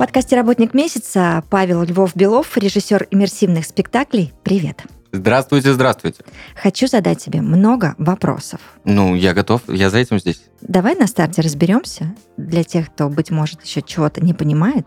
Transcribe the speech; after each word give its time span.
Подкасте 0.00 0.34
«Работник 0.34 0.72
месяца» 0.72 1.44
Павел 1.50 1.82
Львов-Белов, 1.82 2.56
режиссер 2.56 3.08
иммерсивных 3.10 3.66
спектаклей. 3.66 4.32
Привет. 4.42 4.84
Здравствуйте, 5.12 5.74
здравствуйте. 5.74 6.24
Хочу 6.54 6.86
задать 6.86 7.22
тебе 7.22 7.42
много 7.42 7.94
вопросов. 7.98 8.62
Ну, 8.86 9.14
я 9.14 9.34
готов, 9.34 9.60
я 9.68 9.90
за 9.90 9.98
этим 9.98 10.18
здесь. 10.18 10.44
Давай 10.62 10.94
на 10.94 11.06
старте 11.06 11.42
разберемся, 11.42 12.14
для 12.38 12.64
тех, 12.64 12.86
кто, 12.86 13.10
быть 13.10 13.30
может, 13.30 13.62
еще 13.62 13.82
чего-то 13.82 14.24
не 14.24 14.32
понимает, 14.32 14.86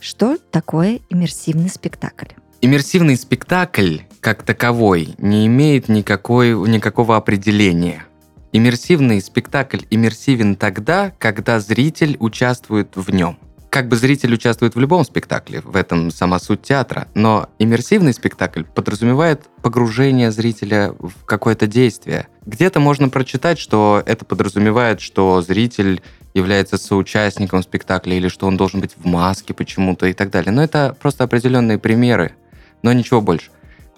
что 0.00 0.36
такое 0.50 1.00
иммерсивный 1.08 1.70
спектакль. 1.70 2.34
Иммерсивный 2.60 3.16
спектакль, 3.16 4.00
как 4.20 4.42
таковой, 4.42 5.14
не 5.16 5.46
имеет 5.46 5.88
никакой, 5.88 6.52
никакого 6.68 7.16
определения. 7.16 8.04
Иммерсивный 8.52 9.22
спектакль 9.22 9.80
иммерсивен 9.88 10.56
тогда, 10.56 11.14
когда 11.18 11.58
зритель 11.58 12.18
участвует 12.20 12.96
в 12.96 13.10
нем. 13.14 13.38
Как 13.76 13.88
бы 13.88 13.96
зритель 13.96 14.32
участвует 14.32 14.74
в 14.74 14.80
любом 14.80 15.04
спектакле, 15.04 15.60
в 15.60 15.76
этом 15.76 16.10
сама 16.10 16.38
суть 16.38 16.62
театра, 16.62 17.08
но 17.12 17.50
иммерсивный 17.58 18.14
спектакль 18.14 18.62
подразумевает 18.62 19.42
погружение 19.60 20.30
зрителя 20.30 20.94
в 20.98 21.26
какое-то 21.26 21.66
действие. 21.66 22.28
Где-то 22.46 22.80
можно 22.80 23.10
прочитать, 23.10 23.58
что 23.58 24.02
это 24.06 24.24
подразумевает, 24.24 25.02
что 25.02 25.42
зритель 25.42 26.00
является 26.32 26.78
соучастником 26.78 27.62
спектакля 27.62 28.14
или 28.14 28.28
что 28.28 28.46
он 28.46 28.56
должен 28.56 28.80
быть 28.80 28.92
в 28.96 29.04
маске 29.04 29.52
почему-то 29.52 30.06
и 30.06 30.14
так 30.14 30.30
далее. 30.30 30.52
Но 30.52 30.64
это 30.64 30.96
просто 30.98 31.24
определенные 31.24 31.76
примеры, 31.78 32.32
но 32.80 32.94
ничего 32.94 33.20
больше. 33.20 33.50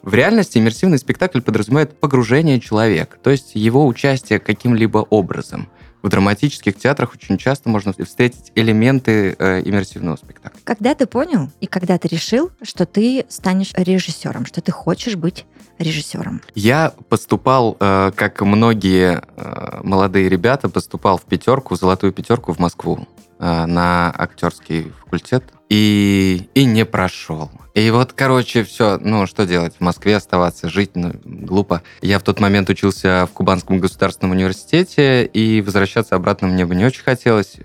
В 0.03 0.13
реальности 0.13 0.59
иммерсивный 0.59 0.99
спектакль 0.99 1.41
подразумевает 1.41 2.01
погружение 2.01 2.59
человека, 2.61 3.17
то 3.23 3.31
есть 3.31 3.53
его 3.55 3.87
участие 3.87 4.41
каким-либо 4.41 4.99
образом. 4.99 5.69
В 6.03 6.09
драматических 6.09 6.77
театрах 6.77 7.15
очень 7.15 7.39
часто 7.39 7.69
можно 7.69 7.93
встретить 7.93 8.53
элементы 8.55 9.35
э, 9.39 9.63
иммерсивного 9.65 10.17
спектакля. 10.17 10.61
Когда 10.65 10.95
ты 10.95 11.07
понял 11.07 11.51
и 11.61 11.67
когда 11.67 11.99
ты 11.99 12.09
решил, 12.09 12.51
что 12.63 12.87
ты 12.87 13.27
станешь 13.29 13.73
режиссером, 13.75 14.47
что 14.47 14.61
ты 14.61 14.71
хочешь 14.71 15.17
быть 15.17 15.45
режиссером? 15.79 16.41
Я 16.55 16.93
поступал, 17.09 17.77
э, 17.81 18.13
как 18.15 18.41
многие 18.43 19.23
э, 19.37 19.81
молодые 19.83 20.29
ребята, 20.29 20.69
поступал 20.69 21.19
в 21.19 21.23
пятерку, 21.23 21.75
в 21.75 21.79
золотую 21.79 22.13
пятерку 22.13 22.53
в 22.53 22.59
Москву 22.59 23.07
на 23.39 24.13
актерский 24.17 24.93
факультет 25.01 25.45
и, 25.69 26.49
и 26.55 26.65
не 26.65 26.85
прошел. 26.85 27.51
И 27.75 27.91
вот, 27.91 28.13
короче, 28.13 28.65
все, 28.65 28.99
ну, 28.99 29.27
что 29.27 29.47
делать? 29.47 29.75
В 29.79 29.81
Москве 29.81 30.17
оставаться, 30.17 30.69
жить, 30.69 30.93
ну, 30.95 31.13
глупо. 31.25 31.83
Я 32.01 32.19
в 32.19 32.23
тот 32.23 32.41
момент 32.41 32.69
учился 32.71 33.29
в 33.31 33.35
Кубанском 33.35 33.79
государственном 33.79 34.33
университете, 34.33 35.25
и 35.25 35.61
возвращаться 35.61 36.17
обратно 36.17 36.49
мне 36.49 36.67
бы 36.67 36.75
не 36.75 36.85
очень 36.85 37.05
хотелось. 37.05 37.57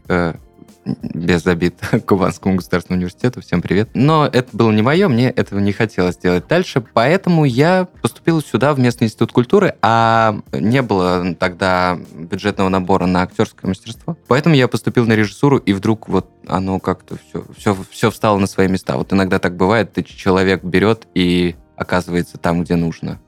Без 0.86 1.45
обид 1.48 1.80
Кубанскому 2.06 2.56
государственному 2.58 3.00
университету. 3.00 3.42
Всем 3.42 3.62
привет. 3.62 3.89
Но 3.94 4.26
это 4.26 4.50
было 4.52 4.72
не 4.72 4.81
мое, 4.81 5.08
мне 5.08 5.30
этого 5.30 5.59
не 5.59 5.72
хотелось 5.72 6.17
делать 6.17 6.48
дальше, 6.48 6.84
поэтому 6.94 7.45
я 7.45 7.88
поступил 8.02 8.42
сюда, 8.42 8.73
в 8.73 8.80
местный 8.80 9.06
институт 9.06 9.31
культуры, 9.31 9.75
а 9.81 10.40
не 10.52 10.81
было 10.81 11.35
тогда 11.35 11.97
бюджетного 12.13 12.69
набора 12.69 13.06
на 13.06 13.22
актерское 13.22 13.69
мастерство. 13.69 14.18
Поэтому 14.28 14.56
я 14.56 14.68
поступил 14.68 15.06
на 15.06 15.13
режиссуру, 15.13 15.58
и 15.58 15.74
вдруг 15.74 16.09
вот 16.09 16.30
оно 16.47 16.80
как-то 16.80 17.18
все, 17.29 17.46
все, 17.58 17.78
все 17.90 18.12
встало 18.12 18.38
на 18.38 18.47
свои 18.47 18.68
места. 18.68 18.97
Вот 18.97 19.13
иногда 19.13 19.40
так 19.40 19.56
бывает, 19.56 19.94
ты 19.94 20.03
человек 20.03 20.63
берет 20.63 21.08
и 21.13 21.56
оказывается 21.78 22.38
там, 22.38 22.63
где 22.63 22.75
нужно. 22.75 23.19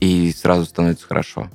И 0.00 0.32
сразу 0.32 0.64
становится 0.64 1.06
хорошо. 1.06 1.50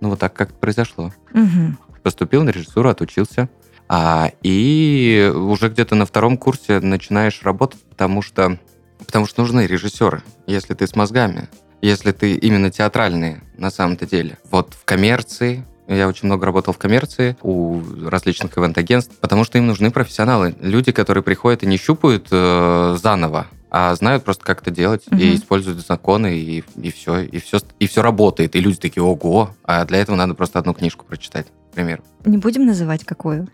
Ну 0.00 0.10
вот 0.10 0.18
так 0.18 0.34
как 0.34 0.52
произошло. 0.54 1.12
Угу. 1.32 2.00
Поступил 2.02 2.42
на 2.42 2.50
режиссуру, 2.50 2.90
отучился. 2.90 3.48
А, 3.88 4.30
и 4.42 5.30
уже 5.34 5.68
где-то 5.68 5.94
на 5.94 6.06
втором 6.06 6.36
курсе 6.38 6.80
начинаешь 6.80 7.42
работать, 7.42 7.82
потому 7.90 8.22
что, 8.22 8.58
потому 9.06 9.26
что 9.26 9.42
нужны 9.42 9.66
режиссеры, 9.66 10.22
если 10.46 10.74
ты 10.74 10.86
с 10.86 10.96
мозгами, 10.96 11.48
если 11.82 12.12
ты 12.12 12.34
именно 12.34 12.70
театральный 12.70 13.42
на 13.58 13.70
самом-то 13.70 14.06
деле. 14.06 14.38
Вот 14.50 14.74
в 14.74 14.84
коммерции, 14.84 15.64
я 15.86 16.08
очень 16.08 16.26
много 16.26 16.46
работал 16.46 16.72
в 16.72 16.78
коммерции 16.78 17.36
у 17.42 17.82
различных 18.06 18.56
ивент-агентств, 18.56 19.14
потому 19.20 19.44
что 19.44 19.58
им 19.58 19.66
нужны 19.66 19.90
профессионалы. 19.90 20.54
Люди, 20.60 20.92
которые 20.92 21.22
приходят 21.22 21.62
и 21.62 21.66
не 21.66 21.76
щупают 21.76 22.28
э, 22.30 22.96
заново, 23.00 23.48
а 23.70 23.94
знают 23.96 24.24
просто, 24.24 24.44
как 24.44 24.62
это 24.62 24.70
делать, 24.70 25.02
Мгм. 25.10 25.20
и 25.20 25.34
используют 25.34 25.84
законы, 25.84 26.38
и, 26.38 26.64
и 26.80 26.90
все, 26.90 27.20
и 27.20 27.38
все, 27.38 27.58
и 27.80 27.86
все 27.86 28.00
работает. 28.02 28.56
И 28.56 28.60
люди 28.60 28.76
такие, 28.78 29.02
ого, 29.02 29.50
а 29.64 29.84
для 29.84 29.98
этого 29.98 30.16
надо 30.16 30.32
просто 30.34 30.58
одну 30.60 30.72
книжку 30.74 31.04
прочитать, 31.04 31.48
примеру. 31.74 32.02
Не 32.24 32.38
будем 32.38 32.66
называть 32.66 33.04
какую. 33.04 33.48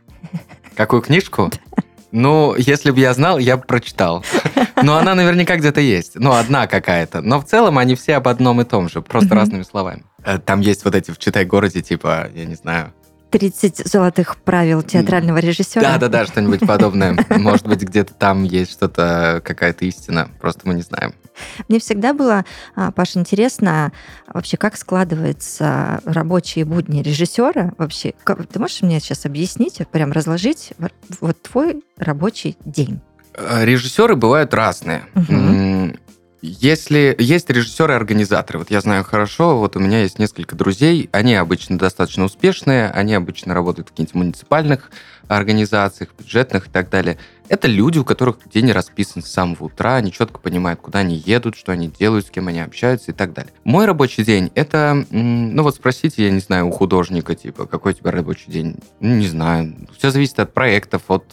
Какую 0.76 1.02
книжку? 1.02 1.50
Ну, 2.12 2.54
если 2.56 2.90
бы 2.90 2.98
я 2.98 3.14
знал, 3.14 3.38
я 3.38 3.56
бы 3.56 3.62
прочитал. 3.62 4.24
Но 4.82 4.96
она 4.96 5.14
наверняка 5.14 5.56
где-то 5.56 5.80
есть. 5.80 6.16
Ну, 6.16 6.32
одна 6.32 6.66
какая-то. 6.66 7.20
Но 7.20 7.40
в 7.40 7.44
целом 7.44 7.78
они 7.78 7.94
все 7.94 8.16
об 8.16 8.26
одном 8.28 8.60
и 8.60 8.64
том 8.64 8.88
же, 8.88 9.00
просто 9.00 9.34
разными 9.34 9.62
словами. 9.62 10.04
Э, 10.24 10.38
Там 10.38 10.60
есть 10.60 10.84
вот 10.84 10.94
эти 10.94 11.12
в 11.12 11.18
«Читай 11.18 11.44
городе», 11.44 11.82
типа, 11.82 12.28
я 12.34 12.44
не 12.46 12.54
знаю. 12.56 12.92
30 13.30 13.86
золотых 13.86 14.36
правил 14.38 14.82
театрального 14.82 15.38
режиссера. 15.38 15.82
Да-да-да, 15.82 16.26
что-нибудь 16.26 16.60
подобное. 16.66 17.16
Может 17.30 17.66
быть, 17.66 17.82
где-то 17.82 18.14
там 18.14 18.44
есть 18.44 18.72
что-то, 18.72 19.40
какая-то 19.44 19.84
истина, 19.84 20.28
просто 20.40 20.66
мы 20.66 20.74
не 20.74 20.82
знаем. 20.82 21.14
Мне 21.68 21.78
всегда 21.80 22.12
было, 22.12 22.44
а, 22.74 22.90
Паша, 22.90 23.18
интересно 23.18 23.92
вообще, 24.26 24.56
как 24.56 24.76
складываются 24.76 26.00
рабочие 26.04 26.64
будни 26.64 27.02
режиссера 27.02 27.72
вообще. 27.78 28.14
Ты 28.24 28.58
можешь 28.58 28.82
мне 28.82 29.00
сейчас 29.00 29.24
объяснить, 29.24 29.80
прям 29.90 30.12
разложить 30.12 30.72
вот 31.20 31.40
твой 31.40 31.82
рабочий 31.96 32.56
день? 32.64 33.00
Э, 33.34 33.64
Режиссеры 33.64 34.16
бывают 34.16 34.52
разные. 34.54 35.04
Мгм. 35.14 35.79
Если 36.42 37.14
есть 37.18 37.50
режиссеры-организаторы, 37.50 38.60
вот 38.60 38.70
я 38.70 38.80
знаю 38.80 39.04
хорошо, 39.04 39.58
вот 39.58 39.76
у 39.76 39.78
меня 39.78 40.00
есть 40.00 40.18
несколько 40.18 40.56
друзей, 40.56 41.10
они 41.12 41.34
обычно 41.34 41.76
достаточно 41.76 42.24
успешные, 42.24 42.88
они 42.88 43.12
обычно 43.12 43.52
работают 43.52 43.88
в 43.88 43.90
каких-нибудь 43.90 44.14
муниципальных 44.14 44.90
организациях, 45.28 46.10
бюджетных 46.18 46.68
и 46.68 46.70
так 46.70 46.88
далее. 46.88 47.18
Это 47.48 47.68
люди, 47.68 47.98
у 47.98 48.04
которых 48.04 48.38
день 48.50 48.72
расписан 48.72 49.22
с 49.22 49.26
самого 49.26 49.64
утра, 49.64 49.96
они 49.96 50.12
четко 50.12 50.38
понимают, 50.38 50.80
куда 50.80 51.00
они 51.00 51.16
едут, 51.16 51.56
что 51.56 51.72
они 51.72 51.88
делают, 51.88 52.26
с 52.26 52.30
кем 52.30 52.48
они 52.48 52.60
общаются 52.60 53.10
и 53.10 53.14
так 53.14 53.34
далее. 53.34 53.52
Мой 53.64 53.84
рабочий 53.84 54.24
день 54.24 54.50
это, 54.54 55.04
ну 55.10 55.62
вот 55.62 55.74
спросите, 55.74 56.24
я 56.24 56.30
не 56.30 56.40
знаю, 56.40 56.68
у 56.68 56.70
художника, 56.70 57.34
типа, 57.34 57.66
какой 57.66 57.92
у 57.92 57.96
тебя 57.96 58.12
рабочий 58.12 58.50
день? 58.50 58.76
Ну, 59.00 59.16
не 59.16 59.26
знаю. 59.26 59.74
Все 59.98 60.10
зависит 60.10 60.38
от 60.38 60.54
проектов, 60.54 61.02
от 61.08 61.26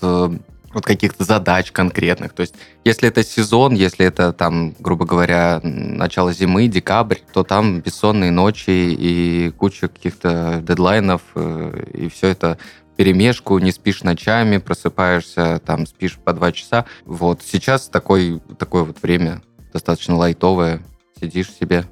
э, 0.73 0.77
от 0.77 0.85
каких-то 0.85 1.23
задач 1.23 1.71
конкретных. 1.71 2.33
То 2.33 2.41
есть, 2.41 2.55
если 2.83 3.09
это 3.09 3.23
сезон, 3.23 3.73
если 3.73 4.05
это 4.05 4.33
там, 4.33 4.75
грубо 4.79 5.05
говоря, 5.05 5.59
начало 5.63 6.33
зимы, 6.33 6.67
декабрь, 6.67 7.17
то 7.33 7.43
там 7.43 7.81
бессонные 7.81 8.31
ночи 8.31 8.69
и 8.69 9.51
куча 9.57 9.87
каких-то 9.87 10.61
дедлайнов, 10.61 11.21
э, 11.35 11.83
и 11.93 12.09
все 12.09 12.27
это 12.27 12.57
перемешку, 12.95 13.59
не 13.59 13.71
спишь 13.71 14.03
ночами, 14.03 14.57
просыпаешься, 14.57 15.61
там, 15.65 15.85
спишь 15.85 16.17
по 16.17 16.33
два 16.33 16.51
часа. 16.51 16.85
Вот 17.05 17.41
сейчас 17.45 17.87
такой, 17.89 18.41
такое 18.57 18.83
вот 18.83 19.01
время 19.01 19.41
достаточно 19.71 20.15
лайтовое. 20.15 20.81
Сидишь 21.19 21.51
себе, 21.51 21.85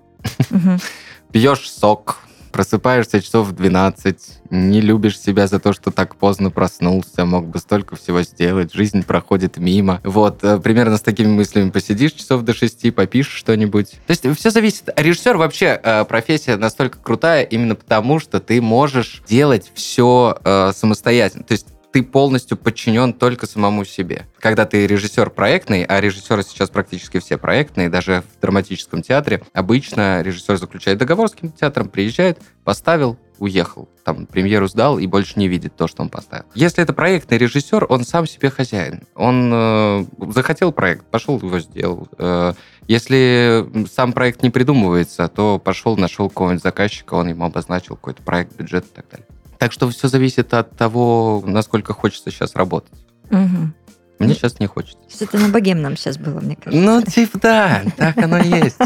пьешь 1.32 1.70
сок, 1.70 2.18
просыпаешься 2.56 3.22
часов 3.22 3.48
в 3.48 3.52
12, 3.52 4.18
не 4.50 4.80
любишь 4.80 5.20
себя 5.20 5.46
за 5.46 5.60
то, 5.60 5.74
что 5.74 5.92
так 5.92 6.16
поздно 6.16 6.52
проснулся, 6.52 7.26
мог 7.26 7.48
бы 7.48 7.60
столько 7.60 7.98
всего 7.98 8.22
сделать, 8.22 8.74
жизнь 8.74 9.04
проходит 9.04 9.58
мимо. 9.58 10.00
Вот, 10.06 10.42
э, 10.42 10.58
примерно 10.60 10.96
с 10.96 11.02
такими 11.02 11.28
мыслями 11.28 11.70
посидишь 11.70 12.14
часов 12.14 12.44
до 12.44 12.54
6, 12.54 12.96
попишешь 12.96 13.34
что-нибудь. 13.34 13.96
То 14.08 14.12
есть 14.12 14.40
все 14.40 14.52
зависит. 14.52 14.88
Режиссер 14.96 15.36
вообще 15.36 15.78
э, 15.84 16.06
профессия 16.06 16.56
настолько 16.56 16.98
крутая 16.98 17.44
именно 17.44 17.76
потому, 17.76 18.20
что 18.20 18.40
ты 18.40 18.62
можешь 18.62 19.22
делать 19.28 19.70
все 19.74 20.38
самостоятельно. 20.74 21.44
То 21.44 21.52
есть 21.52 21.68
ты 21.96 22.04
полностью 22.04 22.58
подчинен 22.58 23.14
только 23.14 23.46
самому 23.46 23.86
себе. 23.86 24.28
Когда 24.40 24.66
ты 24.66 24.86
режиссер 24.86 25.30
проектный, 25.30 25.86
а 25.86 26.02
режиссеры 26.02 26.44
сейчас 26.44 26.70
практически 26.70 27.22
все 27.22 27.38
проектные, 27.38 27.88
даже 27.88 28.22
в 28.36 28.42
драматическом 28.42 29.02
театре, 29.02 29.42
обычно 29.54 30.22
режиссер 30.22 30.58
заключает 30.58 30.98
договор 30.98 31.30
с 31.30 31.36
кинотеатром, 31.36 31.88
приезжает, 31.88 32.40
поставил, 32.66 33.18
уехал. 33.40 33.88
Там 34.04 34.26
премьеру 34.26 34.68
сдал 34.68 35.00
и 35.00 35.08
больше 35.08 35.40
не 35.40 35.48
видит 35.48 35.78
то, 35.78 35.88
что 35.88 36.02
он 36.04 36.10
поставил. 36.10 36.44
Если 36.54 36.84
это 36.84 36.92
проектный 36.92 37.38
режиссер, 37.38 37.86
он 37.88 38.04
сам 38.04 38.28
себе 38.28 38.50
хозяин. 38.50 39.04
Он 39.16 39.50
э, 39.54 40.06
захотел 40.34 40.74
проект, 40.74 41.06
пошел 41.06 41.40
его 41.40 41.60
сделал. 41.60 42.10
Э, 42.18 42.56
если 42.90 43.66
сам 43.90 44.12
проект 44.12 44.44
не 44.44 44.50
придумывается, 44.50 45.30
то 45.30 45.60
пошел, 45.60 45.96
нашел 45.96 46.28
какого-нибудь 46.28 46.62
заказчика, 46.62 47.14
он 47.14 47.30
ему 47.30 47.46
обозначил 47.46 47.96
какой-то 47.96 48.22
проект, 48.22 48.54
бюджет 48.58 48.84
и 48.84 48.94
так 48.94 49.06
далее. 49.10 49.28
Так 49.58 49.72
что 49.72 49.90
все 49.90 50.08
зависит 50.08 50.54
от 50.54 50.76
того, 50.78 51.44
насколько 51.46 51.94
хочется 51.94 52.32
сейчас 52.32 52.56
работать. 52.56 52.94
Мгм. 53.30 53.74
Мне 54.20 54.34
сейчас 54.34 54.60
не 54.60 54.68
хочется. 54.68 54.98
Что-то 55.10 55.40
на 55.40 55.50
богемном 55.50 55.98
сейчас 55.98 56.18
было, 56.18 56.40
мне 56.40 56.56
кажется. 56.56 56.82
Ну, 56.82 57.02
типа, 57.02 57.40
да, 57.40 57.84
так 57.98 58.18
оно 58.18 58.38
и 58.38 58.48
есть. 58.48 58.78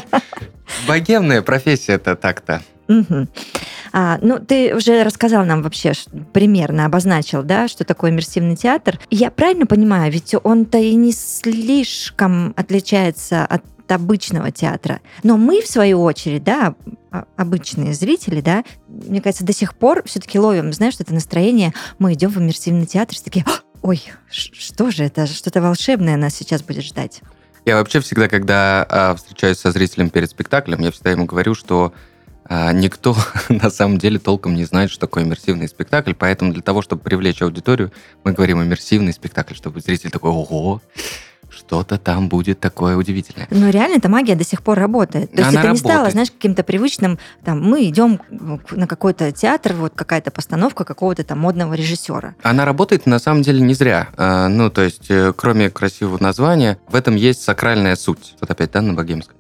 Богемная 0.88 1.42
профессия 1.42 1.94
это 1.94 2.16
так-то. 2.16 2.62
Мгм. 2.88 3.30
А, 3.92 4.18
ну, 4.22 4.40
ты 4.40 4.76
уже 4.76 5.04
рассказал 5.04 5.46
нам 5.46 5.62
вообще, 5.62 5.94
примерно 6.34 6.86
обозначил, 6.86 7.44
да, 7.44 7.68
что 7.68 7.84
такое 7.84 8.12
иммерсивный 8.12 8.56
театр. 8.56 9.00
Я 9.10 9.30
правильно 9.30 9.66
понимаю, 9.68 10.12
ведь 10.12 10.36
он-то 10.44 10.78
и 10.78 10.96
не 10.96 11.12
слишком 11.12 12.54
отличается 12.56 13.46
от 13.46 13.64
обычного 13.92 14.52
театра. 14.52 15.00
Но 15.24 15.38
мы, 15.38 15.62
в 15.62 15.68
свою 15.68 16.02
очередь, 16.02 16.44
да, 16.44 16.76
а- 17.12 17.26
обычные 17.38 17.94
зрители, 17.94 18.42
да, 18.42 18.64
мне 18.88 19.22
кажется, 19.22 19.46
до 19.46 19.54
сих 19.54 19.76
пор 19.76 20.04
все-таки 20.06 20.40
ловим, 20.40 20.74
знаешь, 20.74 20.94
что 20.94 21.04
это 21.04 21.14
настроение, 21.14 21.74
мы 21.98 22.14
идем 22.14 22.30
в 22.30 22.38
иммерсивный 22.38 22.86
театр, 22.86 23.16
все 23.16 23.24
такие, 23.24 23.46
«А, 23.48 23.62
ой, 23.82 24.04
что 24.30 24.92
же 24.92 25.04
это, 25.04 25.28
что-то 25.28 25.62
волшебное 25.62 26.18
нас 26.18 26.36
сейчас 26.36 26.62
будет 26.62 26.84
ждать. 26.84 27.22
Я 27.66 27.76
вообще 27.76 28.00
всегда, 28.00 28.28
когда 28.28 28.86
а, 28.90 29.16
встречаюсь 29.16 29.58
со 29.58 29.72
зрителем 29.72 30.10
перед 30.10 30.30
спектаклем, 30.30 30.80
я 30.80 30.92
всегда 30.92 31.12
ему 31.12 31.26
говорю, 31.26 31.54
что 31.56 31.94
а, 32.46 32.72
никто 32.74 33.16
на 33.50 33.70
самом 33.70 34.00
деле 34.00 34.18
толком 34.18 34.56
не 34.56 34.66
знает, 34.66 34.90
что 34.90 35.02
такое 35.02 35.24
иммерсивный 35.24 35.68
спектакль, 35.68 36.14
поэтому 36.14 36.52
для 36.52 36.64
того, 36.64 36.82
чтобы 36.82 37.02
привлечь 37.04 37.42
аудиторию, 37.42 37.92
мы 38.24 38.34
говорим 38.34 38.62
иммерсивный 38.62 39.14
спектакль, 39.14 39.54
чтобы 39.54 39.82
зритель 39.82 40.10
такой, 40.10 40.32
ого, 40.32 40.82
что-то 41.50 41.98
там 41.98 42.30
будет 42.30 42.60
такое 42.60 42.96
удивительное. 42.96 43.48
Но 43.50 43.70
реально 43.70 43.96
эта 43.98 44.10
магия 44.10 44.36
до 44.36 44.44
сих 44.44 44.62
пор 44.62 44.78
работает. 44.80 45.32
То 45.32 45.38
есть 45.38 45.50
Она 45.50 45.62
это 45.62 45.72
не 45.72 45.78
стало, 45.78 45.94
работает. 45.94 46.14
знаешь, 46.14 46.32
каким-то 46.32 46.64
привычным, 46.64 47.20
там, 47.44 47.62
мы 47.62 47.84
идем 47.86 48.20
на 48.72 48.88
какой-то 48.88 49.32
театр, 49.32 49.74
вот 49.74 49.94
какая-то 49.96 50.32
постановка 50.32 50.84
какого-то 50.86 51.24
там 51.24 51.40
модного 51.40 51.74
режиссера. 51.74 52.36
Она 52.44 52.66
работает 52.66 53.06
на 53.06 53.20
самом 53.20 53.42
деле 53.42 53.62
не 53.62 53.74
зря. 53.74 54.10
А, 54.18 54.48
Ну, 54.48 54.70
то 54.70 54.82
есть, 54.82 55.10
э, 55.10 55.34
кроме 55.36 55.70
красивого 55.70 56.22
названия, 56.22 56.78
в 56.88 56.96
этом 56.96 57.16
есть 57.16 57.42
сакральная 57.42 57.96
суть. 57.96 58.36
Вот 58.42 58.50
опять, 58.50 58.72
да, 58.72 58.82
на 58.82 58.94
богемском. 58.94 59.36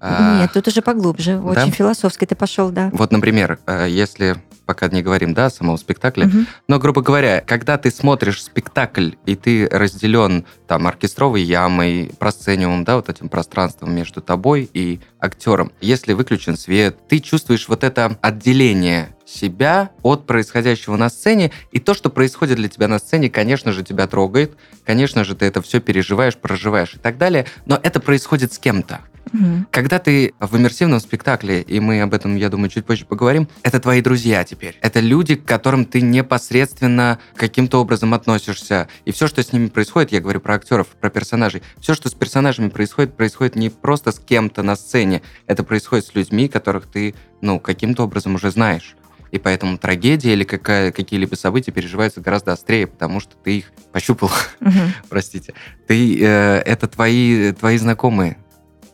А, 0.00 0.40
Нет, 0.40 0.52
тут 0.52 0.66
уже 0.66 0.82
поглубже, 0.82 1.38
очень 1.38 1.70
философски 1.70 2.24
ты 2.24 2.34
пошел, 2.34 2.70
да. 2.70 2.90
Вот, 2.92 3.12
например, 3.12 3.58
э, 3.66 3.86
если 3.88 4.36
пока 4.72 4.88
не 4.88 5.02
говорим, 5.02 5.34
да, 5.34 5.46
о 5.46 5.50
самого 5.50 5.76
спектакля, 5.76 6.26
Мгм. 6.26 6.46
но, 6.66 6.78
грубо 6.78 7.02
говоря, 7.02 7.42
когда 7.46 7.76
ты 7.76 7.90
смотришь 7.90 8.42
спектакль, 8.42 9.10
и 9.26 9.36
ты 9.36 9.68
разделен 9.68 10.46
там 10.66 10.86
оркестровой 10.86 11.42
ямой, 11.42 12.10
просцениумом, 12.18 12.82
да, 12.84 12.96
вот 12.96 13.10
этим 13.10 13.28
пространством 13.28 13.94
между 13.94 14.22
тобой 14.22 14.70
и 14.72 15.00
актером, 15.20 15.72
если 15.82 16.14
выключен 16.14 16.56
свет, 16.56 16.96
ты 17.06 17.18
чувствуешь 17.18 17.68
вот 17.68 17.84
это 17.84 18.16
отделение 18.22 19.14
себя 19.26 19.90
от 20.02 20.26
происходящего 20.26 20.96
на 20.96 21.10
сцене, 21.10 21.52
и 21.70 21.78
то, 21.78 21.92
что 21.92 22.08
происходит 22.08 22.56
для 22.56 22.70
тебя 22.70 22.88
на 22.88 22.98
сцене, 22.98 23.28
конечно 23.28 23.72
же, 23.72 23.82
тебя 23.84 24.06
трогает, 24.06 24.56
конечно 24.86 25.22
же, 25.22 25.34
ты 25.34 25.44
это 25.44 25.60
все 25.60 25.80
переживаешь, 25.80 26.36
проживаешь 26.36 26.94
и 26.94 26.98
так 26.98 27.18
далее, 27.18 27.44
но 27.66 27.78
это 27.82 28.00
происходит 28.00 28.54
с 28.54 28.58
кем-то. 28.58 29.00
Мгм. 29.32 29.66
Когда 29.70 29.98
ты 29.98 30.34
в 30.40 30.56
иммерсивном 30.56 31.00
спектакле, 31.00 31.62
и 31.62 31.80
мы 31.80 32.02
об 32.02 32.12
этом, 32.14 32.36
я 32.36 32.48
думаю, 32.48 32.68
чуть 32.70 32.84
позже 32.84 33.04
поговорим, 33.04 33.48
это 33.62 33.80
твои 33.80 34.00
друзья 34.00 34.44
теперь. 34.44 34.78
Это 34.82 35.00
люди, 35.00 35.36
к 35.36 35.44
которым 35.44 35.84
ты 35.84 36.00
непосредственно 36.00 37.18
каким-то 37.36 37.80
образом 37.80 38.14
относишься. 38.14 38.88
И 39.04 39.12
все, 39.12 39.28
что 39.28 39.42
с 39.42 39.52
ними 39.52 39.68
происходит, 39.68 40.12
я 40.12 40.20
говорю 40.20 40.40
про 40.40 40.54
актеров, 40.54 40.88
про 40.88 41.10
персонажей, 41.10 41.62
все, 41.80 41.94
что 41.94 42.08
с 42.08 42.14
персонажами 42.14 42.68
происходит, 42.68 43.16
происходит 43.16 43.56
не 43.56 43.70
просто 43.70 44.12
с 44.12 44.18
кем-то 44.18 44.62
на 44.62 44.76
сцене, 44.76 45.22
это 45.46 45.62
происходит 45.64 46.06
с 46.06 46.14
людьми, 46.14 46.48
которых 46.48 46.86
ты, 46.86 47.14
ну, 47.40 47.60
каким-то 47.60 48.04
образом 48.04 48.34
уже 48.34 48.50
знаешь. 48.50 48.96
И 49.30 49.38
поэтому 49.38 49.78
трагедия 49.78 50.34
или 50.34 50.44
какая, 50.44 50.92
какие-либо 50.92 51.36
события 51.36 51.72
переживаются 51.72 52.20
гораздо 52.20 52.52
острее, 52.52 52.86
потому 52.86 53.18
что 53.18 53.34
ты 53.42 53.58
их 53.58 53.72
пощупал, 53.90 54.30
Мгм. 54.60 54.92
простите. 55.08 55.54
Ты, 55.86 56.18
э, 56.22 56.58
это 56.66 56.86
твои, 56.86 57.52
твои 57.52 57.78
знакомые, 57.78 58.36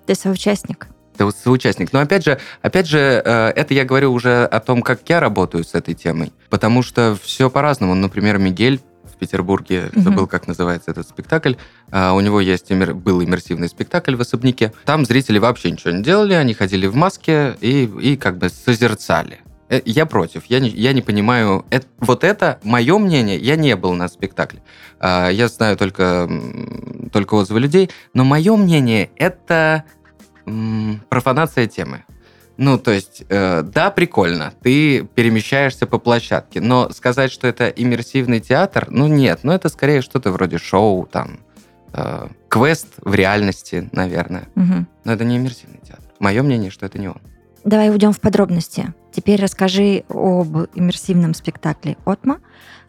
Ты 0.08 0.14
соучастник. 0.14 0.87
ты 1.19 1.31
соучастник. 1.31 1.93
Но 1.93 2.00
опять 2.00 2.25
же, 2.25 2.38
опять 2.62 2.87
же, 2.87 2.99
э, 2.99 3.49
это 3.55 3.75
я 3.75 3.84
говорю 3.84 4.10
уже 4.10 4.44
о 4.46 4.58
том, 4.60 4.81
как 4.81 5.00
я 5.06 5.20
работаю 5.20 5.64
с 5.64 5.75
этой 5.75 5.93
темой. 5.93 6.32
Потому 6.49 6.82
что 6.82 7.14
все 7.22 7.50
по-разному. 7.50 7.94
Например, 7.94 8.38
Мигель 8.38 8.81
в 9.05 9.16
Петербурге, 9.19 9.90
Мгм. 9.93 10.02
забыл, 10.02 10.26
как 10.26 10.46
называется 10.46 10.90
этот 10.93 11.06
спектакль. 11.06 11.55
А, 11.90 12.14
У 12.14 12.20
него 12.20 12.40
есть 12.40 12.70
иммер- 12.72 12.94
был 12.94 13.22
иммерсивный 13.22 13.69
спектакль 13.69 14.14
в 14.16 14.20
особняке. 14.22 14.72
Там 14.87 15.05
зрители 15.05 15.38
вообще 15.38 15.70
ничего 15.72 15.90
не 15.90 16.02
делали, 16.02 16.32
они 16.32 16.55
ходили 16.55 16.87
в 16.87 16.94
маске 16.94 17.55
и, 17.60 17.84
и 18.00 18.16
как 18.16 18.38
бы 18.38 18.49
созерцали. 18.49 19.40
Э, 19.70 19.82
Я 19.84 20.06
против, 20.06 20.46
я 20.46 20.60
не, 20.60 20.70
я 20.70 20.94
не 20.94 21.02
понимаю. 21.02 21.66
Эт- 21.69 21.87
вот 21.99 22.25
это 22.25 22.58
мое 22.62 22.96
мнение, 22.96 23.37
я 23.37 23.56
не 23.56 23.76
был 23.76 23.93
на 23.93 24.08
спектакле. 24.08 24.62
А, 25.00 25.28
Я 25.28 25.49
знаю 25.49 25.76
только, 25.76 26.26
только 27.12 27.34
отзывы 27.34 27.60
людей, 27.60 27.90
но 28.14 28.25
мое 28.25 28.56
мнение 28.56 29.10
это 29.16 29.84
м, 30.49 31.03
профанация 31.09 31.67
темы. 31.67 32.05
Ну, 32.56 32.77
то 32.77 32.91
есть, 32.91 33.23
э, 33.29 33.62
да, 33.62 33.91
прикольно, 33.91 34.53
ты 34.62 35.05
перемещаешься 35.15 35.87
по 35.87 35.99
площадке, 35.99 36.61
но 36.61 36.91
сказать, 36.91 37.31
что 37.31 37.47
это 37.47 37.69
иммерсивный 37.69 38.41
театр, 38.41 38.89
ну 38.91 39.06
нет, 39.06 39.41
ну 39.45 39.53
это 39.53 39.69
скорее 39.69 40.03
что-то 40.03 40.33
вроде 40.33 40.59
шоу, 40.59 41.06
там, 41.06 41.39
э, 41.93 42.27
квест 42.49 42.89
в 43.05 43.15
реальности, 43.15 43.89
наверное. 43.93 44.49
Мгм. 44.56 44.89
Но 45.05 45.12
это 45.12 45.25
не 45.25 45.37
иммерсивный 45.37 45.79
театр. 45.87 46.05
Мое 46.19 46.43
мнение, 46.43 46.71
что 46.73 46.85
это 46.85 46.99
не 46.99 47.06
он. 47.09 47.21
Давай 47.65 47.91
уйдем 47.91 48.12
в 48.12 48.21
подробности. 48.21 48.93
Теперь 49.12 49.41
расскажи 49.41 50.05
об 50.09 50.56
иммерсивном 50.75 51.35
спектакле 51.35 51.97
«Отма». 52.05 52.39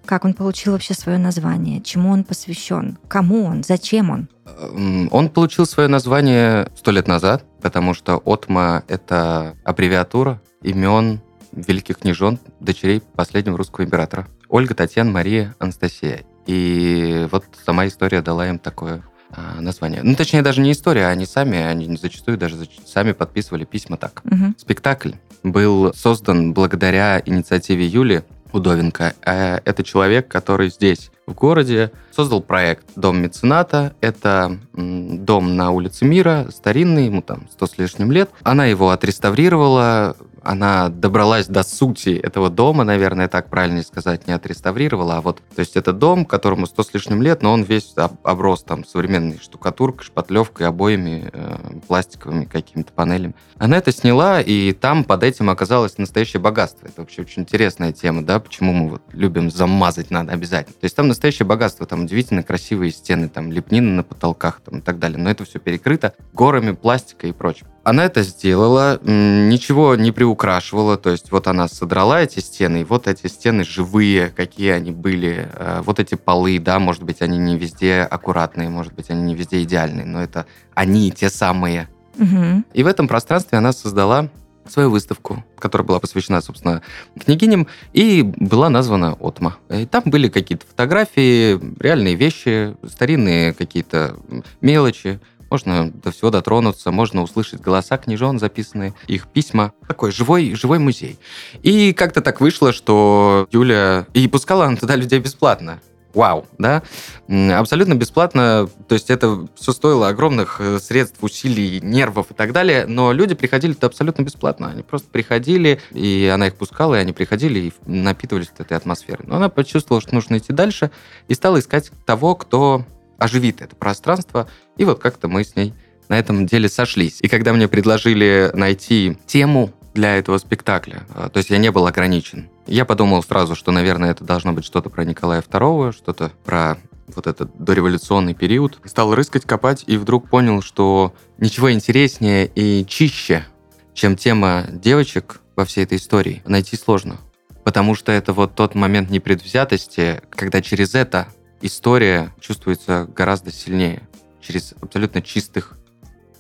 Как 0.06 0.26
он 0.26 0.34
получил 0.34 0.72
вообще 0.74 0.94
свое 0.94 1.18
название? 1.18 1.82
Чему 1.82 2.10
он 2.10 2.24
посвящен? 2.24 2.98
Кому 3.08 3.46
он? 3.46 3.64
Зачем 3.64 4.10
он? 4.10 4.30
М, 4.46 5.10
Он 5.12 5.30
получил 5.30 5.66
свое 5.66 5.90
название 5.90 6.70
сто 6.76 6.92
лет 6.92 7.08
назад, 7.08 7.46
потому 7.62 7.94
что 7.94 8.18
Отма— 8.18 8.84
это 8.88 9.56
аббревиатура 9.64 10.42
имен 10.62 11.22
великих 11.52 11.98
княжон, 12.00 12.40
дочерей 12.60 13.02
последнего 13.16 13.58
русского 13.58 13.84
императора. 13.84 14.28
Ольга, 14.50 14.76
Татьяна, 14.76 15.12
Мария, 15.12 15.56
Анастасия. 15.60 16.24
И 16.46 17.28
вот 17.32 17.46
сама 17.66 17.88
история 17.88 18.22
дала 18.22 18.48
им 18.48 18.60
такое 18.60 19.04
а, 19.32 19.62
название. 19.62 20.02
Ну, 20.04 20.16
точнее, 20.16 20.42
даже 20.42 20.62
не 20.62 20.72
история, 20.72 21.08
они 21.08 21.26
сами, 21.26 21.60
они 21.60 21.96
зачастую 21.98 22.38
даже 22.38 22.56
зач- 22.56 22.82
сами 22.86 23.12
подписывали 23.12 23.66
письма 23.66 23.98
так. 23.98 24.22
Мгм. 24.24 24.56
Спектакль 24.58 25.12
был 25.44 25.94
создан 25.94 26.54
благодаря 26.54 27.22
инициативе 27.24 27.86
Юли 27.86 28.24
Удовенко. 28.52 29.14
Э, 29.26 29.60
Это 29.66 29.84
человек, 29.84 30.28
который 30.28 30.70
здесь, 30.70 31.12
в 31.30 31.36
городе, 31.36 31.92
создал 32.12 32.42
проект 32.42 32.86
«Дом 32.96 33.22
мецената». 33.22 33.94
Это 34.02 34.58
дом 34.74 35.56
на 35.56 35.72
улице 35.72 36.06
Мира, 36.06 36.48
старинный, 36.54 37.06
ему 37.06 37.22
там 37.22 37.48
сто 37.52 37.68
с 37.68 37.78
лишним 37.78 38.12
лет. 38.12 38.30
Она 38.44 38.66
его 38.66 38.90
отреставрировала, 38.90 40.18
она 40.44 40.90
добралась 40.90 41.48
до 41.48 41.64
сути 41.64 42.10
этого 42.10 42.50
дома, 42.50 42.84
наверное, 42.84 43.28
так 43.28 43.50
правильнее 43.50 43.84
сказать, 43.84 44.28
не 44.28 44.34
отреставрировала, 44.34 45.18
а 45.18 45.22
вот, 45.22 45.42
то 45.56 45.60
есть 45.60 45.76
это 45.76 45.94
дом, 45.94 46.26
которому 46.26 46.66
сто 46.66 46.84
с 46.84 46.94
лишним 46.94 47.22
лет, 47.22 47.42
но 47.42 47.54
он 47.54 47.64
весь 47.64 47.94
об- 47.96 48.18
оброс 48.24 48.64
там 48.64 48.86
современной 48.86 49.40
штукатуркой, 49.40 50.06
шпатлевкой, 50.06 50.68
обоями, 50.68 51.30
э, 51.32 51.80
пластиковыми 51.88 52.46
какими-то 52.46 52.92
панелями. 52.94 53.36
Она 53.58 53.78
это 53.78 53.92
сняла, 53.92 54.42
и 54.42 54.74
там 54.74 55.04
под 55.04 55.24
этим 55.24 55.50
оказалось 55.50 55.98
настоящее 55.98 56.42
богатство. 56.42 56.88
Это 56.88 57.02
вообще 57.02 57.22
очень 57.22 57.44
интересная 57.44 57.92
тема, 57.92 58.24
да, 58.24 58.40
почему 58.40 58.74
мы 58.74 58.90
вот 58.90 59.02
любим 59.12 59.52
замазать 59.52 60.12
надо 60.12 60.34
обязательно. 60.34 60.74
То 60.74 60.86
есть 60.86 60.96
там 60.96 61.08
настоящее 61.08 61.46
богатство, 61.46 61.86
там 61.86 62.04
удивительно 62.04 62.44
красивые 62.44 62.92
стены, 62.92 63.30
там 63.30 63.52
лепнины 63.52 63.92
на 63.92 64.04
потолках 64.04 64.62
там, 64.62 64.80
и 64.80 64.82
так 64.82 65.00
далее, 65.00 65.18
но 65.18 65.30
это 65.30 65.46
все 65.46 65.60
перекрыто 65.60 66.14
горами 66.34 66.72
пластика 66.72 67.28
и 67.28 67.32
прочим. 67.32 67.68
Она 67.90 68.06
это 68.06 68.22
сделала, 68.22 69.00
ничего 69.04 69.96
не 69.96 70.12
приукрашивала, 70.12 70.96
то 70.96 71.10
есть 71.10 71.32
вот 71.32 71.48
она 71.48 71.68
содрала 71.68 72.22
эти 72.22 72.40
стены, 72.40 72.82
и 72.82 72.84
вот 72.84 73.08
эти 73.08 73.26
стены 73.26 73.64
живые, 73.64 74.28
какие 74.30 74.70
они 74.74 74.92
были, 74.92 75.50
э, 75.52 75.82
вот 75.84 76.00
эти 76.00 76.14
полы, 76.14 76.60
да, 76.60 76.78
может 76.78 77.02
быть, 77.02 77.24
они 77.24 77.40
не 77.40 77.58
везде 77.58 78.02
аккуратные, 78.02 78.70
может 78.70 78.94
быть, 78.94 79.10
они 79.10 79.24
не 79.24 79.34
везде 79.34 79.64
идеальные, 79.64 80.06
но 80.06 80.22
это 80.22 80.46
они 80.76 81.10
те 81.10 81.32
самые, 81.32 81.90
Мгм. 82.16 82.64
и 82.76 82.84
в 82.84 82.86
этом 82.86 83.08
пространстве 83.08 83.58
она 83.58 83.74
создала 83.74 84.30
свою 84.68 84.92
выставку, 84.92 85.44
которая 85.58 85.88
была 85.88 86.00
посвящена, 86.00 86.42
собственно, 86.42 86.84
княгиням, 87.20 87.66
и 87.94 88.22
была 88.22 88.70
названа 88.70 89.16
«Отма». 89.16 89.58
И 89.68 89.88
там 89.88 90.04
были 90.06 90.30
какие-то 90.30 90.68
фотографии, 90.68 91.60
реальные 91.82 92.14
вещи, 92.14 92.76
старинные 92.88 93.54
какие-то 93.54 94.16
мелочи, 94.62 95.20
можно 95.50 95.92
до 95.92 96.12
всего 96.12 96.30
дотронуться, 96.30 96.92
можно 96.92 97.22
услышать 97.22 97.62
голоса 97.62 97.98
княжон 97.98 98.40
записанные, 98.40 98.94
их 99.08 99.28
письма. 99.28 99.74
Такой 99.88 100.12
живой, 100.12 100.54
живой 100.56 100.80
музей. 100.80 101.18
И 101.64 101.94
как-то 101.94 102.22
так 102.22 102.42
вышло, 102.42 102.74
что 102.74 103.48
Юля... 103.52 104.08
И 104.14 104.28
пускала 104.28 104.66
она 104.66 104.78
туда 104.78 104.96
людей 104.96 105.20
бесплатно 105.20 105.80
вау, 106.14 106.46
да, 106.58 106.84
абсолютно 107.28 107.94
бесплатно, 107.96 108.70
то 108.88 108.96
есть 108.96 109.10
это 109.10 109.48
все 109.56 109.72
стоило 109.72 110.08
огромных 110.08 110.60
э, 110.60 110.80
средств, 110.80 111.18
усилий, 111.22 111.80
нервов 111.82 112.32
и 112.32 112.34
так 112.34 112.52
далее, 112.52 112.86
но 112.88 113.12
люди 113.12 113.36
приходили 113.36 113.74
туда 113.74 113.88
абсолютно 113.88 114.24
бесплатно, 114.24 114.70
они 114.70 114.82
просто 114.82 115.08
приходили, 115.10 115.80
и 115.92 116.30
она 116.34 116.48
их 116.48 116.56
пускала, 116.56 116.96
и 116.96 117.00
они 117.00 117.14
приходили 117.14 117.60
и 117.60 117.74
напитывались 117.86 118.52
этой 118.58 118.76
атмосферой. 118.76 119.26
Но 119.28 119.36
она 119.36 119.50
почувствовала, 119.50 120.02
что 120.02 120.16
нужно 120.16 120.38
идти 120.38 120.52
дальше, 120.52 120.92
и 121.28 121.34
стала 121.34 121.60
искать 121.60 121.92
того, 122.06 122.36
кто 122.36 122.86
оживит 123.20 123.62
это 123.62 123.76
пространство, 123.76 124.48
и 124.78 124.86
вот 124.86 125.00
как-то 125.00 125.28
мы 125.28 125.44
с 125.44 125.56
ней 125.56 125.74
на 126.08 126.18
этом 126.18 126.46
деле 126.46 126.70
сошлись. 126.70 127.20
И 127.22 127.28
когда 127.28 127.54
мне 127.54 127.68
предложили 127.68 128.52
найти 128.54 129.18
тему 129.28 129.74
для 129.94 130.18
этого 130.18 130.38
спектакля. 130.38 131.04
А, 131.14 131.30
то 131.30 131.38
есть 131.38 131.50
я 131.50 131.58
не 131.58 131.72
был 131.72 131.88
ограничен. 131.88 132.50
Я 132.68 132.86
подумал 132.86 133.24
сразу, 133.24 133.56
что, 133.56 133.72
наверное, 133.72 134.12
это 134.12 134.24
должно 134.24 134.54
быть 134.54 134.66
что-то 134.66 134.90
про 134.90 135.04
Николая 135.04 135.42
II, 135.42 135.92
что-то 135.92 136.32
про 136.46 136.78
вот 137.16 137.28
этот 137.28 137.52
дореволюционный 137.58 138.34
период. 138.34 138.80
Стал 138.86 139.14
рыскать, 139.16 139.46
копать, 139.46 139.84
и 139.88 139.98
вдруг 139.98 140.30
понял, 140.30 140.62
что 140.62 141.14
ничего 141.38 141.72
интереснее 141.72 142.50
и 142.54 142.86
чище, 142.86 143.46
чем 143.94 144.16
тема 144.16 144.66
девочек 144.72 145.42
во 145.56 145.66
всей 145.66 145.84
этой 145.84 145.98
истории, 145.98 146.44
найти 146.46 146.78
сложно. 146.78 147.18
Потому 147.64 147.96
что 147.96 148.12
это 148.12 148.32
вот 148.32 148.56
тот 148.56 148.76
момент 148.76 149.10
непредвзятости, 149.10 150.22
когда 150.30 150.62
через 150.62 150.96
это 150.96 151.28
история 151.62 152.34
чувствуется 152.40 153.08
гораздо 153.16 153.52
сильнее. 153.52 154.08
Через 154.42 154.74
абсолютно 154.82 155.22
чистых 155.22 155.78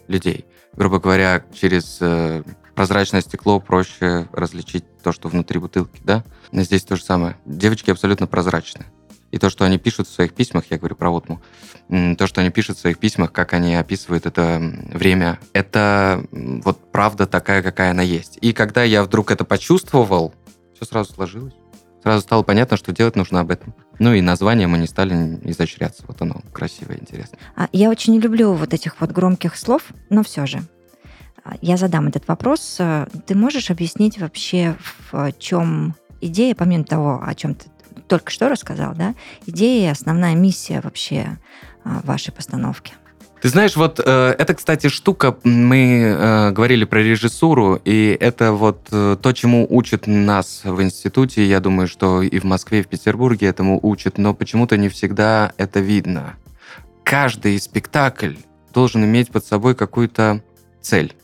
людей. 0.07 0.45
Грубо 0.73 0.99
говоря, 0.99 1.45
через 1.53 1.97
э, 2.01 2.43
прозрачное 2.75 3.21
стекло 3.21 3.59
проще 3.59 4.27
различить 4.31 4.85
то, 5.03 5.11
что 5.11 5.27
внутри 5.29 5.59
бутылки, 5.59 6.01
да? 6.03 6.23
Но 6.51 6.63
здесь 6.63 6.83
то 6.83 6.95
же 6.95 7.03
самое. 7.03 7.38
Девочки 7.45 7.91
абсолютно 7.91 8.27
прозрачны. 8.27 8.85
И 9.31 9.38
то, 9.38 9.49
что 9.49 9.65
они 9.65 9.77
пишут 9.77 10.07
в 10.07 10.11
своих 10.11 10.33
письмах, 10.33 10.65
я 10.69 10.77
говорю 10.77 10.95
про 10.95 11.15
Отму, 11.15 11.39
то, 12.17 12.25
что 12.25 12.41
они 12.41 12.49
пишут 12.49 12.77
в 12.77 12.81
своих 12.81 12.97
письмах, 12.97 13.31
как 13.31 13.53
они 13.53 13.75
описывают 13.75 14.25
это 14.25 14.59
время, 14.91 15.39
это 15.53 16.25
вот 16.31 16.91
правда 16.91 17.27
такая, 17.27 17.61
какая 17.61 17.91
она 17.91 18.01
есть. 18.01 18.39
И 18.41 18.53
когда 18.53 18.83
я 18.83 19.03
вдруг 19.03 19.29
это 19.29 19.45
почувствовал, 19.45 20.33
все 20.73 20.85
сразу 20.85 21.13
сложилось. 21.13 21.53
Сразу 22.01 22.22
стало 22.22 22.44
понятно, 22.44 22.77
что 22.77 22.94
делать 22.94 23.15
нужно 23.15 23.41
об 23.41 23.51
этом. 23.51 23.74
Ну 24.00 24.13
и 24.13 24.22
название 24.22 24.68
мы 24.68 24.77
не 24.77 24.88
стали 24.88 25.13
изощряться. 25.44 26.03
Вот 26.08 26.22
оно 26.22 26.41
красивое, 26.53 26.98
интересное. 26.98 27.39
А 27.56 27.68
я 27.72 27.89
очень 27.89 28.13
не 28.13 28.20
люблю 28.20 28.53
вот 28.53 28.74
этих 28.74 29.01
вот 29.01 29.12
громких 29.12 29.58
слов, 29.58 29.84
но 30.10 30.24
все 30.24 30.46
же. 30.46 30.62
А, 31.44 31.56
я 31.62 31.77
задам 31.77 32.08
этот 32.08 32.27
вопрос. 32.27 32.77
Э, 32.79 33.08
ты 33.25 33.36
можешь 33.36 33.70
объяснить 33.70 34.20
вообще, 34.20 34.75
в 35.12 35.34
чем 35.39 35.96
идея, 36.22 36.56
помимо 36.56 36.84
того, 36.84 37.22
о 37.22 37.36
чем 37.36 37.56
ты 37.56 37.68
только 38.08 38.32
что 38.32 38.50
рассказал, 38.50 38.94
да, 38.96 39.13
идея 39.46 39.89
и 39.89 39.91
основная 39.91 40.36
миссия 40.36 40.82
вообще 40.82 41.38
а, 41.84 42.01
вашей 42.03 42.34
постановки? 42.34 42.94
Ты 43.41 43.48
знаешь, 43.48 43.77
вот 43.77 44.01
э, 44.03 44.36
это, 44.38 44.53
кстати, 44.53 44.89
штука, 44.89 45.38
мы 45.46 46.01
э, 46.01 46.51
говорили 46.51 46.84
про 46.84 47.00
режиссуру, 47.01 47.79
и 47.86 48.17
это 48.19 48.51
вот 48.51 48.88
э, 48.91 49.15
то, 49.22 49.31
чему 49.31 49.65
учат 49.69 50.08
нас 50.08 50.62
в 50.65 50.81
институте, 50.81 51.46
я 51.46 51.62
думаю, 51.62 51.88
что 51.88 52.22
и 52.22 52.38
в 52.38 52.43
Москве, 52.43 52.79
и 52.79 52.84
в 52.84 52.88
Петербурге 52.88 53.48
этому 53.48 53.79
учат, 53.81 54.17
но 54.17 54.34
почему-то 54.34 54.75
не 54.75 54.89
всегда 54.89 55.53
это 55.55 55.79
видно. 55.79 56.36
Каждый 57.05 57.58
спектакль 57.62 58.36
должен 58.74 59.05
иметь 59.05 59.31
под 59.31 59.46
собой 59.46 59.74
какую-то 59.74 60.43
цель 60.81 61.15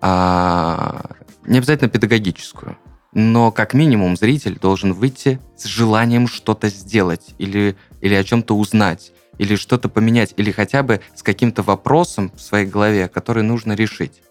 а, 0.00 1.10
не 1.44 1.58
обязательно 1.58 1.90
педагогическую, 1.90 2.78
но 3.12 3.50
как 3.50 3.74
минимум 3.74 4.16
зритель 4.16 4.58
должен 4.60 4.92
выйти 4.92 5.40
с 5.56 5.64
желанием 5.64 6.28
что-то 6.28 6.68
сделать 6.68 7.34
или, 7.38 7.76
или 8.00 8.14
о 8.14 8.22
чем-то 8.22 8.56
узнать, 8.56 9.12
или 9.38 9.56
что-то 9.56 9.88
поменять, 9.88 10.34
или 10.36 10.50
хотя 10.50 10.82
бы 10.82 11.00
с 11.14 11.22
каким-то 11.22 11.62
вопросом 11.62 12.32
в 12.34 12.40
своей 12.40 12.66
голове, 12.66 13.08
который 13.08 13.42
нужно 13.42 13.72
решить. 13.74 14.22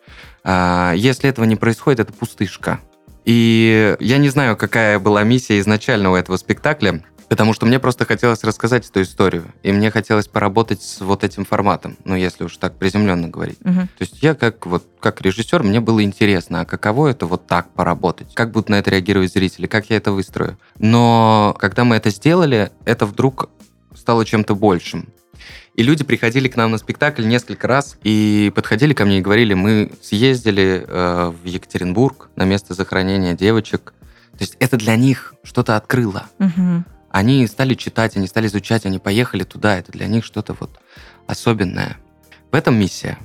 А, 0.43 0.93
если 0.95 1.29
этого 1.29 1.45
не 1.45 1.55
происходит, 1.55 1.99
это 2.01 2.13
пустышка. 2.13 2.79
И 3.25 3.95
я 3.99 4.17
не 4.17 4.29
знаю, 4.29 4.55
какая 4.55 4.99
была 4.99 5.23
миссия 5.23 5.59
изначально 5.59 6.11
у 6.11 6.15
этого 6.15 6.37
спектакля, 6.37 7.03
Потому 7.27 7.53
что 7.53 7.65
мне 7.65 7.79
просто 7.79 8.05
хотелось 8.05 8.43
рассказать 8.43 8.87
эту 8.87 9.01
историю, 9.01 9.45
и 9.63 9.71
мне 9.71 9.89
хотелось 9.89 10.27
поработать 10.27 10.81
с 10.81 11.01
вот 11.01 11.23
этим 11.23 11.45
форматом, 11.45 11.97
ну, 12.03 12.15
если 12.15 12.43
уж 12.43 12.55
так 12.57 12.77
приземленно 12.77 13.27
говорить. 13.27 13.57
Угу. 13.61 13.73
То 13.73 14.01
есть 14.01 14.21
я 14.21 14.35
как 14.35 14.65
вот 14.65 14.85
как 14.99 15.21
режиссер, 15.21 15.63
мне 15.63 15.79
было 15.79 16.03
интересно, 16.03 16.61
а 16.61 16.65
каково 16.65 17.07
это 17.07 17.25
вот 17.25 17.47
так 17.47 17.69
поработать? 17.69 18.33
Как 18.33 18.51
будут 18.51 18.69
на 18.69 18.75
это 18.75 18.91
реагировать 18.91 19.33
зрители? 19.33 19.67
Как 19.67 19.89
я 19.89 19.97
это 19.97 20.11
выстрою? 20.11 20.57
Но 20.77 21.55
когда 21.59 21.83
мы 21.83 21.95
это 21.95 22.09
сделали, 22.09 22.71
это 22.85 23.05
вдруг 23.05 23.49
стало 24.05 24.23
чем-то 24.23 24.53
большим. 24.53 25.07
И 25.73 25.81
люди 25.81 26.03
приходили 26.03 26.47
к 26.47 26.55
нам 26.55 26.69
на 26.69 26.77
спектакль 26.77 27.25
несколько 27.25 27.67
раз 27.67 27.97
и 28.03 28.51
подходили 28.53 28.93
ко 28.93 29.03
мне 29.03 29.17
и 29.17 29.21
говорили, 29.21 29.55
мы 29.55 29.91
съездили 29.99 30.85
э, 30.87 31.31
в 31.31 31.43
Екатеринбург 31.43 32.29
на 32.35 32.43
место 32.43 32.75
захоронения 32.75 33.33
девочек. 33.33 33.95
То 34.33 34.41
есть 34.41 34.57
это 34.59 34.77
для 34.77 34.95
них 34.95 35.33
что-то 35.41 35.75
открыло. 35.75 36.27
Угу. 36.37 36.83
Они 37.09 37.47
стали 37.47 37.73
читать, 37.73 38.15
они 38.15 38.27
стали 38.27 38.45
изучать, 38.45 38.85
они 38.85 38.99
поехали 38.99 39.43
туда. 39.43 39.75
Это 39.75 39.91
для 39.91 40.05
них 40.05 40.23
что-то 40.23 40.55
вот 40.59 40.79
особенное. 41.25 41.97
В 42.51 42.55
этом 42.55 42.75
миссия. 42.75 43.17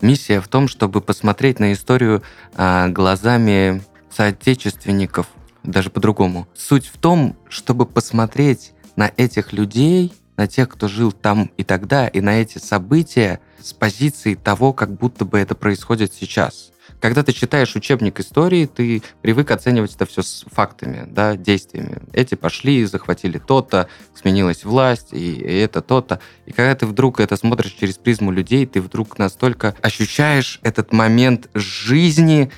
Миссия 0.00 0.40
в 0.40 0.48
том, 0.48 0.68
чтобы 0.68 1.02
посмотреть 1.02 1.60
на 1.60 1.74
историю 1.74 2.22
а, 2.54 2.88
глазами 2.88 3.82
соотечественников, 4.10 5.26
даже 5.62 5.90
по-другому. 5.90 6.48
Суть 6.54 6.86
в 6.86 6.96
том, 6.96 7.36
чтобы 7.50 7.84
посмотреть 7.84 8.73
на 8.96 9.10
этих 9.16 9.52
людей, 9.52 10.12
на 10.36 10.46
тех, 10.46 10.68
кто 10.68 10.88
жил 10.88 11.12
там 11.12 11.50
и 11.56 11.64
тогда, 11.64 12.08
и 12.08 12.20
на 12.20 12.40
эти 12.40 12.58
события 12.58 13.40
с 13.60 13.72
позиции 13.72 14.34
того, 14.34 14.72
как 14.72 14.92
будто 14.94 15.24
бы 15.24 15.38
это 15.38 15.54
происходит 15.54 16.12
сейчас. 16.12 16.72
Когда 17.00 17.22
ты 17.22 17.32
читаешь 17.32 17.76
учебник 17.76 18.18
истории, 18.20 18.66
ты 18.66 19.02
привык 19.20 19.50
оценивать 19.50 19.94
это 19.94 20.06
все 20.06 20.22
с 20.22 20.46
фактами, 20.50 21.04
да, 21.06 21.36
действиями. 21.36 21.98
Эти 22.12 22.34
пошли, 22.34 22.84
захватили 22.86 23.38
то-то, 23.38 23.88
сменилась 24.14 24.64
власть, 24.64 25.08
и 25.12 25.38
это 25.38 25.82
то-то. 25.82 26.20
И 26.46 26.52
когда 26.52 26.74
ты 26.74 26.86
вдруг 26.86 27.20
это 27.20 27.36
смотришь 27.36 27.72
через 27.72 27.98
призму 27.98 28.30
людей, 28.30 28.64
ты 28.64 28.80
вдруг 28.80 29.18
настолько 29.18 29.74
ощущаешь 29.82 30.60
этот 30.62 30.92
момент 30.92 31.50
жизни, 31.52 32.50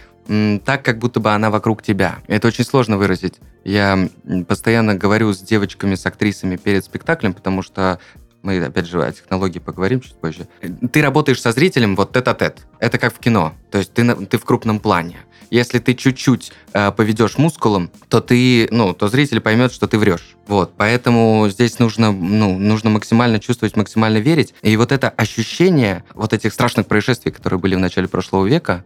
так, 0.64 0.84
как 0.84 0.98
будто 0.98 1.20
бы 1.20 1.30
она 1.32 1.50
вокруг 1.50 1.82
тебя. 1.82 2.18
Это 2.26 2.48
очень 2.48 2.64
сложно 2.64 2.96
выразить. 2.96 3.34
Я 3.64 4.08
постоянно 4.48 4.94
говорю 4.94 5.32
с 5.32 5.38
девочками, 5.38 5.94
с 5.94 6.06
актрисами 6.06 6.56
перед 6.56 6.84
спектаклем, 6.84 7.34
потому 7.34 7.62
что 7.62 7.98
мы, 8.42 8.64
опять 8.64 8.86
же, 8.86 9.02
о 9.02 9.10
технологии 9.10 9.58
поговорим 9.58 10.00
чуть 10.00 10.14
позже. 10.14 10.46
Ты 10.92 11.02
работаешь 11.02 11.40
со 11.40 11.50
зрителем 11.50 11.96
вот 11.96 12.12
тет-а-тет. 12.12 12.66
Это 12.78 12.96
как 12.98 13.12
в 13.12 13.18
кино. 13.18 13.54
То 13.72 13.78
есть 13.78 13.92
ты, 13.92 14.14
ты 14.14 14.38
в 14.38 14.44
крупном 14.44 14.78
плане. 14.78 15.16
Если 15.50 15.78
ты 15.78 15.94
чуть-чуть 15.94 16.52
э, 16.72 16.92
поведешь 16.92 17.38
мускулом, 17.38 17.90
то 18.08 18.20
ты, 18.20 18.68
ну, 18.70 18.94
то 18.94 19.08
зритель 19.08 19.40
поймет, 19.40 19.72
что 19.72 19.86
ты 19.88 19.98
врешь. 19.98 20.36
Вот, 20.46 20.74
поэтому 20.76 21.48
здесь 21.48 21.78
нужно, 21.78 22.12
ну, 22.12 22.58
нужно 22.58 22.90
максимально 22.90 23.40
чувствовать, 23.40 23.76
максимально 23.76 24.18
верить. 24.18 24.54
И 24.62 24.76
вот 24.76 24.92
это 24.92 25.08
ощущение 25.08 26.04
вот 26.14 26.32
этих 26.32 26.52
страшных 26.52 26.86
происшествий, 26.86 27.32
которые 27.32 27.58
были 27.58 27.74
в 27.74 27.80
начале 27.80 28.08
прошлого 28.08 28.46
века, 28.46 28.84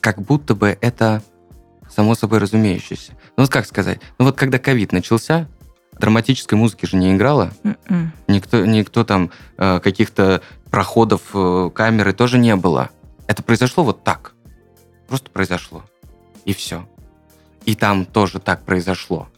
как 0.00 0.20
будто 0.20 0.54
бы 0.54 0.76
это 0.80 1.22
само 1.88 2.14
собой 2.14 2.38
разумеющееся. 2.38 3.12
Ну 3.36 3.44
вот 3.44 3.50
как 3.50 3.66
сказать? 3.66 4.00
Ну 4.18 4.26
вот 4.26 4.36
когда 4.36 4.58
ковид 4.58 4.92
начался, 4.92 5.48
драматической 5.98 6.56
музыки 6.56 6.86
же 6.86 6.96
не 6.96 7.14
играла. 7.14 7.52
Mm-mm. 7.62 7.76
М-м. 7.88 8.12
Никто, 8.28 8.64
никто 8.64 9.04
там 9.04 9.30
э, 9.56 9.80
каких-то 9.80 10.42
проходов 10.70 11.22
э, 11.34 11.70
камеры 11.74 12.12
тоже 12.12 12.38
не 12.38 12.54
было. 12.56 12.90
Это 13.26 13.42
произошло 13.42 13.84
вот 13.84 14.04
так. 14.04 14.34
Просто 15.08 15.30
произошло. 15.30 15.84
И 16.44 16.52
все. 16.52 16.88
И 17.64 17.74
там 17.74 18.04
тоже 18.04 18.38
так 18.38 18.64
произошло. 18.64 19.28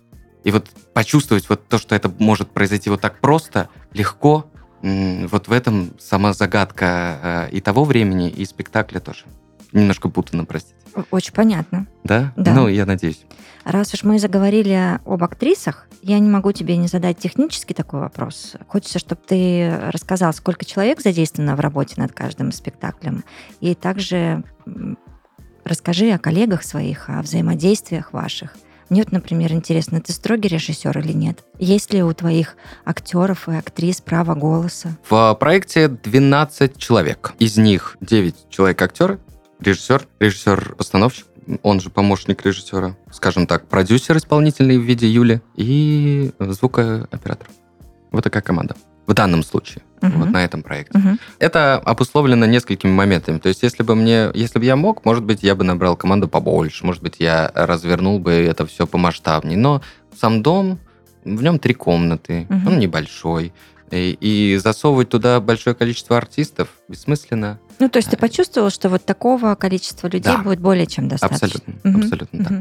И 0.44 0.50
вот 0.50 0.68
почувствовать 0.94 1.48
вот 1.48 1.66
то, 1.68 1.78
что 1.78 1.94
это 1.94 2.12
может 2.18 2.50
произойти 2.50 2.90
вот 2.90 3.00
так 3.00 3.20
просто, 3.20 3.68
легко, 3.92 4.46
вот 4.82 5.48
в 5.48 5.52
этом 5.52 5.92
сама 5.98 6.32
загадка 6.32 7.48
э, 7.50 7.50
и 7.52 7.60
того 7.60 7.84
времени, 7.84 8.30
и 8.30 8.44
спектакля 8.46 9.00
тоже. 9.00 9.24
Немножко 9.72 10.08
путано, 10.08 10.44
простите. 10.44 10.74
Очень 11.10 11.32
понятно. 11.32 11.86
Да? 12.04 12.32
Да. 12.36 12.54
Ну, 12.54 12.68
я 12.68 12.86
надеюсь. 12.86 13.24
Раз 13.64 13.94
уж 13.94 14.02
мы 14.02 14.18
заговорили 14.18 14.98
об 15.04 15.22
актрисах, 15.22 15.86
я 16.02 16.18
не 16.18 16.30
могу 16.30 16.52
тебе 16.52 16.76
не 16.76 16.88
задать 16.88 17.18
технический 17.18 17.74
такой 17.74 18.00
вопрос. 18.00 18.56
Хочется, 18.68 18.98
чтобы 18.98 19.20
ты 19.26 19.78
рассказал, 19.90 20.32
сколько 20.32 20.64
человек 20.64 21.00
задействовано 21.00 21.56
в 21.56 21.60
работе 21.60 21.94
над 21.98 22.12
каждым 22.12 22.52
спектаклем, 22.52 23.22
и 23.60 23.74
также 23.74 24.42
расскажи 25.64 26.10
о 26.10 26.18
коллегах 26.18 26.62
своих, 26.64 27.08
о 27.10 27.22
взаимодействиях 27.22 28.12
ваших. 28.12 28.56
Мне 28.88 29.02
вот, 29.02 29.12
например, 29.12 29.52
интересно, 29.52 30.00
ты 30.00 30.12
строгий 30.12 30.48
режиссер 30.48 30.98
или 30.98 31.12
нет? 31.12 31.44
Есть 31.60 31.92
ли 31.92 32.02
у 32.02 32.12
твоих 32.12 32.56
актеров 32.84 33.48
и 33.48 33.52
актрис 33.52 34.00
право 34.00 34.34
голоса? 34.34 34.96
В 35.08 35.32
проекте 35.38 35.86
12 35.86 36.76
человек. 36.76 37.34
Из 37.38 37.56
них 37.56 37.96
9 38.00 38.48
человек 38.48 38.82
актеры, 38.82 39.20
режиссер, 39.60 40.06
режиссер-постановщик, 40.20 41.26
он 41.62 41.80
же 41.80 41.90
помощник 41.90 42.44
режиссера, 42.44 42.96
скажем 43.12 43.46
так, 43.46 43.66
продюсер 43.66 44.16
исполнительный 44.16 44.78
в 44.78 44.82
виде 44.82 45.08
Юли 45.08 45.40
и 45.56 46.30
звукооператор. 46.38 47.48
Вот 48.12 48.24
такая 48.24 48.42
команда. 48.42 48.76
В 49.06 49.14
данном 49.14 49.42
случае, 49.42 49.82
Мгм. 50.02 50.20
вот 50.20 50.30
на 50.30 50.44
этом 50.44 50.62
проекте. 50.62 50.96
Мгм. 50.96 51.18
Это 51.40 51.76
обусловлено 51.78 52.46
несколькими 52.46 52.92
моментами. 52.92 53.38
То 53.38 53.48
есть, 53.48 53.62
если 53.64 53.82
бы 53.82 53.96
мне, 53.96 54.30
если 54.34 54.60
бы 54.60 54.64
я 54.64 54.76
мог, 54.76 55.04
может 55.04 55.24
быть, 55.24 55.42
я 55.42 55.56
бы 55.56 55.64
набрал 55.64 55.96
команду 55.96 56.28
побольше, 56.28 56.86
может 56.86 57.02
быть, 57.02 57.16
я 57.18 57.50
развернул 57.54 58.20
бы 58.20 58.32
это 58.32 58.66
все 58.66 58.86
помасштабнее. 58.86 59.58
Но 59.58 59.82
сам 60.16 60.42
дом, 60.42 60.78
в 61.24 61.42
нем 61.42 61.58
три 61.58 61.74
комнаты, 61.74 62.46
Мгм. 62.48 62.68
он 62.68 62.78
небольшой. 62.78 63.52
И, 63.90 64.16
и 64.20 64.56
засовывать 64.58 65.08
туда 65.08 65.40
большое 65.40 65.74
количество 65.74 66.16
артистов 66.16 66.68
бессмысленно. 66.88 67.58
Ну, 67.80 67.88
то 67.88 67.96
есть 67.96 68.10
ты 68.10 68.16
почувствовал, 68.16 68.70
что 68.70 68.88
вот 68.90 69.04
такого 69.04 69.54
количества 69.54 70.06
людей 70.06 70.32
Да. 70.32 70.38
будет 70.38 70.60
более 70.60 70.87
чем 70.87 71.08
достаточно? 71.08 71.46
Абсолютно, 71.46 71.75
Мгм. 71.90 72.00
абсолютно 72.02 72.44
так. 72.44 72.52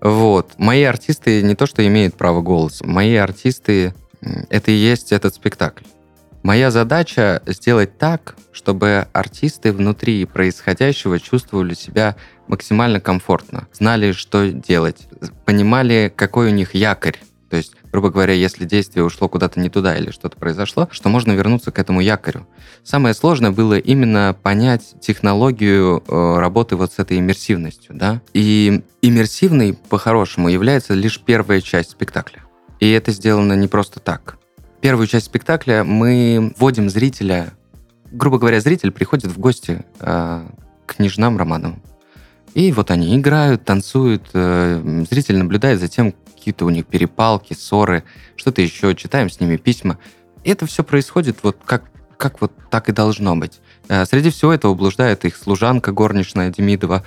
Вот. 0.00 0.52
Мои 0.58 0.82
артисты 0.82 1.42
не 1.42 1.54
то, 1.54 1.66
что 1.66 1.86
имеют 1.86 2.14
право 2.16 2.42
голоса. 2.42 2.84
Мои 2.86 3.14
артисты 3.14 3.94
это 4.50 4.70
и 4.72 4.74
есть 4.74 5.12
этот 5.12 5.34
спектакль. 5.34 5.84
Моя 6.42 6.70
задача 6.70 7.42
сделать 7.46 7.98
так, 7.98 8.36
чтобы 8.52 9.06
артисты 9.12 9.72
внутри 9.72 10.24
происходящего 10.24 11.18
чувствовали 11.20 11.74
себя 11.74 12.16
максимально 12.46 13.00
комфортно, 13.00 13.66
знали, 13.72 14.12
что 14.12 14.50
делать, 14.50 15.06
понимали, 15.44 16.12
какой 16.14 16.48
у 16.48 16.50
них 16.54 16.74
якорь. 16.74 17.16
То 17.50 17.56
есть, 17.56 17.74
грубо 17.92 18.10
говоря, 18.10 18.32
если 18.32 18.64
действие 18.64 19.04
ушло 19.04 19.28
куда-то 19.28 19.60
не 19.60 19.68
туда 19.68 19.96
или 19.96 20.10
что-то 20.10 20.36
произошло, 20.36 20.88
что 20.90 21.08
можно 21.08 21.32
вернуться 21.32 21.70
к 21.70 21.78
этому 21.78 22.00
якорю. 22.00 22.46
Самое 22.84 23.14
сложное 23.14 23.50
было 23.50 23.78
именно 23.78 24.36
понять 24.42 24.94
технологию 25.00 26.02
э, 26.06 26.38
работы 26.38 26.76
вот 26.76 26.92
с 26.92 26.98
этой 26.98 27.18
иммерсивностью, 27.18 27.94
да. 27.94 28.20
И 28.34 28.82
иммерсивной, 29.02 29.78
по-хорошему, 29.88 30.48
является 30.48 30.94
лишь 30.94 31.20
первая 31.20 31.60
часть 31.60 31.90
спектакля. 31.90 32.42
И 32.80 32.90
это 32.90 33.10
сделано 33.12 33.54
не 33.54 33.68
просто 33.68 34.00
так. 34.00 34.38
Первую 34.80 35.06
часть 35.06 35.26
спектакля 35.26 35.82
мы 35.82 36.52
вводим 36.56 36.88
зрителя, 36.88 37.52
грубо 38.12 38.38
говоря, 38.38 38.60
зритель 38.60 38.92
приходит 38.92 39.32
в 39.32 39.38
гости 39.38 39.84
э, 40.00 40.46
к 40.86 40.94
княжнам 40.96 41.36
Романовым. 41.36 41.82
И 42.54 42.72
вот 42.72 42.90
они 42.90 43.16
играют, 43.16 43.64
танцуют, 43.64 44.30
э, 44.32 45.04
зритель 45.10 45.36
наблюдает 45.38 45.80
за 45.80 45.88
тем, 45.88 46.14
какие-то 46.48 46.64
у 46.64 46.70
них 46.70 46.86
перепалки, 46.86 47.52
ссоры, 47.52 48.04
что-то 48.36 48.62
еще, 48.62 48.94
читаем 48.94 49.28
с 49.28 49.38
ними 49.38 49.58
письма. 49.58 49.98
Это 50.44 50.64
все 50.64 50.82
происходит 50.82 51.40
вот 51.42 51.58
как, 51.62 51.84
как 52.16 52.40
вот 52.40 52.52
так 52.70 52.88
и 52.88 52.92
должно 52.92 53.36
быть. 53.36 53.60
Э, 53.88 54.06
Среди 54.06 54.30
всего 54.30 54.50
этого 54.54 54.72
блуждает 54.74 55.26
их 55.26 55.36
служанка 55.36 55.92
горничная 55.92 56.48
Демидова, 56.50 57.04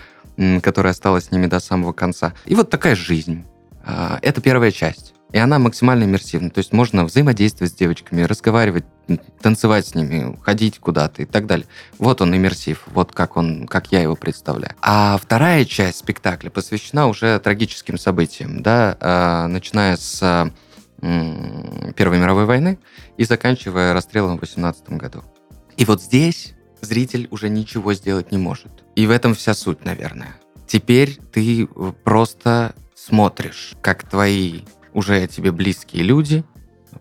которая 0.62 0.91
осталась 0.91 1.25
с 1.25 1.31
ними 1.31 1.48
до 1.48 1.60
самого 1.60 1.91
конца. 1.91 2.33
И 2.45 2.53
вот 2.53 2.69
такая 2.69 2.95
жизнь. 2.95 3.43
А, 3.83 4.19
Это 4.21 4.41
первая 4.41 4.71
часть. 4.71 5.15
И 5.31 5.38
она 5.38 5.59
максимально 5.59 6.03
иммерсивна. 6.03 6.50
То 6.50 6.59
есть 6.59 6.73
можно 6.73 7.05
взаимодействовать 7.05 7.71
с 7.71 7.75
девочками, 7.75 8.23
разговаривать, 8.23 8.83
танцевать 9.41 9.88
с 9.88 9.95
ними, 9.95 10.38
ходить 10.41 10.79
куда-то 10.79 11.21
и 11.21 11.25
так 11.25 11.45
далее. 11.45 11.67
Вот 12.00 12.21
он 12.21 12.35
иммерсив, 12.35 12.83
вот 12.88 13.11
как 13.13 13.38
он, 13.38 13.67
как 13.67 13.91
я 13.91 14.01
его 14.01 14.15
представляю. 14.15 14.75
А 14.81 15.17
вторая 15.17 15.65
часть 15.65 16.00
спектакля 16.00 16.50
посвящена 16.50 17.07
уже 17.07 17.39
трагическим 17.39 17.97
событиям, 17.97 18.61
да, 18.61 18.97
а, 19.00 19.47
начиная 19.47 19.95
с 19.95 20.51
м, 21.01 21.93
Первой 21.95 22.19
мировой 22.19 22.45
войны 22.45 22.77
и 23.17 23.23
заканчивая 23.23 23.93
расстрелом 23.93 24.38
в 24.38 24.41
18 24.41 24.89
году. 24.97 25.23
И 25.77 25.85
вот 25.85 26.01
здесь 26.01 26.53
зритель 26.81 27.27
уже 27.31 27.50
ничего 27.50 27.93
сделать 27.93 28.31
не 28.31 28.38
может. 28.38 28.71
И 28.95 29.07
в 29.07 29.11
этом 29.11 29.33
вся 29.33 29.53
суть, 29.53 29.85
наверное. 29.85 30.35
Теперь 30.67 31.17
ты 31.31 31.63
э, 31.63 31.93
просто 32.03 32.75
смотришь, 32.95 33.73
как 33.81 34.07
твои 34.07 34.61
уже 34.93 35.27
тебе 35.27 35.51
близкие 35.51 36.03
люди 36.03 36.43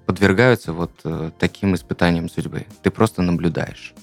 подвергаются 0.06 0.72
вот 0.72 0.92
э, 1.04 1.30
таким 1.38 1.74
испытаниям 1.74 2.28
судьбы. 2.28 2.66
Ты 2.82 2.90
просто 2.90 3.22
наблюдаешь. 3.22 3.94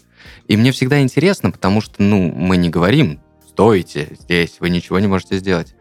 И 0.48 0.58
мне 0.58 0.72
всегда 0.72 1.02
интересно, 1.02 1.52
потому 1.52 1.82
что, 1.82 2.04
ну, 2.04 2.32
мы 2.32 2.58
не 2.58 2.70
говорим, 2.70 3.20
стойте 3.48 4.16
здесь, 4.20 4.58
вы 4.60 4.70
ничего 4.70 5.00
не 5.00 5.08
можете 5.08 5.38
сделать. 5.38 5.76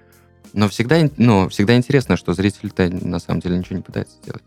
Но 0.52 0.68
всегда, 0.68 1.09
ну, 1.16 1.48
всегда 1.48 1.76
интересно, 1.76 2.16
что 2.16 2.33
зритель-то 2.33 2.88
на 2.88 3.18
самом 3.18 3.40
деле 3.40 3.59
ничего 3.59 3.76
не 3.76 3.83
пытается 3.83 4.16
сделать. 4.22 4.42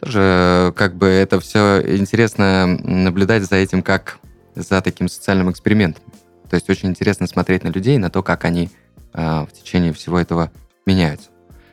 Тоже 0.00 0.20
э, 0.20 0.72
как 0.76 0.96
бы 0.96 1.06
это 1.06 1.40
все 1.40 1.82
интересно 1.96 2.66
наблюдать 2.66 3.44
за 3.44 3.56
этим 3.56 3.82
как 3.82 4.18
за 4.54 4.80
таким 4.80 5.08
социальным 5.08 5.50
экспериментом. 5.50 6.04
То 6.48 6.54
есть 6.54 6.70
очень 6.70 6.88
интересно 6.88 7.26
смотреть 7.26 7.64
на 7.64 7.68
людей, 7.68 7.98
на 7.98 8.10
то, 8.10 8.22
как 8.22 8.44
они 8.44 8.70
а, 9.12 9.46
в 9.46 9.52
течение 9.52 9.92
всего 9.92 10.18
этого 10.18 10.50
меняются. 10.86 11.30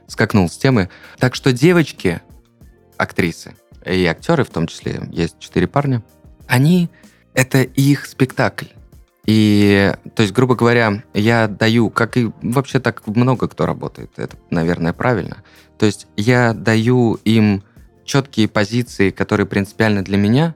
Скакнул 0.07 0.49
с 0.49 0.57
темы. 0.57 0.89
Так 1.19 1.35
что 1.35 1.51
девочки, 1.51 2.21
актрисы 2.97 3.55
и 3.85 4.05
актеры, 4.05 4.43
в 4.43 4.49
том 4.49 4.67
числе, 4.67 5.07
есть 5.11 5.39
четыре 5.39 5.67
парня, 5.67 6.03
они— 6.47 6.89
это 7.33 7.61
их 7.61 8.05
спектакль. 8.05 8.67
И, 9.25 9.93
то 10.15 10.21
есть, 10.21 10.33
грубо 10.33 10.55
говоря, 10.55 11.03
я 11.13 11.47
даю, 11.47 11.89
как 11.89 12.15
и 12.17 12.31
вообще 12.41 12.79
так 12.79 13.05
много 13.07 13.47
кто 13.47 13.65
работает, 13.65 14.11
это, 14.17 14.37
наверное, 14.51 14.93
правильно. 14.93 15.37
То 15.79 15.87
есть 15.87 16.07
я 16.15 16.53
даю 16.53 17.15
им 17.25 17.63
четкие 18.03 18.47
позиции, 18.47 19.09
которые 19.09 19.47
принципиальны 19.47 20.03
для 20.03 20.17
меня, 20.17 20.55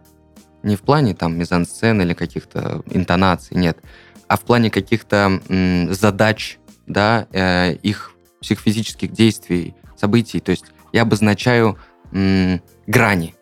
не 0.62 0.75
в 0.75 0.81
плане 0.81 1.15
там 1.15 1.38
мизансцены 1.38 2.03
или 2.03 2.13
каких-то 2.13 2.83
интонаций, 2.91 3.57
нет, 3.57 3.79
а 4.27 4.38
в 4.38 4.41
плане 4.41 4.69
каких-то 4.69 5.41
задач, 5.89 6.59
да, 6.85 7.27
э, 7.31 7.73
их 7.81 8.12
психофизических 8.41 9.12
действий, 9.12 9.75
событий. 9.95 10.39
То 10.39 10.52
есть 10.52 10.65
я 10.93 11.04
обозначаю 11.04 11.78
м, 12.12 12.62
грани. 12.88 13.36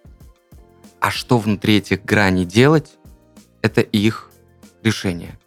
А 0.99 1.11
что 1.11 1.37
внутри 1.37 1.77
этих 1.77 2.03
граней 2.03 2.45
делать, 2.45 2.97
это 3.61 3.81
их 3.81 4.31
решение. 4.83 5.37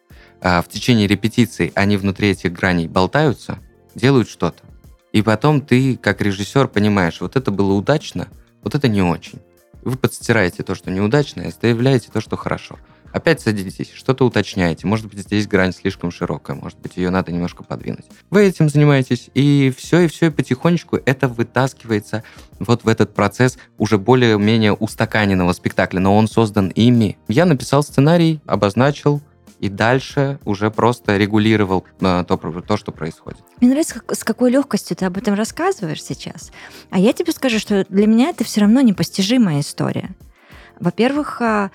А 0.41 0.63
в 0.63 0.69
течение 0.69 1.07
репетиции 1.07 1.73
они 1.75 1.97
внутри 1.97 2.31
этих 2.31 2.53
граней 2.53 2.89
болтаются, 2.89 3.59
делают 3.95 4.29
что-то. 4.29 4.63
И 5.13 5.23
потом 5.23 5.61
ты, 5.61 5.97
как 5.97 6.21
режиссер, 6.21 6.69
понимаешь, 6.69 7.21
вот 7.21 7.37
это 7.37 7.51
было 7.51 7.73
удачно, 7.73 8.29
вот 8.63 8.75
это 8.75 8.89
не 8.89 9.03
очень. 9.03 9.41
Вы 9.83 9.97
подстираете 9.97 10.63
то, 10.63 10.75
что 10.75 10.91
неудачно, 10.91 11.43
и 11.43 11.49
оставляете 11.49 12.11
то, 12.13 12.21
что 12.21 12.37
хорошо. 12.37 12.79
Опять 13.12 13.40
садитесь, 13.40 13.90
что-то 13.92 14.25
уточняете. 14.25 14.87
Может 14.87 15.07
быть, 15.07 15.18
здесь 15.20 15.46
грань 15.46 15.73
слишком 15.73 16.11
широкая, 16.11 16.57
может 16.57 16.79
быть, 16.79 16.96
ее 16.96 17.11
надо 17.11 17.33
немножко 17.33 17.64
подвинуть. 17.64 18.05
Вы 18.31 18.44
этим 18.44 18.68
занимаетесь, 18.68 19.31
и 19.35 19.73
все, 19.77 20.01
и 20.01 20.09
все, 20.09 20.27
и 20.27 20.31
потихонечку 20.31 20.99
это 21.05 21.29
вытаскивается 21.29 22.23
вот 22.59 22.85
в 22.85 22.88
этот 22.88 23.14
процесс 23.14 23.59
уже 23.79 23.99
более-менее 23.99 24.73
устаканенного 24.75 25.53
спектакля, 25.53 26.01
но 26.01 26.16
он 26.16 26.29
создан 26.29 26.68
ими. 26.68 27.18
Я 27.29 27.46
написал 27.46 27.83
сценарий, 27.83 28.40
обозначил, 28.46 29.20
и 29.59 29.68
дальше 29.68 30.38
уже 30.44 30.70
просто 30.70 31.16
регулировал 31.18 31.85
э, 32.01 32.25
то, 32.27 32.37
то, 32.37 32.77
что 32.79 32.92
происходит. 32.92 33.40
Мне 33.61 33.70
нравится, 33.70 34.01
как- 34.01 34.16
с 34.16 34.25
какой 34.25 34.51
легкостью 34.51 34.96
ты 34.96 35.05
об 35.05 35.18
этом 35.18 35.35
рассказываешь 35.35 36.03
сейчас. 36.03 36.51
А 36.88 36.99
я 36.99 37.12
тебе 37.12 37.33
скажу, 37.33 37.59
что 37.59 37.85
для 37.90 38.07
меня 38.07 38.31
это 38.31 38.42
все 38.44 38.62
равно 38.62 38.81
непостижимая 38.81 39.61
история. 39.61 40.11
Во-первых, 40.79 41.42
а, 41.42 41.70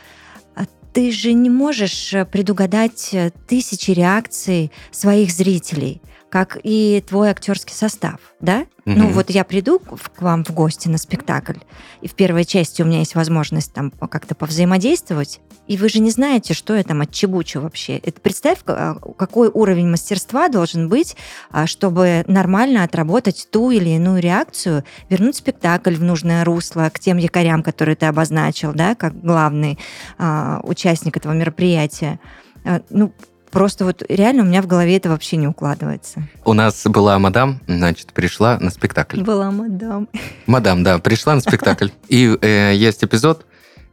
ты 0.96 1.12
же 1.12 1.34
не 1.34 1.50
можешь 1.50 2.14
э, 2.14 2.24
предугадать 2.24 3.10
э, 3.12 3.32
тысячи 3.48 3.92
реакций 3.92 4.72
своих 4.92 5.30
зрителей, 5.30 6.02
как 6.36 6.58
и 6.64 7.02
твой 7.08 7.30
актерский 7.30 7.74
состав, 7.74 8.16
да? 8.42 8.66
Ну 8.84 9.06
Мгм. 9.06 9.14
вот 9.14 9.30
я 9.30 9.46
приду 9.46 9.80
к 9.80 10.22
вам 10.22 10.44
в 10.44 10.52
гости 10.52 10.90
на 10.90 10.98
спектакль, 10.98 11.60
и 12.02 12.10
в 12.10 12.14
первой 12.14 12.44
части 12.44 12.82
у 12.82 12.86
меня 12.86 13.00
есть 13.00 13.16
возможность 13.16 13.72
там 13.72 13.90
как-то 13.92 14.36
повзаимодействовать, 14.36 15.40
и 15.66 15.78
вы 15.78 15.88
же 15.88 16.00
не 16.02 16.12
знаете, 16.12 16.54
что 16.54 16.76
я 16.76 16.84
там 16.84 17.00
отчебучу 17.00 17.62
вообще. 17.62 18.00
Это 18.00 18.20
представь, 18.20 18.66
ка- 18.66 19.00
какой 19.18 19.48
уровень 19.48 19.88
мастерства 19.90 20.50
должен 20.50 20.90
быть, 20.90 21.16
а, 21.52 21.68
чтобы 21.68 22.26
нормально 22.28 22.84
отработать 22.84 23.48
ту 23.50 23.72
или 23.72 23.92
иную 23.92 24.22
реакцию, 24.22 24.84
вернуть 25.10 25.38
спектакль 25.38 25.96
в 25.96 26.04
нужное 26.04 26.44
русло 26.44 26.92
к 26.94 27.00
тем 27.00 27.16
якорям, 27.16 27.64
которые 27.64 27.96
ты 27.96 28.08
обозначил, 28.08 28.74
да, 28.74 28.96
как 28.96 29.18
главный 29.22 29.80
а, 30.18 30.60
участник 30.64 31.16
этого 31.16 31.32
мероприятия. 31.32 32.20
А, 32.66 32.82
Ну, 32.90 33.14
просто 33.56 33.86
вот 33.86 34.04
реально 34.10 34.44
у 34.44 34.46
меня 34.46 34.62
в 34.62 34.68
голове 34.68 34.98
это 34.98 35.08
вообще 35.08 35.38
не 35.38 35.48
укладывается. 35.48 36.28
У 36.44 36.52
нас 36.52 36.84
была 36.86 37.18
мадам, 37.20 37.62
значит, 37.68 38.12
пришла 38.12 38.60
на 38.60 38.70
спектакль. 38.70 39.22
Была 39.24 39.50
мадам. 39.50 40.10
Мадам, 40.46 40.84
да, 40.84 41.00
пришла 41.00 41.36
на 41.36 41.40
спектакль. 41.40 41.88
И 42.10 42.38
э, 42.42 42.74
есть 42.76 43.02
эпизод, 43.06 43.46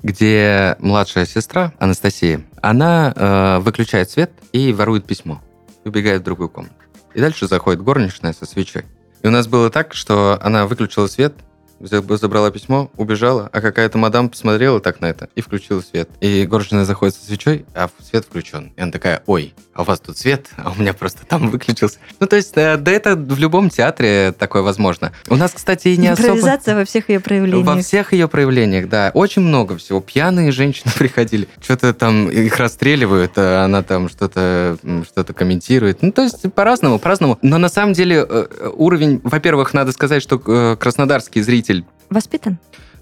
где 0.03 0.75
младшая 0.81 1.27
сестра 1.27 1.73
Анастасия, 1.79 2.43
она 2.61 3.13
э, 3.15 3.59
выключает 3.61 4.11
свет 4.11 4.33
и 4.51 4.73
ворует 4.73 5.07
письмо. 5.07 5.41
убегает 5.85 6.23
в 6.23 6.25
другую 6.25 6.49
комнату. 6.49 6.75
И 7.15 7.21
дальше 7.21 7.47
заходит 7.47 7.83
горничная 7.83 8.33
со 8.33 8.47
свечой. 8.47 8.85
И 9.23 9.29
у 9.29 9.31
нас 9.31 9.47
было 9.47 9.71
так, 9.71 9.95
что 9.95 10.41
она 10.43 10.67
выключила 10.67 11.07
свет, 11.07 11.35
забрала 11.83 12.51
письмо, 12.51 12.91
убежала, 12.97 13.49
а 13.53 13.61
какая-то 13.61 13.99
мадам 13.99 14.29
посмотрела 14.29 14.81
так 14.81 15.01
на 15.01 15.07
это 15.07 15.29
и 15.35 15.41
включила 15.41 15.81
свет. 15.81 16.09
И 16.21 16.47
горничная 16.47 16.85
заходит 16.85 17.15
со 17.17 17.25
свечой, 17.25 17.65
а 17.75 17.89
свет 18.01 18.25
включен. 18.25 18.73
И 18.77 18.81
она 18.81 18.93
такая, 18.93 19.23
ой, 19.27 19.55
а 19.75 19.83
у 19.83 19.85
вас 19.85 20.01
тут 20.01 20.19
свет, 20.19 20.49
а 20.57 20.71
у 20.71 20.81
меня 20.81 20.93
просто 20.93 21.25
там 21.27 21.51
выключился. 21.51 21.99
Ну, 22.21 22.27
то 22.27 22.37
есть, 22.37 22.55
да, 22.55 22.77
да 22.77 22.91
это 22.91 23.17
в 23.17 23.39
любом 23.39 23.71
театре 23.71 24.35
такое 24.39 24.63
возможно. 24.63 25.13
У 25.29 25.37
нас, 25.37 25.53
кстати, 25.53 25.89
и 25.89 25.97
не 25.97 26.09
Импровизация 26.09 26.73
особо... 26.73 26.79
во 26.81 26.85
всех 26.85 27.09
ее 27.09 27.21
проявлениях. 27.21 27.67
Во 27.67 27.81
всех 27.81 28.13
ее 28.13 28.29
проявлениях, 28.29 28.89
да. 28.89 29.11
Очень 29.15 29.43
много 29.43 29.77
всего. 29.79 30.01
Пьяные 30.01 30.53
женщины 30.53 30.93
приходили, 30.99 31.49
что-то 31.61 31.95
там 31.95 32.29
их 32.29 32.57
расстреливают, 32.57 33.33
а 33.37 33.65
она 33.65 33.83
там 33.83 34.09
что-то 34.09 34.77
что 35.07 35.25
комментирует. 35.33 36.03
Ну, 36.03 36.13
то 36.13 36.23
есть 36.23 36.53
по-разному, 36.53 36.99
по-разному. 36.99 37.39
Но 37.43 37.59
на 37.59 37.69
самом 37.69 37.95
деле 37.95 38.27
э, 38.29 38.71
уровень, 38.75 39.21
во-первых, 39.25 39.73
надо 39.75 39.93
сказать, 39.93 40.23
что 40.23 40.41
э, 40.47 40.77
краснодарский 40.79 41.41
зритель... 41.73 41.87
Воспитан? 42.11 42.59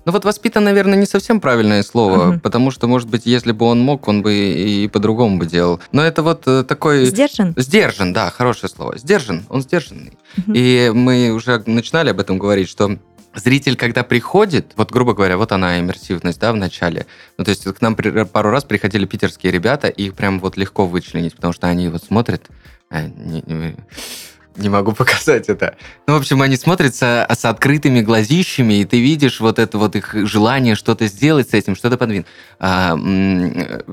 Ну 0.07 0.13
вот 0.13 0.25
воспитан, 0.25 0.65
наверное, 0.65 0.99
не 0.99 1.07
совсем 1.07 1.41
правильное 1.41 1.83
слово, 1.83 2.25
Мгм. 2.25 2.41
потому 2.41 2.71
что, 2.71 2.87
может 2.87 3.11
быть, 3.11 3.27
если 3.27 3.53
бы 3.53 3.67
он 3.67 3.81
мог, 3.81 4.09
он 4.09 4.23
бы 4.23 4.33
и 4.35 4.89
по-другому 4.89 5.39
бы 5.39 5.47
делал. 5.47 5.81
Но 5.93 6.03
это 6.03 6.23
вот 6.23 6.45
э, 6.47 6.65
такой... 6.65 7.05
Сдержан? 7.05 7.53
Сдержан, 7.57 8.13
да, 8.15 8.31
хорошее 8.31 8.71
слово. 8.71 8.97
Сдержан, 8.97 9.45
он 9.51 9.61
сдержанный. 9.61 10.17
Мгм. 10.39 10.53
И 10.57 10.91
мы 10.95 11.31
уже 11.33 11.63
начинали 11.67 12.11
об 12.11 12.21
этом 12.21 12.39
говорить, 12.39 12.69
что 12.69 12.99
зритель, 13.35 13.77
когда 13.77 14.03
приходит, 14.03 14.73
вот, 14.77 14.91
грубо 14.91 15.13
говоря, 15.13 15.37
вот 15.37 15.53
она 15.53 15.79
иммерсивность, 15.79 16.41
да, 16.41 16.53
в 16.53 16.57
начале. 16.57 17.05
Ну, 17.37 17.45
то 17.45 17.51
есть 17.51 17.65
к 17.65 17.81
нам 17.83 17.95
пару 17.95 18.51
раз 18.51 18.65
приходили 18.65 19.05
питерские 19.05 19.53
ребята, 19.53 19.89
и 19.89 20.05
их 20.07 20.15
прям 20.15 20.41
вот 20.41 20.57
легко 20.57 20.87
вычленить, 20.87 21.37
потому 21.37 21.53
что 21.53 21.67
они 21.67 21.89
вот 21.89 22.03
смотрят... 22.03 22.49
а, 22.91 23.03
не, 24.57 24.69
могу 24.69 24.93
показать 24.97 25.49
это. 25.49 25.77
Ну, 26.07 26.15
в 26.15 26.17
общем, 26.19 26.43
они 26.43 26.57
смотрят 26.57 26.95
со- 26.95 27.27
с 27.31 27.45
открытыми 27.45 28.01
глазищами, 28.01 28.81
и 28.81 28.85
ты 28.85 29.01
видишь 29.01 29.41
вот 29.41 29.59
это 29.59 29.79
вот 29.79 29.97
их 29.97 30.15
желание 30.27 30.75
что-то 30.75 31.07
сделать 31.07 31.51
с 31.51 31.55
этим, 31.55 31.77
что-то 31.77 31.97
подвинуть. 31.97 32.27
А, 32.59 32.97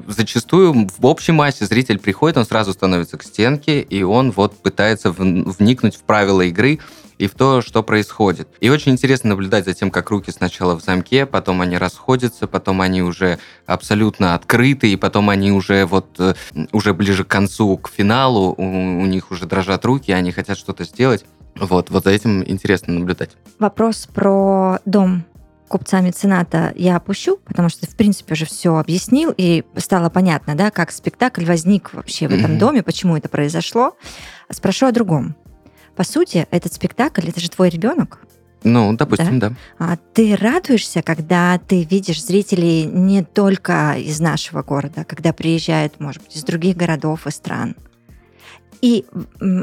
зачастую 0.07 0.87
в 0.97 1.05
общей 1.05 1.31
массе 1.31 1.65
зритель 1.65 1.99
приходит, 1.99 2.37
он 2.37 2.45
сразу 2.45 2.73
становится 2.73 3.17
к 3.17 3.23
стенке, 3.23 3.81
и 3.81 4.03
он 4.03 4.31
вот 4.31 4.57
пытается 4.61 5.09
вн- 5.09 5.53
вникнуть 5.57 5.95
в 5.95 6.01
правила 6.01 6.41
игры 6.41 6.79
и 7.17 7.27
в 7.27 7.33
то, 7.33 7.61
что 7.61 7.83
происходит. 7.83 8.47
И 8.59 8.69
очень 8.69 8.93
интересно 8.93 9.29
наблюдать 9.29 9.65
за 9.65 9.73
тем, 9.73 9.91
как 9.91 10.09
руки 10.09 10.31
сначала 10.31 10.75
в 10.75 10.83
замке, 10.83 11.25
потом 11.25 11.61
они 11.61 11.77
расходятся, 11.77 12.47
потом 12.47 12.81
они 12.81 13.01
уже 13.01 13.39
абсолютно 13.65 14.35
открыты, 14.35 14.91
и 14.91 14.95
потом 14.95 15.29
они 15.29 15.51
уже 15.51 15.85
вот 15.85 16.07
э, 16.19 16.33
уже 16.71 16.93
ближе 16.93 17.23
к 17.23 17.27
концу, 17.27 17.77
к 17.77 17.89
финалу, 17.89 18.53
у, 18.57 18.63
у 18.63 19.05
них 19.05 19.31
уже 19.31 19.45
дрожат 19.45 19.85
руки, 19.85 20.11
они 20.11 20.31
хотят 20.31 20.57
что-то 20.57 20.83
сделать. 20.83 21.25
Вот, 21.55 21.89
вот 21.89 22.03
за 22.03 22.11
этим 22.11 22.43
интересно 22.43 22.93
наблюдать. 22.93 23.31
Вопрос 23.57 24.07
про 24.13 24.79
дом 24.85 25.25
купца 25.67 25.99
мецената 26.01 26.71
я 26.75 26.95
опущу, 26.95 27.37
потому 27.45 27.69
что 27.69 27.85
в 27.87 27.95
принципе, 27.95 28.33
уже 28.33 28.45
все 28.45 28.77
объяснил, 28.77 29.33
и 29.35 29.63
стало 29.75 30.09
понятно, 30.09 30.55
да, 30.55 30.71
как 30.71 30.91
спектакль 30.91 31.45
возник 31.45 31.93
вообще 31.93 32.27
в 32.27 32.33
этом 32.33 32.51
Мгм. 32.51 32.59
доме, 32.59 32.83
почему 32.83 33.17
это 33.17 33.27
произошло. 33.27 33.97
Спрошу 34.49 34.85
о 34.85 34.91
другом. 34.91 35.35
По 35.97 36.03
сути, 36.03 36.47
этот 36.51 36.73
спектакль, 36.73 37.27
это 37.27 37.39
же 37.39 37.49
твой 37.49 37.69
ребенок. 37.69 38.19
Ну, 38.63 38.95
допустим, 38.95 39.39
да. 39.39 39.53
А 39.79 39.97
ты 40.13 40.35
радуешься, 40.35 41.01
когда 41.01 41.57
ты 41.57 41.83
видишь 41.83 42.23
зрителей 42.23 42.85
не 42.85 43.23
только 43.23 43.95
из 43.97 44.19
нашего 44.19 44.61
города, 44.61 45.05
когда 45.05 45.33
приезжают, 45.33 45.99
может 45.99 46.23
быть, 46.23 46.35
из 46.35 46.43
других 46.43 46.77
городов 46.77 47.25
и 47.25 47.31
стран. 47.31 47.75
И 48.81 49.05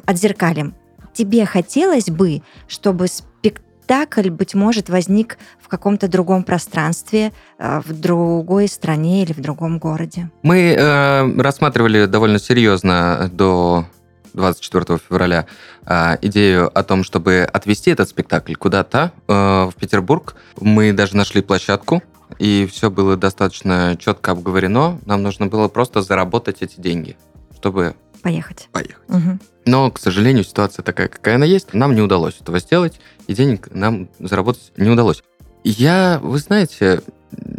отзеркалим. 0.07 0.75
Тебе 1.13 1.47
хотелось 1.47 2.07
бы, 2.07 2.43
чтобы 2.67 3.07
спектакль, 3.07 4.31
быть 4.31 4.55
может, 4.55 4.89
возник 4.89 5.39
в 5.61 5.69
каком-то 5.69 6.09
другом 6.09 6.43
пространстве, 6.43 7.33
э, 7.59 7.81
в 7.85 7.93
другой 7.93 8.67
стране 8.67 9.23
или 9.23 9.33
в 9.33 9.41
другом 9.41 9.79
городе? 9.79 10.31
Мы 10.43 10.75
э, 10.77 11.41
рассматривали 11.41 12.07
довольно 12.07 12.41
серьезно 12.41 13.31
до 13.33 13.87
24 14.35 14.99
февраля 14.99 15.47
э, 15.87 16.17
идею 16.23 16.71
о 16.77 16.83
том, 16.83 17.05
чтобы 17.05 17.49
отвести 17.51 17.91
этот 17.91 18.09
спектакль 18.09 18.55
куда-то 18.55 19.13
э, 19.27 19.33
в 19.33 19.73
Петербург. 19.79 20.35
Мы 20.61 20.93
даже 20.93 21.17
нашли 21.17 21.41
площадку, 21.41 22.03
и 22.39 22.69
все 22.71 22.91
было 22.91 23.17
достаточно 23.17 23.97
четко 23.99 24.33
обговорено. 24.33 25.01
Нам 25.07 25.23
нужно 25.23 25.47
было 25.47 25.69
просто 25.69 26.03
заработать 26.03 26.59
эти 26.61 26.81
деньги, 26.81 27.17
чтобы 27.57 27.95
Поехать. 28.23 28.69
поехать. 28.73 29.09
Мгм. 29.09 29.41
Но, 29.67 29.91
к 29.91 29.99
сожалению, 29.99 30.45
ситуация 30.45 30.83
такая, 30.83 31.09
какая 31.09 31.37
она 31.37 31.47
есть. 31.47 31.73
Нам 31.73 31.95
не 31.95 32.03
удалось 32.03 32.39
этого 32.41 32.59
сделать, 32.59 33.01
и 33.27 33.35
денег 33.35 33.69
нам 33.73 34.09
заработать 34.19 34.73
не 34.77 34.91
удалось. 34.91 35.23
Я, 35.63 36.21
вы 36.23 36.39
знаете, 36.39 37.01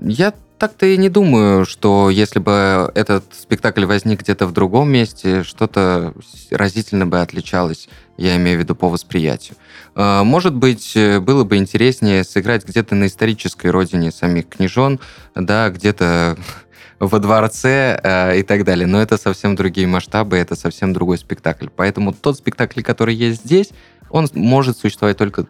я 0.02 0.34
так-то 0.58 0.86
и 0.86 0.98
не 0.98 1.10
думаю, 1.10 1.66
что 1.66 2.10
если 2.10 2.40
бы 2.40 2.92
этот 2.96 3.26
спектакль 3.34 3.86
возник 3.86 4.22
где-то 4.22 4.48
в 4.48 4.54
другом 4.54 4.90
месте, 4.90 5.44
что-то 5.44 6.14
разительно 6.50 7.06
бы 7.06 7.20
отличалось, 7.22 7.90
я 8.18 8.38
имею 8.38 8.58
в 8.58 8.62
виду 8.62 8.76
по 8.76 8.90
восприятию. 8.90 9.58
А, 9.96 10.24
Может 10.24 10.56
быть, 10.56 10.94
было 10.96 11.44
бы 11.44 11.58
интереснее 11.58 12.24
сыграть 12.24 12.66
где-то 12.66 12.96
на 12.96 13.08
исторической 13.08 13.68
родине 13.68 14.12
самих 14.12 14.48
княжон, 14.48 15.00
да, 15.36 15.70
где-то 15.70 16.38
во 17.00 17.20
дворце 17.20 18.00
э, 18.02 18.40
и 18.40 18.44
так 18.44 18.64
далее. 18.64 18.88
Но 18.88 19.02
это 19.02 19.18
совсем 19.18 19.56
другие 19.56 19.88
масштабы, 19.88 20.38
это 20.38 20.56
совсем 20.56 20.94
другой 20.94 21.18
спектакль. 21.18 21.68
Поэтому 21.76 22.14
тот 22.14 22.38
спектакль, 22.38 22.82
который 22.82 23.16
есть 23.16 23.44
здесь, 23.44 23.72
он 24.10 24.30
может 24.34 24.78
существовать 24.78 25.18
только 25.18 25.48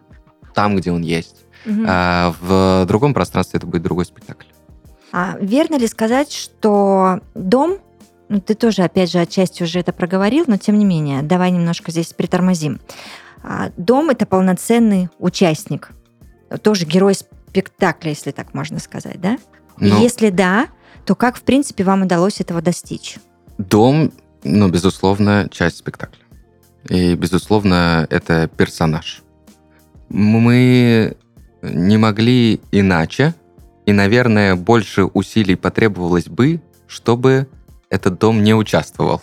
там, 0.54 0.76
где 0.76 0.90
он 0.90 1.02
есть. 1.02 1.45
Мгм. 1.66 1.84
А 1.86 2.34
в 2.40 2.86
другом 2.86 3.12
пространстве 3.12 3.58
это 3.58 3.66
будет 3.66 3.82
другой 3.82 4.06
спектакль. 4.06 4.46
А 5.12 5.36
верно 5.40 5.76
ли 5.76 5.86
сказать, 5.86 6.32
что 6.32 7.20
дом, 7.34 7.78
ну 8.28 8.40
ты 8.40 8.54
тоже, 8.54 8.82
опять 8.82 9.10
же, 9.10 9.18
отчасти 9.18 9.62
уже 9.62 9.80
это 9.80 9.92
проговорил, 9.92 10.44
но 10.46 10.56
тем 10.56 10.78
не 10.78 10.84
менее, 10.84 11.22
давай 11.22 11.50
немножко 11.50 11.90
здесь 11.90 12.12
притормозим. 12.12 12.80
А, 13.42 13.70
Дом 13.76 14.10
это 14.10 14.26
полноценный 14.26 15.08
участник, 15.18 15.90
тоже 16.62 16.84
герой 16.86 17.14
спектакля, 17.14 18.10
если 18.10 18.30
так 18.32 18.54
можно 18.54 18.78
сказать, 18.80 19.20
да? 19.20 19.38
Но 19.78 19.98
Если 19.98 20.30
да, 20.30 20.68
то 21.04 21.14
как, 21.14 21.36
в 21.36 21.42
принципе, 21.42 21.84
вам 21.84 22.02
удалось 22.02 22.40
этого 22.40 22.62
достичь? 22.62 23.16
дом, 23.58 24.12
ну, 24.44 24.68
безусловно, 24.68 25.48
часть 25.50 25.78
спектакля. 25.78 26.20
И, 26.88 27.14
безусловно, 27.14 28.06
это 28.10 28.48
персонаж. 28.48 29.22
Мы 30.08 31.16
не 31.72 31.96
могли 31.96 32.60
иначе, 32.72 33.34
и, 33.86 33.92
наверное, 33.92 34.56
больше 34.56 35.04
усилий 35.04 35.54
потребовалось 35.54 36.26
бы, 36.26 36.60
чтобы 36.86 37.48
этот 37.88 38.18
дом 38.18 38.42
не 38.42 38.54
участвовал. 38.54 39.22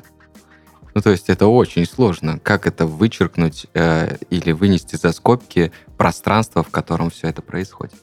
Ну, 0.95 1.01
то 1.01 1.09
есть 1.09 1.29
это 1.29 1.47
очень 1.47 1.85
сложно. 1.85 2.39
Как 2.39 2.67
это 2.67 2.85
вычеркнуть 2.85 3.65
э, 3.73 4.17
или 4.29 4.51
вынести 4.51 4.95
за 4.95 5.11
скобки 5.11 5.71
пространство, 5.97 6.63
в 6.63 6.69
котором 6.69 7.09
все 7.09 7.27
это 7.29 7.41
происходит. 7.41 7.95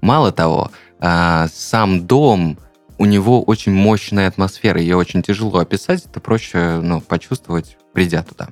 Мало 0.00 0.32
того, 0.32 0.70
а, 0.98 1.48
сам 1.52 2.06
дом, 2.06 2.58
у 2.98 3.04
него 3.04 3.42
очень 3.42 3.72
мощная 3.72 4.28
атмосфера. 4.28 4.80
Ее 4.80 4.96
очень 4.96 5.22
тяжело 5.22 5.58
описать, 5.58 6.06
это 6.06 6.20
проще 6.20 6.80
ну, 6.82 7.00
почувствовать, 7.00 7.76
придя 7.92 8.22
туда. 8.22 8.48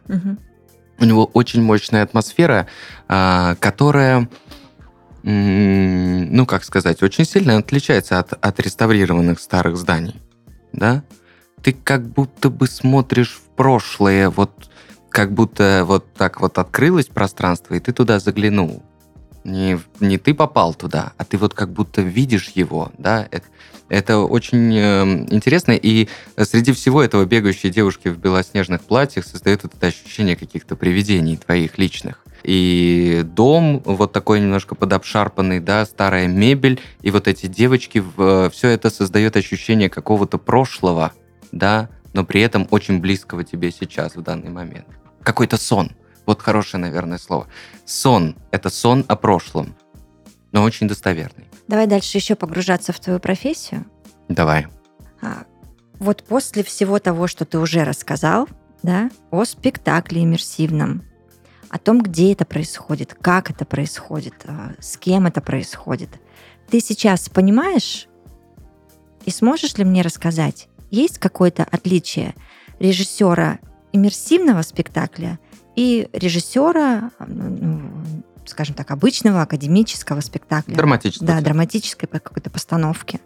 У 0.98 1.04
него 1.04 1.24
очень 1.24 1.62
мощная 1.62 2.02
атмосфера, 2.02 2.66
а, 3.08 3.54
которая, 3.56 4.28
ну, 5.22 6.46
как 6.46 6.64
сказать, 6.64 7.02
очень 7.02 7.24
сильно 7.24 7.58
отличается 7.58 8.18
от 8.18 8.32
отреставрированных 8.32 9.40
старых 9.40 9.76
зданий. 9.76 10.20
Да? 10.72 11.02
Ты 11.62 11.72
как 11.72 12.08
будто 12.08 12.48
бы 12.48 12.66
смотришь 12.66 13.34
в 13.34 13.54
прошлое, 13.56 14.30
вот 14.30 14.70
как 15.10 15.32
будто 15.32 15.84
вот 15.86 16.12
так 16.14 16.40
вот 16.40 16.58
открылось 16.58 17.06
пространство, 17.06 17.74
и 17.74 17.80
ты 17.80 17.92
туда 17.92 18.18
заглянул. 18.20 18.82
Не, 19.44 19.78
не 20.00 20.18
ты 20.18 20.34
попал 20.34 20.74
туда, 20.74 21.12
а 21.16 21.24
ты 21.24 21.38
вот 21.38 21.54
как 21.54 21.72
будто 21.72 22.02
видишь 22.02 22.50
его, 22.54 22.92
да, 22.98 23.26
это, 23.30 23.46
это 23.88 24.18
очень 24.18 24.74
э, 24.74 25.02
интересно, 25.30 25.72
и 25.72 26.08
среди 26.36 26.72
всего 26.72 27.02
этого 27.02 27.24
бегающие 27.24 27.72
девушки 27.72 28.08
в 28.08 28.18
белоснежных 28.18 28.82
платьях 28.82 29.24
создают 29.24 29.64
это 29.64 29.86
ощущение 29.86 30.36
каких-то 30.36 30.76
привидений 30.76 31.38
твоих 31.38 31.78
личных. 31.78 32.22
И 32.42 33.22
дом 33.24 33.80
вот 33.84 34.12
такой 34.12 34.40
немножко 34.40 34.74
подобшарпанный, 34.74 35.60
да, 35.60 35.84
старая 35.84 36.26
мебель, 36.26 36.80
и 37.02 37.10
вот 37.10 37.28
эти 37.28 37.46
девочки, 37.46 38.02
все 38.50 38.68
это 38.68 38.90
создает 38.90 39.36
ощущение 39.36 39.88
какого-то 39.90 40.38
прошлого, 40.38 41.12
да, 41.52 41.88
но 42.12 42.24
при 42.24 42.40
этом 42.40 42.66
очень 42.70 43.00
близкого 43.00 43.44
тебе 43.44 43.70
сейчас 43.70 44.16
в 44.16 44.22
данный 44.22 44.50
момент. 44.50 44.86
Какой-то 45.22 45.56
сон. 45.56 45.92
Вот 46.26 46.42
хорошее, 46.42 46.80
наверное, 46.80 47.18
слово. 47.18 47.46
Сон– 47.84 48.36
это 48.50 48.70
сон 48.70 49.04
о 49.08 49.16
прошлом, 49.16 49.74
но 50.52 50.62
очень 50.62 50.88
достоверный. 50.88 51.48
Давай 51.68 51.86
дальше 51.86 52.18
еще 52.18 52.34
погружаться 52.34 52.92
в 52.92 53.00
твою 53.00 53.20
профессию. 53.20 53.84
Давай. 54.28 54.66
А, 55.22 55.44
Вот 55.98 56.24
после 56.24 56.62
всего 56.64 56.98
того, 56.98 57.26
что 57.26 57.44
ты 57.44 57.58
уже 57.58 57.84
рассказал, 57.84 58.48
да, 58.82 59.10
о 59.30 59.44
спектакле 59.44 60.22
иммерсивном, 60.24 61.02
о 61.70 61.78
том, 61.78 62.02
где 62.02 62.32
это 62.32 62.44
происходит, 62.44 63.16
как 63.20 63.50
это 63.50 63.64
происходит, 63.64 64.34
а, 64.44 64.72
с 64.80 64.96
кем 64.96 65.26
это 65.26 65.40
происходит. 65.40 66.10
Ты 66.68 66.80
сейчас 66.80 67.28
понимаешь 67.28 68.08
и 69.24 69.30
сможешь 69.30 69.76
ли 69.76 69.84
мне 69.84 70.02
рассказать, 70.02 70.68
есть 70.90 71.18
какое-то 71.18 71.64
отличие 71.70 72.34
режиссера 72.80 73.60
иммерсивного 73.92 74.62
спектакля 74.62 75.38
и 75.76 76.08
режиссера, 76.12 77.10
ну, 77.24 77.90
скажем 78.46 78.74
так, 78.74 78.90
обычного 78.90 79.42
академического 79.42 80.20
спектакля? 80.20 80.74
Драматического. 80.74 81.26
Да, 81.26 81.40
драматической 81.40 82.08
какой-то 82.08 82.50
постановки. 82.50 83.20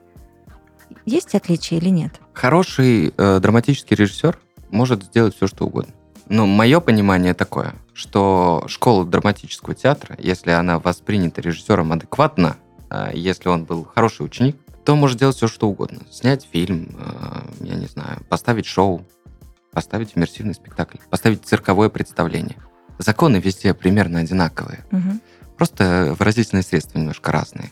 Есть 1.07 1.35
отличия 1.35 1.79
или 1.79 1.89
нет? 1.89 2.21
Хороший 2.35 3.15
э, 3.17 3.41
драматический 3.41 3.97
режиссер 3.97 4.39
может 4.71 5.05
сделать 5.05 5.35
все, 5.37 5.47
что 5.47 5.67
угодно. 5.67 5.95
Но 6.29 6.47
мое 6.47 6.81
понимание 6.81 7.35
такое, 7.35 7.75
что 7.95 8.65
школа 8.67 9.07
драматического 9.07 9.75
театра, 9.75 10.17
если 10.19 10.51
она 10.51 10.79
воспринята 10.79 11.41
режиссером 11.41 11.93
адекватно, 11.93 12.57
э, 12.91 13.13
если 13.15 13.49
он 13.49 13.65
был 13.65 13.85
хороший 13.85 14.27
ученик, 14.27 14.57
то 14.85 14.97
может 14.97 15.19
делать 15.19 15.37
все, 15.37 15.49
что 15.49 15.69
угодно. 15.69 16.01
Снять 16.11 16.47
фильм, 16.51 16.97
э, 16.99 17.65
я 17.65 17.77
не 17.77 17.87
знаю, 17.87 18.23
поставить 18.29 18.67
шоу, 18.67 19.07
поставить 19.73 20.13
иммерсивный 20.15 20.55
спектакль, 20.55 20.99
поставить 21.09 21.47
цирковое 21.47 21.89
представление. 21.89 22.57
Законы 22.99 23.39
везде 23.39 23.75
примерно 23.75 24.21
одинаковые. 24.21 24.85
Мгм. 24.91 25.21
Просто 25.57 26.15
выразительные 26.19 26.63
средства 26.63 26.99
немножко 26.99 27.33
разные. 27.33 27.71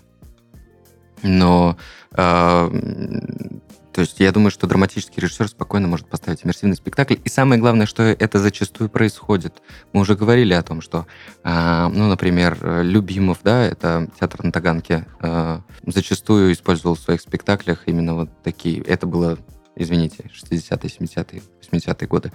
Но, 1.22 1.76
э, 2.12 2.22
м, 2.22 3.62
то 3.92 4.00
есть 4.00 4.18
я 4.20 4.32
думаю, 4.32 4.50
что 4.50 4.66
драматический 4.66 5.20
режиссер 5.22 5.48
спокойно 5.48 5.86
может 5.86 6.06
поставить 6.06 6.44
иммерсивный 6.44 6.76
спектакль. 6.76 7.16
И 7.22 7.28
самое 7.28 7.60
главное, 7.60 7.86
что 7.86 8.02
это 8.02 8.38
зачастую 8.38 8.88
происходит. 8.88 9.62
Мы 9.92 10.00
уже 10.00 10.16
говорили 10.16 10.54
о 10.54 10.62
том, 10.62 10.80
что, 10.80 11.06
э, 11.44 11.88
ну, 11.92 12.08
например, 12.08 12.56
э, 12.60 12.82
Любимов, 12.82 13.38
да, 13.44 13.62
это 13.64 14.08
театр 14.18 14.44
на 14.44 14.52
Таганке, 14.52 15.06
э, 15.20 15.60
зачастую 15.86 16.52
использовал 16.52 16.94
в 16.94 17.00
своих 17.00 17.20
спектаклях 17.20 17.82
именно 17.86 18.14
вот 18.14 18.30
такие. 18.42 18.82
Это 18.82 19.06
было, 19.06 19.38
извините, 19.76 20.30
60-е, 20.32 20.90
70-е, 20.90 21.42
80-е 21.60 22.08
годы. 22.08 22.32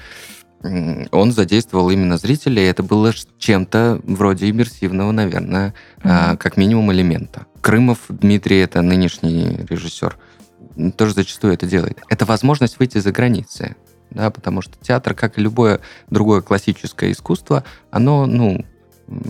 Он 1.11 1.31
задействовал 1.31 1.89
именно 1.91 2.17
зрителей, 2.17 2.63
и 2.63 2.67
это 2.67 2.81
было 2.81 3.13
чем-то 3.37 4.01
вроде 4.03 4.49
иммерсивного, 4.49 5.11
наверное, 5.11 5.75
а, 6.03 6.29
Мгм. 6.29 6.37
как 6.37 6.57
минимум 6.57 6.91
элемента. 6.91 7.45
Крымов 7.61 7.99
Дмитрий, 8.09 8.57
это 8.57 8.81
нынешний 8.81 9.65
режиссер, 9.69 10.17
тоже 10.95 11.13
зачастую 11.13 11.53
это 11.53 11.65
делает. 11.65 11.99
Это 12.09 12.25
возможность 12.25 12.79
выйти 12.79 12.97
за 12.99 13.11
границы, 13.11 13.75
да, 14.09 14.29
потому 14.29 14.61
что 14.61 14.73
театр, 14.81 15.13
как 15.13 15.37
и 15.37 15.41
любое 15.41 15.81
другое 16.09 16.41
классическое 16.41 17.11
искусство, 17.11 17.63
оно, 17.91 18.25
ну, 18.25 18.65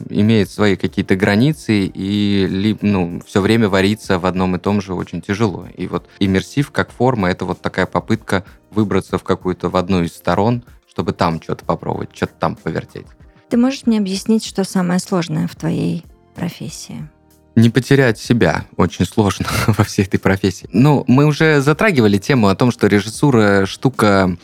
имеет 0.09 0.49
свои 0.49 0.75
какие-то 0.75 1.15
границы, 1.15 1.85
и 1.93 2.77
ну, 2.81 3.21
все 3.25 3.41
время 3.41 3.69
вариться 3.69 4.19
в 4.19 4.25
одном 4.25 4.55
и 4.55 4.59
том 4.59 4.81
же 4.81 4.93
очень 4.93 5.21
тяжело. 5.21 5.67
И 5.75 5.87
вот 5.87 6.07
иммерсив 6.19 6.71
как 6.71 6.91
форма, 6.91 7.29
это 7.29 7.45
вот 7.45 7.61
такая 7.61 7.85
попытка 7.85 8.43
выбраться 8.71 9.17
в 9.17 9.23
какую-то, 9.23 9.69
в 9.69 9.77
одну 9.77 10.03
из 10.03 10.13
сторон, 10.13 10.63
чтобы 10.89 11.13
там 11.13 11.41
что-то 11.41 11.63
попробовать, 11.63 12.09
что-то 12.15 12.33
там 12.39 12.55
повертеть. 12.55 13.07
Ты 13.49 13.57
можешь 13.57 13.85
мне 13.85 13.99
объяснить, 13.99 14.45
что 14.45 14.63
самое 14.63 14.99
сложное 14.99 15.47
в 15.47 15.55
твоей 15.55 16.03
профессии? 16.35 17.07
Не 17.57 17.71
потерять 17.71 18.19
себя 18.19 18.65
очень 18.77 19.05
сложно 19.05 19.47
во 19.67 19.83
всей 19.83 20.05
этой 20.05 20.19
профессии. 20.19 20.69
Ну, 20.71 21.03
мы 21.07 21.25
уже 21.25 21.59
затрагивали 21.59 22.17
тему 22.17 22.47
о 22.47 22.55
том, 22.55 22.71
что 22.71 22.87
режиссура 22.87 23.65
штука 23.65 24.37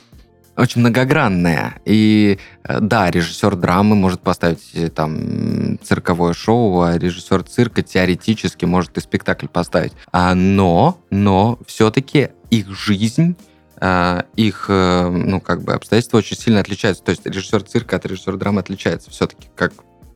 очень 0.57 0.81
многогранная. 0.81 1.75
И 1.85 2.39
э, 2.63 2.79
да, 2.79 3.11
режиссер 3.11 3.55
драмы 3.55 3.95
может 3.95 4.21
поставить 4.21 4.67
э, 4.73 4.89
там 4.89 5.79
цирковое 5.83 6.33
шоу, 6.33 6.81
а 6.81 6.97
режиссер 6.97 7.43
цирка 7.43 7.83
теоретически 7.83 8.65
может 8.65 8.97
и 8.97 9.01
спектакль 9.01 9.47
поставить. 9.47 9.93
А, 10.11 10.33
но, 10.33 10.99
но 11.11 11.59
все-таки 11.67 12.29
их 12.49 12.69
жизнь 12.75 13.35
а, 13.77 14.25
их, 14.35 14.65
э, 14.69 15.09
ну, 15.09 15.39
как 15.39 15.61
бы, 15.61 15.73
обстоятельства 15.73 16.17
очень 16.17 16.37
сильно 16.37 16.61
отличаются. 16.61 17.03
То 17.03 17.11
есть 17.11 17.25
режиссер 17.25 17.63
цирка 17.63 17.95
от 17.97 18.05
режиссера 18.05 18.37
драмы 18.37 18.61
отличается 18.61 19.11
все-таки 19.11 19.49
как 19.55 19.73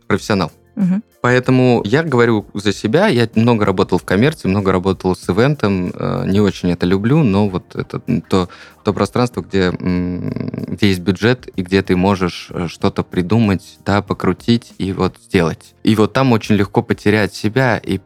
профессионал. 0.07 0.51
Мгм. 0.77 1.03
Поэтому 1.21 1.81
я 1.85 2.03
говорю 2.03 2.45
за 2.53 2.71
себя. 2.71 3.07
Я 3.07 3.27
много 3.33 3.65
работал 3.65 3.97
в 3.97 4.03
коммерции, 4.05 4.47
много 4.47 4.71
работал 4.71 5.15
с 5.15 5.27
ивентом. 5.27 5.91
э, 5.93 6.25
Не 6.27 6.39
очень 6.39 6.71
это 6.71 6.85
люблю, 6.85 7.23
но 7.23 7.49
вот 7.49 7.75
это 7.75 7.99
то, 8.29 8.47
то 8.83 8.93
пространство, 8.93 9.41
где, 9.41 9.71
где 9.71 10.87
есть 10.89 10.99
бюджет 10.99 11.49
и 11.55 11.63
где 11.63 11.81
ты 11.81 11.95
можешь 11.95 12.49
э, 12.51 12.67
что-то 12.69 13.01
придумать, 13.03 13.79
да, 13.85 14.03
покрутить 14.03 14.73
и 14.77 14.93
вот 14.93 15.15
сделать. 15.25 15.73
И 15.83 15.95
вот 15.95 16.13
там 16.13 16.31
очень 16.31 16.55
легко 16.55 16.83
потерять 16.83 17.33
себя 17.33 17.77
и, 17.83 17.99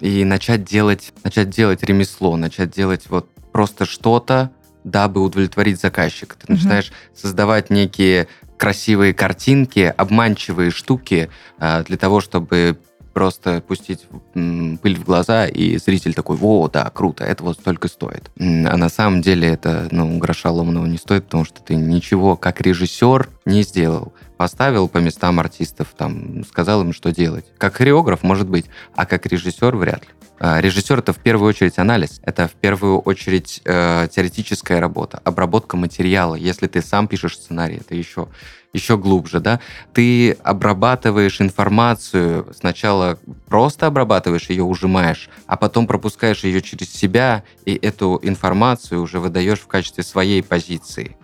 и 0.00 0.24
начать 0.24 0.64
делать, 0.64 1.12
начать 1.22 1.50
делать 1.50 1.84
ремесло, 1.84 2.36
начать 2.36 2.72
делать 2.72 3.04
вот 3.08 3.28
просто 3.52 3.84
что-то, 3.84 4.50
дабы 4.82 5.20
удовлетворить 5.22 5.80
заказчика. 5.80 6.34
Ты 6.36 6.52
Мгм. 6.52 6.56
начинаешь 6.56 6.92
создавать 7.14 7.70
некие 7.70 8.26
красивые 8.58 9.14
картинки, 9.14 9.92
обманчивые 9.96 10.70
штуки 10.70 11.30
а, 11.58 11.82
для 11.84 11.96
того, 11.96 12.20
чтобы 12.20 12.78
просто 13.18 13.60
пустить 13.66 14.06
пыль 14.32 14.96
в 14.96 15.02
глаза, 15.02 15.46
и 15.46 15.76
зритель 15.78 16.14
такой, 16.14 16.36
во, 16.36 16.68
да, 16.68 16.88
круто, 16.94 17.24
это 17.24 17.42
вот 17.42 17.58
столько 17.58 17.88
стоит. 17.88 18.30
А 18.38 18.76
на 18.76 18.88
самом 18.88 19.22
деле 19.22 19.48
это, 19.48 19.88
ну, 19.90 20.18
гроша 20.18 20.52
ломаного 20.52 20.86
не 20.86 20.98
стоит, 20.98 21.24
потому 21.24 21.44
что 21.44 21.60
ты 21.60 21.74
ничего 21.74 22.36
как 22.36 22.60
режиссер 22.60 23.28
не 23.44 23.62
сделал. 23.62 24.12
Поставил 24.36 24.86
по 24.86 24.98
местам 24.98 25.40
артистов, 25.40 25.88
там, 25.96 26.44
сказал 26.44 26.82
им, 26.82 26.92
что 26.92 27.10
делать. 27.10 27.44
Как 27.58 27.74
хореограф, 27.74 28.22
может 28.22 28.48
быть, 28.48 28.66
а 28.94 29.04
как 29.04 29.26
режиссер 29.26 29.74
вряд 29.74 30.02
ли. 30.02 30.10
А, 30.38 30.60
Режиссер 30.60 31.00
это 31.00 31.12
в 31.12 31.18
первую 31.18 31.48
очередь 31.48 31.78
анализ, 31.78 32.20
это 32.22 32.46
в 32.46 32.52
первую 32.52 33.00
очередь 33.00 33.60
э, 33.64 34.06
теоретическая 34.14 34.78
работа, 34.78 35.20
обработка 35.24 35.76
материала. 35.76 36.36
Если 36.36 36.68
ты 36.68 36.80
сам 36.80 37.08
пишешь 37.08 37.36
сценарий, 37.36 37.78
это 37.78 37.96
еще, 37.96 38.28
еще 38.72 38.96
глубже, 38.98 39.40
да. 39.40 39.60
Ты 39.92 40.32
обрабатываешь 40.42 41.40
информацию, 41.40 42.46
сначала 42.54 43.18
просто 43.46 43.86
обрабатываешь 43.86 44.50
ее, 44.50 44.62
ужимаешь, 44.64 45.30
а 45.46 45.56
потом 45.56 45.86
пропускаешь 45.86 46.44
ее 46.44 46.60
через 46.60 46.92
себя, 46.92 47.44
и 47.64 47.74
эту 47.74 48.18
информацию 48.22 49.02
уже 49.02 49.20
выдаешь 49.20 49.60
в 49.60 49.66
качестве 49.66 50.04
своей 50.04 50.42
позиции. 50.42 51.16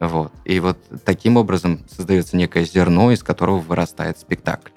Вот. 0.00 0.32
И 0.44 0.58
вот 0.60 0.78
таким 1.04 1.36
образом 1.36 1.80
создается 1.88 2.36
некое 2.36 2.64
зерно, 2.64 3.12
из 3.12 3.22
которого 3.22 3.58
вырастает 3.58 4.18
спектакль. 4.18 4.70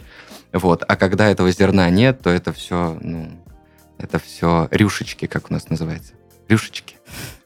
Вот. 0.53 0.83
А 0.87 0.95
когда 0.95 1.27
этого 1.27 1.51
зерна 1.51 1.89
нет, 1.89 2.21
то 2.21 2.29
это 2.29 2.53
все, 2.53 2.97
ну, 3.01 3.31
это 3.97 4.19
все 4.19 4.67
рюшечки, 4.71 5.25
как 5.25 5.49
у 5.49 5.53
нас 5.53 5.69
называется. 5.69 6.13
Рюшечки. 6.47 6.97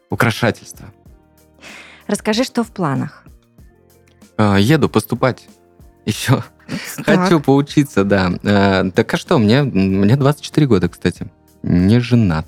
Украшательство. 0.09 0.87
Расскажи, 2.07 2.43
что 2.43 2.63
в 2.63 2.71
планах. 2.71 3.23
А, 4.41 4.56
Еду 4.56 4.88
поступать. 4.88 5.47
Еще 6.06 6.43
Так. 7.06 7.19
хочу 7.23 7.41
поучиться, 7.41 8.06
да. 8.06 8.32
А, 8.45 8.89
Так 8.89 9.13
а 9.13 9.17
что, 9.17 9.38
мне, 9.38 9.63
мне 9.63 10.15
24 10.15 10.65
года, 10.65 10.88
кстати. 10.88 11.30
Не 11.62 11.99
женат. 11.99 12.47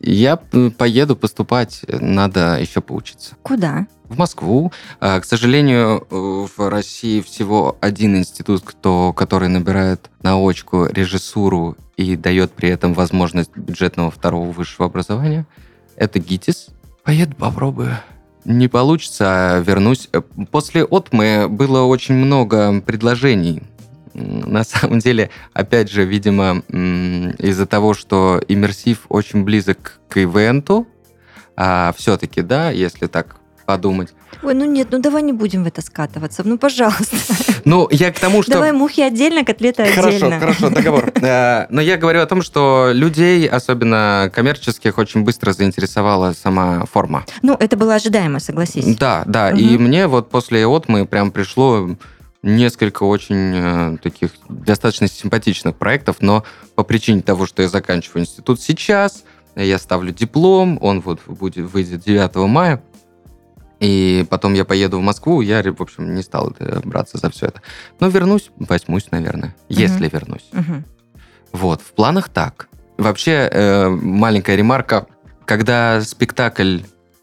Я 0.00 0.36
поеду 0.36 1.14
поступать, 1.14 1.84
надо 1.86 2.58
еще 2.58 2.80
поучиться. 2.80 3.36
Куда? 3.42 3.86
В 4.08 4.16
Москву. 4.18 4.72
А, 5.00 5.20
К 5.20 5.26
сожалению, 5.26 6.06
э, 6.10 6.46
в 6.56 6.68
России 6.70 7.20
всего 7.20 7.76
один 7.82 8.16
институт, 8.16 8.62
кто, 8.64 9.12
который 9.12 9.48
набирает 9.48 10.10
на 10.22 10.38
очку 10.38 10.86
режиссуру 10.86 11.76
и 11.98 12.16
дает 12.16 12.52
при 12.52 12.70
этом 12.70 12.94
возможность 12.94 13.54
бюджетного 13.54 14.10
второго 14.10 14.50
высшего 14.50 14.86
образования. 14.86 15.46
Это 15.96 16.18
ГИТИС. 16.20 16.68
Поеду, 17.04 17.36
попробую. 17.36 17.98
Не 18.44 18.68
получится, 18.68 19.26
а 19.28 19.60
вернусь. 19.60 20.08
Э, 20.12 20.20
После 20.50 20.84
Отмы 20.84 21.48
было 21.48 21.82
очень 21.82 22.14
много 22.14 22.80
предложений. 22.80 23.62
На 24.14 24.64
самом 24.64 24.98
деле, 24.98 25.30
опять 25.52 25.90
же, 25.90 26.04
видимо, 26.04 26.62
из-за 27.38 27.66
того, 27.66 27.94
что 27.94 28.40
иммерсив 28.48 29.06
очень 29.08 29.44
близок 29.44 30.00
к 30.08 30.22
ивенту, 30.22 30.86
а 31.56 31.94
все-таки, 31.96 32.42
да, 32.42 32.70
если 32.70 33.06
так 33.06 33.36
подумать. 33.64 34.12
Ой, 34.42 34.54
ну 34.54 34.64
нет, 34.64 34.88
ну 34.90 34.98
давай 34.98 35.22
не 35.22 35.32
будем 35.32 35.64
в 35.64 35.66
это 35.66 35.82
скатываться. 35.82 36.42
Ну, 36.44 36.58
пожалуйста. 36.58 37.16
Ну, 37.64 37.86
я 37.92 38.10
к 38.12 38.18
тому, 38.18 38.42
что... 38.42 38.52
Давай 38.52 38.72
мухи 38.72 39.00
отдельно, 39.02 39.44
котлеты 39.44 39.84
Хорошо, 39.86 40.16
отдельно. 40.16 40.40
хорошо, 40.40 40.70
договор. 40.70 41.12
Э, 41.22 41.66
Но 41.70 41.80
я 41.80 41.96
говорю 41.96 42.20
о 42.20 42.26
том, 42.26 42.42
что 42.42 42.90
людей, 42.92 43.46
особенно 43.46 44.30
коммерческих, 44.34 44.98
очень 44.98 45.22
быстро 45.22 45.52
заинтересовала 45.52 46.32
сама 46.32 46.84
форма. 46.86 47.24
Ну, 47.42 47.54
это 47.54 47.76
было 47.76 47.94
ожидаемо, 47.94 48.40
согласись. 48.40 48.96
Да, 48.96 49.22
да. 49.26 49.50
И 49.50 49.78
мне 49.78 50.08
вот 50.08 50.30
после 50.30 50.66
отмы 50.66 51.06
прям 51.06 51.30
пришло 51.30 51.90
несколько 52.42 53.04
очень 53.04 53.52
э, 53.54 53.96
таких 54.02 54.32
достаточно 54.48 55.06
симпатичных 55.06 55.76
проектов, 55.76 56.16
но 56.20 56.44
по 56.74 56.82
причине 56.82 57.22
того, 57.22 57.46
что 57.46 57.62
я 57.62 57.68
заканчиваю 57.68 58.22
институт 58.22 58.60
сейчас, 58.60 59.22
я 59.54 59.78
ставлю 59.78 60.12
диплом, 60.12 60.78
он 60.80 61.00
вот 61.00 61.20
будет, 61.26 61.70
выйдет 61.70 62.02
9 62.04 62.34
мая, 62.48 62.82
И 63.82 64.24
потом 64.30 64.54
я 64.54 64.64
поеду 64.64 64.98
в 65.00 65.02
Москву, 65.02 65.40
я, 65.40 65.60
в 65.60 65.80
общем, 65.82 66.14
не 66.14 66.22
стал 66.22 66.54
э, 66.60 66.80
браться 66.84 67.18
за 67.18 67.30
все 67.30 67.46
это. 67.46 67.62
Но 67.98 68.06
вернусь, 68.06 68.50
возьмусь, 68.56 69.08
наверное, 69.10 69.56
если 69.68 70.08
вернусь. 70.08 70.48
Мгм. 70.52 70.84
Вот, 71.50 71.82
в 71.82 71.92
планах 71.92 72.28
так. 72.28 72.68
Вообще, 72.96 73.48
э, 73.50 73.88
маленькая 73.88 74.54
ремарка. 74.54 75.06
Когда 75.46 76.00
спектакль 76.00 76.78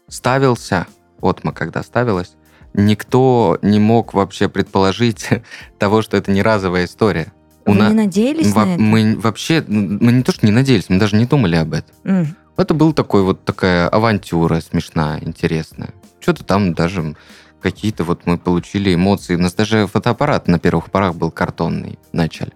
ставился, 0.08 0.86
Отма 1.22 1.52
когда 1.52 1.82
ставилась, 1.82 2.34
никто 2.74 3.58
не 3.62 3.78
мог 3.78 4.12
вообще 4.12 4.50
предположить 4.50 5.28
того, 5.78 6.02
что 6.02 6.18
это 6.18 6.30
не 6.30 6.42
разовая 6.42 6.84
история. 6.84 7.32
У 7.64 7.72
Вы 7.72 7.78
на- 7.78 7.88
не 7.88 7.94
надеялись 7.94 8.52
Во- 8.52 8.66
на 8.66 8.74
это? 8.74 8.82
Мы 8.82 9.16
вообще, 9.18 9.64
мы 9.66 10.12
не 10.12 10.22
то, 10.22 10.32
что 10.32 10.44
не 10.44 10.52
надеялись, 10.52 10.90
мы 10.90 10.98
даже 10.98 11.16
не 11.16 11.24
думали 11.24 11.56
об 11.56 11.72
этом. 11.72 11.94
М. 12.04 12.36
Это 12.58 12.74
был 12.74 12.92
такой 12.92 13.22
вот 13.22 13.46
такая 13.46 13.88
авантюра 13.88 14.60
смешная, 14.60 15.18
интересная. 15.22 15.94
Что-то 16.20 16.44
там 16.44 16.74
даже 16.74 17.16
какие-то 17.60 18.04
вот 18.04 18.26
мы 18.26 18.38
получили 18.38 18.94
эмоции. 18.94 19.36
У 19.36 19.38
нас 19.38 19.54
даже 19.54 19.86
фотоаппарат 19.86 20.48
на 20.48 20.58
первых 20.58 20.90
порах 20.90 21.14
был 21.14 21.30
картонный 21.30 21.98
в 22.10 22.14
начале. 22.14 22.52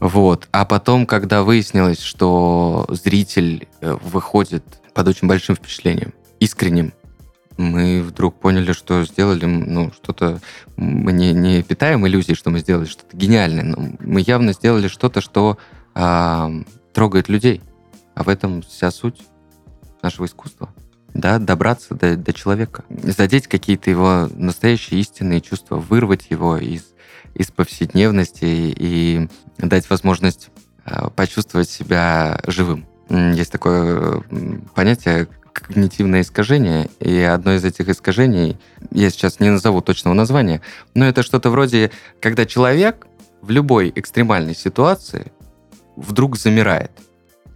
Вот. 0.00 0.48
А 0.52 0.64
потом, 0.64 1.06
когда 1.06 1.42
выяснилось, 1.42 2.00
что 2.00 2.86
зритель 2.88 3.68
э, 3.80 3.96
выходит 4.02 4.64
под 4.92 5.08
очень 5.08 5.28
большим 5.28 5.56
впечатлением, 5.56 6.12
искренним, 6.40 6.92
мы 7.56 8.02
вдруг 8.02 8.34
поняли, 8.40 8.72
что 8.72 9.04
сделали 9.04 9.44
ну, 9.44 9.92
что-то... 9.92 10.40
Мы 10.76 11.12
не, 11.12 11.32
не 11.32 11.62
питаем 11.62 12.06
иллюзий, 12.06 12.34
что 12.34 12.50
мы 12.50 12.58
сделали 12.58 12.86
что-то 12.86 13.16
гениальное, 13.16 13.62
но 13.62 13.90
мы 14.00 14.20
явно 14.20 14.52
сделали 14.52 14.88
что-то, 14.88 15.20
что 15.20 15.58
а, 15.94 16.50
трогает 16.92 17.28
людей. 17.28 17.60
А 18.16 18.24
в 18.24 18.28
этом 18.28 18.62
вся 18.62 18.90
суть 18.90 19.22
нашего 20.02 20.26
искусства. 20.26 20.73
Да, 21.14 21.38
добраться 21.38 21.94
до, 21.94 22.16
до 22.16 22.32
человека, 22.32 22.84
задеть 22.90 23.46
какие-то 23.46 23.88
его 23.88 24.28
настоящие 24.34 25.00
истинные 25.00 25.40
чувства, 25.40 25.76
вырвать 25.76 26.26
его 26.28 26.56
из, 26.56 26.92
из 27.34 27.52
повседневности 27.52 28.44
и 28.44 29.28
дать 29.58 29.88
возможность 29.88 30.50
э, 30.84 31.08
почувствовать 31.14 31.70
себя 31.70 32.40
живым. 32.48 32.86
Есть 33.08 33.52
такое 33.52 34.24
понятие 34.74 35.28
когнитивное 35.52 36.22
искажение, 36.22 36.90
и 36.98 37.20
одно 37.20 37.54
из 37.54 37.64
этих 37.64 37.88
искажений, 37.88 38.58
я 38.90 39.08
сейчас 39.10 39.38
не 39.38 39.50
назову 39.50 39.82
точного 39.82 40.14
названия, 40.14 40.62
но 40.94 41.06
это 41.06 41.22
что-то 41.22 41.48
вроде, 41.50 41.92
когда 42.20 42.44
человек 42.44 43.06
в 43.40 43.50
любой 43.50 43.92
экстремальной 43.94 44.56
ситуации 44.56 45.32
вдруг 45.94 46.36
замирает. 46.36 46.90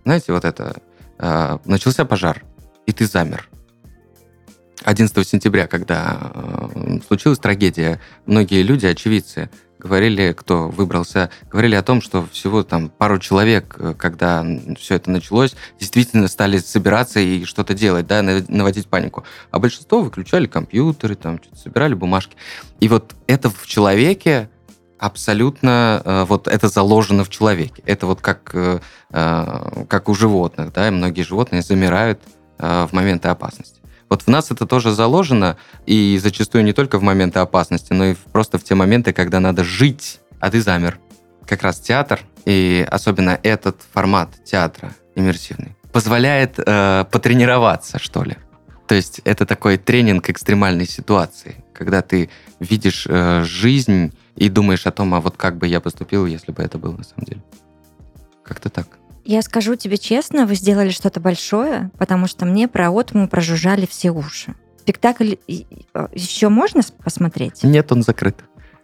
Знаете, 0.05 0.33
вот 0.33 0.45
это, 0.45 0.77
э, 1.19 1.59
начался 1.65 2.05
пожар, 2.05 2.45
и 2.89 2.93
ты 2.93 3.07
замер. 3.07 3.49
11 4.85 5.29
сентября, 5.29 5.67
когда 5.67 6.33
э, 6.35 7.01
случилась 7.07 7.39
трагедия, 7.39 8.01
многие 8.25 8.63
люди, 8.63 8.87
очевидцы, 8.87 9.51
говорили, 9.79 10.33
кто 10.33 10.69
выбрался, 10.69 11.31
говорили 11.51 11.75
о 11.75 11.83
том, 11.83 12.01
что 12.01 12.27
всего 12.33 12.63
там 12.63 12.89
пару 12.89 13.19
человек, 13.19 13.77
э, 13.79 13.93
когда 13.93 14.47
все 14.79 14.95
это 14.95 15.11
началось, 15.11 15.55
действительно 15.79 16.29
стали 16.29 16.57
собираться 16.59 17.21
и 17.21 17.45
что-то 17.45 17.75
делать, 17.75 18.07
да, 18.07 18.23
нав- 18.23 18.49
наводить 18.49 18.89
панику. 18.89 19.25
А 19.51 19.59
большинство 19.59 20.01
выключали 20.01 20.47
компьютеры, 20.47 21.15
там 21.15 21.43
что-то 21.43 21.57
собирали 21.57 21.93
бумажки. 21.93 22.37
И 22.81 22.89
вот 22.89 23.15
это 23.27 23.51
в 23.51 23.67
человеке 23.67 24.49
абсолютно 24.99 26.01
э, 26.03 26.25
вот 26.27 26.49
это 26.49 26.69
заложено 26.69 27.25
в 27.25 27.29
человеке. 27.29 27.83
Это 27.85 28.07
вот 28.07 28.23
как, 28.23 28.51
э, 28.55 28.81
как 29.11 30.09
у 30.09 30.15
животных, 30.15 30.73
да, 30.73 30.89
и 30.89 30.91
многие 30.91 31.23
животные 31.23 31.61
замирают 31.61 32.21
в 32.59 32.89
моменты 32.93 33.29
опасности. 33.29 33.81
Вот 34.09 34.23
в 34.23 34.29
нас 34.29 34.51
это 34.51 34.67
тоже 34.67 34.93
заложено, 34.93 35.57
и 35.87 36.19
зачастую 36.23 36.65
не 36.65 36.73
только 36.73 36.99
в 36.99 37.03
моменты 37.03 37.41
опасности, 37.41 37.93
но 37.93 38.07
и 38.07 38.15
просто 38.33 38.59
в 38.59 38.65
те 38.65 38.75
моменты, 38.75 39.13
когда 39.13 39.39
надо 39.39 39.65
жить, 39.65 40.21
а 40.41 40.51
ты 40.51 40.61
замер. 40.63 40.99
Как 41.47 41.63
раз 41.63 41.79
театр, 41.81 42.21
и 42.45 42.87
особенно 42.91 43.39
этот 43.43 43.81
формат 43.93 44.31
театра 44.45 44.93
иммерсивный, 45.15 45.77
позволяет 45.93 46.59
э, 46.59 47.05
потренироваться, 47.11 47.99
что 47.99 48.23
ли. 48.23 48.37
То 48.87 48.95
есть 48.95 49.21
это 49.25 49.45
такой 49.45 49.77
тренинг 49.77 50.31
экстремальной 50.31 50.87
ситуации, 50.87 51.63
когда 51.75 52.01
ты 52.01 52.31
видишь 52.61 53.07
э, 53.09 53.43
жизнь 53.45 54.15
и 54.37 54.49
думаешь 54.49 54.87
о 54.87 54.91
том, 54.91 55.15
а 55.15 55.21
вот 55.21 55.37
как 55.37 55.59
бы 55.59 55.67
я 55.67 55.81
поступил, 55.81 56.25
если 56.25 56.53
бы 56.53 56.63
это 56.63 56.79
было 56.79 56.97
на 56.97 57.05
самом 57.05 57.25
деле. 57.27 57.43
Как-то 58.43 58.71
так. 58.71 58.98
Я 59.29 59.43
скажу 59.43 59.75
тебе 59.77 59.99
честно, 59.99 60.47
вы 60.47 60.55
сделали 60.55 60.89
что-то 60.89 61.21
большое, 61.21 61.91
потому 61.99 62.27
что 62.27 62.47
мне 62.47 62.67
про 62.67 62.91
Отму 62.91 63.29
прожужжали 63.29 63.85
все 63.85 64.11
уши. 64.11 64.55
Спектакль 64.81 65.35
еще 65.47 66.49
можно 66.49 66.81
посмотреть? 67.05 67.63
Нет, 67.63 67.93
он 67.93 68.03
закрыт. 68.03 68.37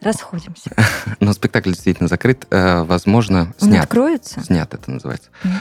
Расходимся. 0.02 0.70
Но 1.20 1.32
спектакль 1.32 1.70
действительно 1.70 2.10
закрыт. 2.10 2.46
Э, 2.50 2.82
возможно, 2.82 3.54
Он 3.58 3.68
снят. 3.68 3.84
откроется? 3.84 4.42
Снят 4.42 4.74
это 4.74 4.90
называется. 4.90 5.30
Мгм. 5.44 5.60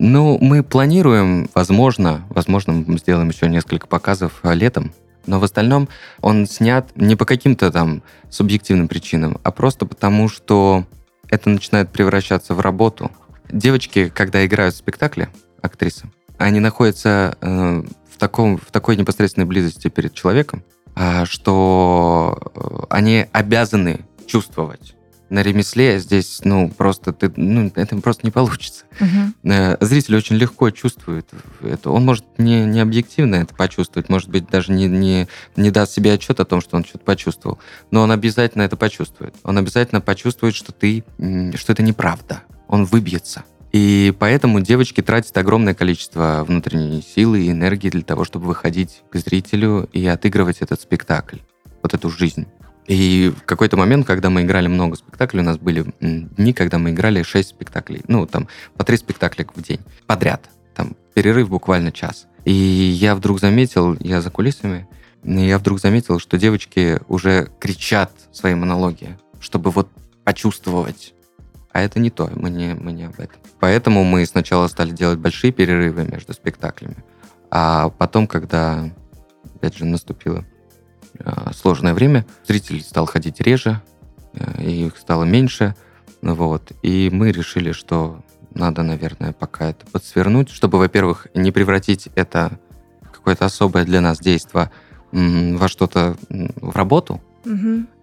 Ну, 0.00 0.38
мы 0.40 0.64
планируем, 0.64 1.48
возможно, 1.54 2.26
возможно, 2.28 2.72
мы 2.72 2.98
сделаем 2.98 3.28
еще 3.28 3.48
несколько 3.48 3.86
показов 3.86 4.40
э, 4.42 4.54
летом. 4.54 4.92
Но 5.26 5.38
в 5.38 5.44
остальном 5.44 5.88
он 6.20 6.48
снят 6.48 6.90
не 6.96 7.14
по 7.14 7.26
каким-то 7.26 7.70
там 7.70 8.02
субъективным 8.28 8.88
причинам, 8.88 9.38
а 9.44 9.52
просто 9.52 9.86
потому, 9.86 10.28
что 10.28 10.84
это 11.30 11.48
начинает 11.48 11.90
превращаться 11.90 12.54
в 12.54 12.60
работу. 12.60 13.12
Девочки, 13.50 14.08
когда 14.08 14.44
играют 14.44 14.74
в 14.74 14.78
спектакле, 14.78 15.28
актрисы, 15.62 16.10
они 16.38 16.60
находятся 16.60 17.36
э, 17.40 17.82
в, 18.10 18.18
таком, 18.18 18.58
в 18.58 18.70
такой 18.70 18.96
непосредственной 18.96 19.46
близости 19.46 19.88
перед 19.88 20.14
человеком, 20.14 20.64
а, 20.94 21.24
что 21.26 22.38
э, 22.54 22.86
они 22.90 23.26
обязаны 23.32 24.00
чувствовать. 24.26 24.94
На 25.28 25.42
ремесле 25.42 25.98
здесь, 25.98 26.40
ну, 26.44 26.70
просто 26.70 27.12
ты, 27.12 27.32
ну, 27.36 27.72
это 27.74 27.96
просто 27.96 28.24
не 28.24 28.30
получится. 28.30 28.84
Э, 29.42 29.76
Зритель 29.80 30.16
очень 30.16 30.36
легко 30.36 30.70
чувствует 30.70 31.28
это. 31.62 31.90
Он 31.90 32.04
может 32.04 32.24
не, 32.38 32.64
не 32.64 32.80
объективно 32.80 33.36
это 33.36 33.54
почувствовать, 33.54 34.08
может 34.08 34.30
быть, 34.30 34.48
даже 34.48 34.72
не, 34.72 34.86
не, 34.86 35.28
не 35.56 35.70
даст 35.70 35.92
себе 35.92 36.12
отчет 36.12 36.38
о 36.40 36.44
том, 36.44 36.60
что 36.60 36.76
он 36.76 36.84
что-то 36.84 37.04
почувствовал. 37.04 37.58
Но 37.90 38.02
он 38.02 38.12
обязательно 38.12 38.62
это 38.62 38.76
почувствует. 38.76 39.34
Он 39.42 39.58
обязательно 39.58 40.00
почувствует, 40.00 40.54
что 40.54 40.72
ты, 40.72 41.04
что 41.56 41.72
это 41.72 41.82
неправда. 41.82 42.42
Он 42.68 42.84
выбьется. 42.84 43.44
И 43.72 44.14
поэтому 44.18 44.60
девочки 44.60 45.02
тратят 45.02 45.36
огромное 45.36 45.74
количество 45.74 46.44
внутренней 46.46 47.02
силы 47.02 47.42
и 47.42 47.50
энергии 47.50 47.90
для 47.90 48.02
того, 48.02 48.24
чтобы 48.24 48.46
выходить 48.46 49.02
к 49.10 49.16
зрителю 49.16 49.88
и 49.92 50.06
отыгрывать 50.06 50.58
этот 50.60 50.80
спектакль, 50.80 51.38
вот 51.82 51.92
эту 51.92 52.08
жизнь. 52.08 52.46
И 52.86 53.32
в 53.36 53.44
какой-то 53.44 53.76
момент, 53.76 54.06
когда 54.06 54.30
мы 54.30 54.42
играли 54.42 54.68
много 54.68 54.96
спектаклей, 54.96 55.40
у 55.40 55.44
нас 55.44 55.58
были 55.58 55.84
дни, 56.00 56.52
когда 56.52 56.78
мы 56.78 56.90
играли 56.90 57.22
6 57.22 57.48
спектаклей. 57.48 58.02
Ну, 58.06 58.26
там, 58.26 58.48
по 58.76 58.84
три 58.84 58.96
спектакля 58.96 59.44
в 59.54 59.60
день. 59.62 59.80
Подряд. 60.06 60.48
Там, 60.74 60.96
перерыв 61.14 61.48
буквально 61.48 61.90
час. 61.90 62.26
И 62.44 62.52
я 62.52 63.16
вдруг 63.16 63.40
заметил, 63.40 63.96
я 64.00 64.20
за 64.20 64.30
кулисами, 64.30 64.88
я 65.24 65.58
вдруг 65.58 65.80
заметил, 65.80 66.20
что 66.20 66.38
девочки 66.38 67.00
уже 67.08 67.50
кричат 67.58 68.12
свои 68.32 68.54
монологи, 68.54 69.18
чтобы 69.40 69.70
вот 69.70 69.88
почувствовать. 70.22 71.12
А 71.76 71.82
это 71.82 72.00
не 72.00 72.08
то, 72.08 72.30
мы 72.34 72.48
не, 72.48 72.74
мы 72.74 72.90
не 72.90 73.04
об 73.04 73.20
этом. 73.20 73.38
Поэтому 73.60 74.02
мы 74.02 74.24
сначала 74.24 74.66
стали 74.66 74.92
делать 74.92 75.18
большие 75.18 75.52
перерывы 75.52 76.06
между 76.06 76.32
спектаклями. 76.32 76.96
А 77.50 77.90
потом, 77.90 78.26
когда, 78.26 78.88
опять 79.56 79.76
же, 79.76 79.84
наступило 79.84 80.46
э, 81.18 81.50
сложное 81.52 81.92
время, 81.92 82.24
зритель 82.48 82.80
стал 82.80 83.04
ходить 83.04 83.42
реже, 83.42 83.82
э, 84.32 84.62
их 84.62 84.96
стало 84.96 85.24
меньше. 85.24 85.76
Вот. 86.22 86.72
И 86.80 87.10
мы 87.12 87.30
решили, 87.30 87.72
что 87.72 88.24
надо, 88.54 88.82
наверное, 88.82 89.34
пока 89.34 89.68
это 89.68 89.84
подсвернуть, 89.84 90.48
чтобы, 90.48 90.78
во-первых, 90.78 91.26
не 91.34 91.52
превратить 91.52 92.08
это 92.14 92.58
в 93.02 93.10
какое-то 93.10 93.44
особое 93.44 93.84
для 93.84 94.00
нас 94.00 94.18
действие 94.18 94.70
во 95.12 95.68
что-то, 95.68 96.16
в 96.30 96.74
работу, 96.74 97.20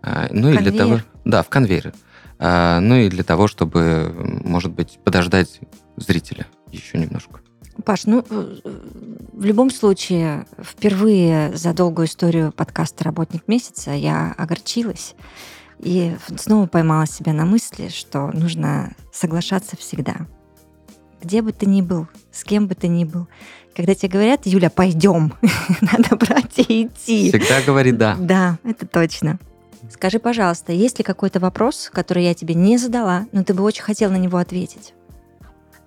а, 0.04 0.28
Ну 0.30 0.50
и 0.50 0.58
для 0.58 0.72
Конвейер. 0.72 0.78
того, 0.78 1.00
да, 1.26 1.42
в 1.42 1.50
конвейер. 1.50 1.92
А, 2.40 2.80
Ну 2.80 2.96
и 2.96 3.10
для 3.10 3.24
того, 3.24 3.48
чтобы, 3.48 4.14
может 4.44 4.72
быть, 4.72 5.00
подождать 5.04 5.60
зрителя 5.98 6.48
еще 6.72 6.98
немножко. 6.98 7.40
Паш, 7.86 8.06
ну, 8.06 8.24
э, 8.30 8.58
в 9.34 9.46
любом 9.46 9.72
случае, 9.72 10.46
впервые 10.62 11.56
за 11.56 11.74
долгую 11.74 12.08
историю 12.08 12.52
подкаста 12.52 13.04
«Работник 13.04 13.48
месяца» 13.48 13.92
я 13.92 14.34
огорчилась 14.38 15.16
и 15.80 16.16
снова 16.38 16.68
поймала 16.68 17.08
себя 17.08 17.34
на 17.34 17.46
мысли, 17.46 17.90
что 17.90 18.28
нужно 18.28 18.94
соглашаться 19.12 19.76
всегда. 19.76 20.28
Где 21.22 21.42
бы 21.42 21.52
ты 21.52 21.66
ни 21.66 21.82
был, 21.82 22.08
с 22.32 22.44
кем 22.44 22.68
бы 22.68 22.76
ты 22.76 22.88
ни 22.88 23.06
был. 23.06 23.28
Когда 23.76 23.96
тебе 23.96 24.10
говорят, 24.10 24.46
Юля, 24.46 24.70
пойдем, 24.70 25.34
надо 25.82 26.16
брать 26.16 26.60
и 26.60 26.84
идти. 26.84 27.30
Всегда 27.30 27.62
говори 27.62 27.92
«да». 27.92 28.16
Да, 28.20 28.60
это 28.64 28.86
точно. 28.86 29.40
Скажи, 29.90 30.20
пожалуйста, 30.20 30.72
есть 30.72 30.98
ли 31.00 31.04
какой-то 31.04 31.40
вопрос, 31.40 31.90
который 31.94 32.24
я 32.24 32.34
тебе 32.34 32.54
не 32.56 32.78
задала, 32.78 33.26
но 33.32 33.44
ты 33.44 33.54
бы 33.54 33.64
очень 33.64 33.84
хотел 33.84 34.12
на 34.12 34.18
него 34.18 34.38
ответить? 34.38 34.94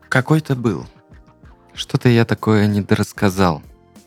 Какой-то 0.09 0.55
был. 0.55 0.87
Что-то 1.75 2.09
я 2.09 2.25
такое 2.25 2.67
недорассказал. 2.67 3.63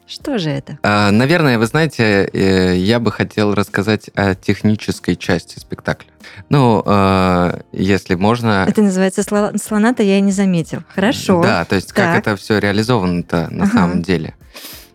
Что 0.07 0.39
же 0.39 0.49
это? 0.49 0.79
А, 0.81 1.11
Наверное, 1.11 1.59
вы 1.59 1.67
знаете, 1.67 2.27
э, 2.33 2.75
я 2.77 2.99
бы 2.99 3.11
хотел 3.11 3.53
рассказать 3.53 4.09
о 4.15 4.33
технической 4.33 5.15
части 5.15 5.59
спектакля. 5.59 6.09
Ну, 6.49 6.81
э, 6.83 7.61
если 7.73 8.15
можно... 8.15 8.65
Это 8.67 8.81
называется 8.81 9.21
сло- 9.21 9.55
слона-то 9.61 10.01
я 10.01 10.17
и 10.17 10.21
не 10.21 10.31
заметил. 10.31 10.81
Хорошо. 10.95 11.43
Да, 11.43 11.63
то 11.65 11.75
есть 11.75 11.93
как 11.93 12.05
Так. 12.05 12.17
это 12.19 12.35
все 12.37 12.57
реализовано-то 12.57 13.49
на 13.51 13.65
Ага. 13.65 13.73
самом 13.73 14.01
деле. 14.01 14.33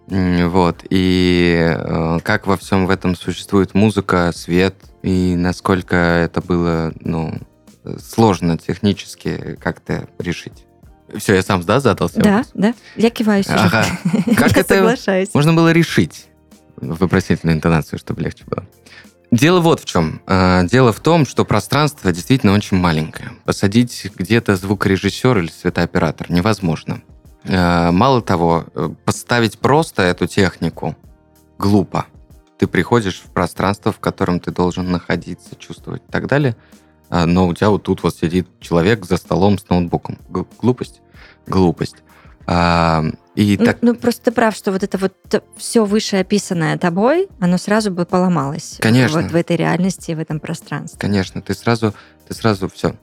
Вот. 0.07 0.85
И 0.91 1.59
э, 1.61 2.19
как 2.23 2.47
во 2.47 2.57
всем 2.57 2.87
в 2.87 2.91
этом 2.91 3.17
существует 3.17 3.75
музыка, 3.75 4.33
свет, 4.35 4.75
и 5.03 5.35
насколько 5.37 5.97
это 5.97 6.41
было, 6.41 6.93
ну, 7.01 7.39
сложно 7.99 8.59
технически 8.59 9.59
как-то 9.61 10.09
решить. 10.19 10.67
Все, 11.17 11.35
я 11.35 11.43
сам, 11.43 11.63
да, 11.63 11.81
задался? 11.81 12.21
Да, 12.21 12.45
да. 12.55 12.75
Я 12.97 13.11
киваю 13.11 13.43
сейчас. 13.45 13.61
Ага. 13.61 13.87
Как 14.37 14.57
я 14.57 14.61
это 14.63 14.75
соглашаюсь. 14.77 15.29
можно 15.35 15.53
было 15.53 15.71
решить? 15.73 16.27
Вопросительную 16.77 17.57
интонацию, 17.57 17.99
чтобы 17.99 18.23
легче 18.23 18.45
было. 18.47 18.67
Дело 19.31 19.61
вот 19.61 19.81
в 19.81 19.85
чем. 19.85 20.23
А, 20.27 20.65
Дело 20.65 20.93
в 20.93 21.01
том, 21.01 21.27
что 21.27 21.45
пространство 21.45 22.13
действительно 22.13 22.53
очень 22.53 22.77
маленькое. 22.77 23.33
Посадить 23.45 24.11
где-то 24.17 24.57
звукорежиссер 24.57 25.39
или 25.39 25.49
светооператор 25.49 26.31
невозможно. 26.31 27.03
А, 27.47 27.93
Мало 27.93 28.23
того, 28.23 28.67
э, 28.75 28.91
поставить 29.05 29.59
просто 29.59 30.03
эту 30.03 30.27
технику 30.27 30.97
глупо. 31.59 32.07
Ты 32.59 32.67
приходишь 32.67 33.21
в 33.21 33.31
пространство, 33.33 33.93
в 33.93 33.99
котором 33.99 34.41
ты 34.41 34.51
должен 34.51 34.91
находиться, 34.91 35.57
чувствовать 35.57 36.03
и 36.09 36.13
так 36.13 36.27
далее, 36.27 36.57
а, 37.11 37.27
но 37.27 37.47
у 37.47 37.55
тебя 37.55 37.71
вот 37.71 37.83
тут 37.83 38.03
вот 38.03 38.17
сидит 38.17 38.49
человек 38.61 39.05
за 39.05 39.17
столом 39.17 39.59
с 39.59 39.69
ноутбуком. 39.69 40.19
Глупость? 40.29 41.01
Глупость. 41.47 41.97
А, 42.47 43.05
И 43.35 43.57
Ну, 43.59 43.65
так 43.65 43.79
ну, 43.81 43.95
просто 43.95 44.25
ты 44.25 44.33
прав, 44.33 44.55
что 44.55 44.71
вот 44.71 44.83
это 44.83 44.99
вот 44.99 45.15
все 45.57 45.85
вышеописанное 45.85 46.79
тобой, 46.79 47.29
оно 47.41 47.59
сразу 47.59 47.91
бы 47.91 48.05
поломалось. 48.05 48.79
Конечно. 48.81 49.23
Вот 49.23 49.33
в 49.33 49.37
этой 49.37 49.57
реальности, 49.57 50.13
в 50.13 50.19
этом 50.19 50.41
пространстве. 50.41 50.99
Конечно, 51.01 51.41
ты 51.43 51.55
сразу, 51.55 51.95
ты 52.29 52.35
сразу 52.35 52.69
все, 52.69 52.95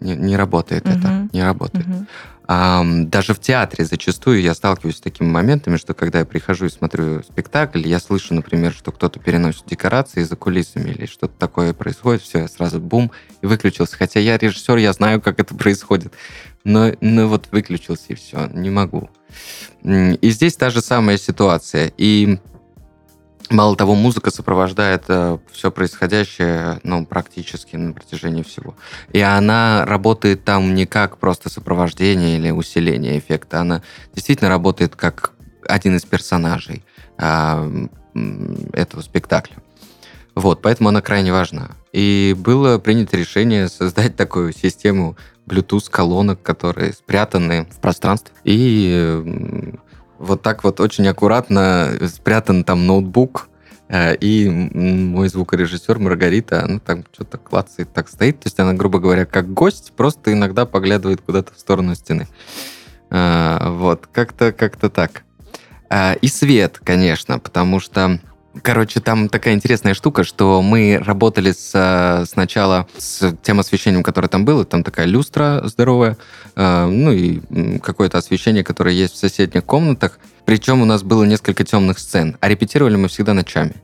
не, 0.00 0.16
не 0.16 0.36
работает 0.36 0.86
это, 0.86 1.08
Мгм. 1.08 1.30
не 1.32 1.42
работает. 1.42 1.86
Мгм. 1.86 2.06
Ам, 2.52 3.08
даже 3.08 3.32
в 3.32 3.38
театре 3.38 3.84
зачастую 3.84 4.42
я 4.42 4.54
сталкиваюсь 4.54 4.96
с 4.96 5.00
такими 5.00 5.28
моментами, 5.28 5.76
что 5.76 5.94
когда 5.94 6.18
я 6.18 6.24
прихожу 6.24 6.66
и 6.66 6.68
смотрю 6.68 7.22
спектакль, 7.22 7.86
я 7.86 8.00
слышу, 8.00 8.34
например, 8.34 8.72
что 8.72 8.90
кто-то 8.90 9.20
переносит 9.20 9.66
декорации 9.66 10.24
за 10.24 10.34
кулисами 10.34 10.90
или 10.90 11.06
что-то 11.06 11.34
такое 11.38 11.72
происходит, 11.74 12.22
все, 12.22 12.40
я 12.40 12.48
сразу 12.48 12.80
бум 12.80 13.12
и 13.40 13.46
выключился. 13.46 13.96
Хотя 13.96 14.18
я 14.18 14.36
режиссер, 14.36 14.78
я 14.78 14.92
знаю, 14.92 15.20
как 15.20 15.38
это 15.38 15.54
происходит. 15.54 16.12
Но, 16.64 16.92
но 17.00 17.28
вот 17.28 17.48
выключился 17.52 18.06
и 18.08 18.14
все, 18.14 18.48
не 18.52 18.68
могу. 18.70 19.10
И 19.84 20.30
здесь 20.30 20.56
та 20.56 20.70
же 20.70 20.80
самая 20.80 21.18
ситуация. 21.18 21.92
И 21.96 22.40
Мало 23.50 23.74
того, 23.74 23.96
музыка 23.96 24.30
сопровождает 24.30 25.06
все 25.50 25.72
происходящее, 25.72 26.78
ну, 26.84 27.04
практически 27.04 27.74
на 27.74 27.92
протяжении 27.92 28.44
всего. 28.44 28.76
И 29.12 29.20
она 29.20 29.84
работает 29.86 30.44
там 30.44 30.72
не 30.72 30.86
как 30.86 31.18
просто 31.18 31.50
сопровождение 31.50 32.38
или 32.38 32.52
усиление 32.52 33.18
эффекта, 33.18 33.60
она 33.60 33.82
действительно 34.14 34.50
работает 34.50 34.94
как 34.94 35.32
один 35.66 35.96
из 35.96 36.04
персонажей 36.04 36.84
м, 37.18 37.90
этого 38.72 39.02
спектакля. 39.02 39.56
Вот, 40.36 40.62
поэтому 40.62 40.90
она 40.90 41.02
крайне 41.02 41.32
важна. 41.32 41.72
И 41.92 42.36
было 42.38 42.78
принято 42.78 43.16
решение 43.16 43.68
создать 43.68 44.14
такую 44.14 44.52
систему 44.52 45.16
Bluetooth-колонок, 45.46 46.40
которые 46.40 46.92
спрятаны 46.92 47.66
в 47.68 47.80
пространстве. 47.80 48.32
И 48.44 49.74
вот 50.20 50.42
так 50.42 50.62
вот 50.64 50.80
очень 50.80 51.08
аккуратно 51.08 51.92
спрятан 52.06 52.62
там 52.62 52.86
ноутбук, 52.86 53.48
э, 53.88 54.14
и 54.16 54.48
мой 54.48 55.28
звукорежиссер 55.28 55.98
Маргарита, 55.98 56.62
она 56.62 56.78
там 56.78 57.04
что-то 57.12 57.38
клацает, 57.38 57.92
так 57.92 58.08
стоит. 58.08 58.38
То 58.40 58.46
есть 58.46 58.60
она, 58.60 58.74
грубо 58.74 58.98
говоря, 58.98 59.24
как 59.24 59.52
гость, 59.52 59.92
просто 59.96 60.32
иногда 60.32 60.66
поглядывает 60.66 61.22
куда-то 61.22 61.54
в 61.54 61.58
сторону 61.58 61.94
стены. 61.94 62.28
А, 63.10 63.70
Вот, 63.70 64.06
как-то 64.12 64.52
как 64.52 64.76
так. 64.76 65.24
А, 65.88 66.12
И 66.20 66.28
свет, 66.28 66.78
конечно, 66.84 67.38
потому 67.38 67.80
что 67.80 68.20
Короче, 68.62 68.98
там 69.00 69.28
такая 69.28 69.54
интересная 69.54 69.94
штука, 69.94 70.24
что 70.24 70.60
мы 70.60 71.00
работали 71.00 71.52
с, 71.52 71.70
э, 71.72 72.24
сначала 72.26 72.88
с 72.98 73.36
тем 73.42 73.60
освещением, 73.60 74.02
которое 74.02 74.26
там 74.26 74.44
было. 74.44 74.64
Там 74.64 74.82
такая 74.82 75.06
люстра 75.06 75.62
здоровая, 75.64 76.16
э, 76.56 76.86
ну 76.86 77.12
и 77.12 77.78
какое-то 77.78 78.18
освещение, 78.18 78.64
которое 78.64 78.94
есть 78.94 79.14
в 79.14 79.18
соседних 79.18 79.64
комнатах. 79.64 80.18
Причем 80.46 80.82
у 80.82 80.84
нас 80.84 81.04
было 81.04 81.22
несколько 81.22 81.62
темных 81.62 82.00
сцен, 82.00 82.36
а 82.40 82.48
репетировали 82.48 82.96
мы 82.96 83.06
всегда 83.06 83.34
ночами. 83.34 83.76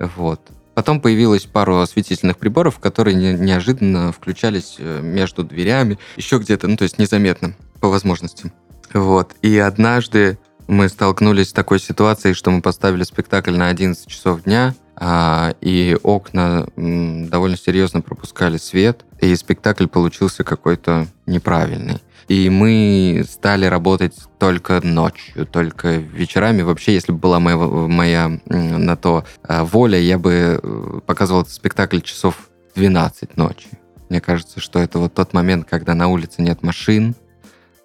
Вот. 0.00 0.40
Потом 0.74 1.00
появилось 1.00 1.44
пару 1.44 1.78
осветительных 1.78 2.38
приборов, 2.38 2.80
которые 2.80 3.14
не- 3.14 3.34
неожиданно 3.34 4.10
включались 4.10 4.76
э, 4.78 5.00
между 5.00 5.44
дверями, 5.44 5.98
еще 6.16 6.38
где-то, 6.38 6.66
ну 6.66 6.76
то 6.76 6.82
есть 6.82 6.98
незаметно 6.98 7.54
по 7.80 7.88
возможности. 7.88 8.52
Вот. 8.92 9.32
И 9.42 9.56
однажды 9.58 10.38
мы 10.72 10.88
столкнулись 10.88 11.50
с 11.50 11.52
такой 11.52 11.78
ситуацией, 11.78 12.34
что 12.34 12.50
мы 12.50 12.62
поставили 12.62 13.04
спектакль 13.04 13.54
на 13.54 13.68
11 13.68 14.06
часов 14.06 14.44
дня, 14.44 14.74
а, 14.96 15.54
и 15.60 15.96
окна 16.02 16.66
довольно 16.76 17.56
серьезно 17.56 18.00
пропускали 18.00 18.56
свет, 18.56 19.04
и 19.20 19.36
спектакль 19.36 19.86
получился 19.86 20.44
какой-то 20.44 21.06
неправильный. 21.26 21.98
И 22.28 22.48
мы 22.48 23.24
стали 23.28 23.66
работать 23.66 24.14
только 24.38 24.80
ночью, 24.82 25.44
только 25.44 25.96
вечерами. 25.96 26.62
Вообще, 26.62 26.94
если 26.94 27.12
бы 27.12 27.18
была 27.18 27.38
моя, 27.38 27.56
моя 27.56 28.40
на 28.46 28.96
то 28.96 29.24
а, 29.42 29.64
воля, 29.64 29.98
я 29.98 30.18
бы 30.18 30.58
э, 30.62 31.00
показывал 31.04 31.42
этот 31.42 31.52
спектакль 31.52 32.00
часов 32.00 32.48
12 32.76 33.36
ночи. 33.36 33.68
Мне 34.08 34.20
кажется, 34.20 34.60
что 34.60 34.78
это 34.78 34.98
вот 34.98 35.12
тот 35.14 35.32
момент, 35.32 35.66
когда 35.68 35.94
на 35.94 36.08
улице 36.08 36.40
нет 36.40 36.62
машин, 36.62 37.14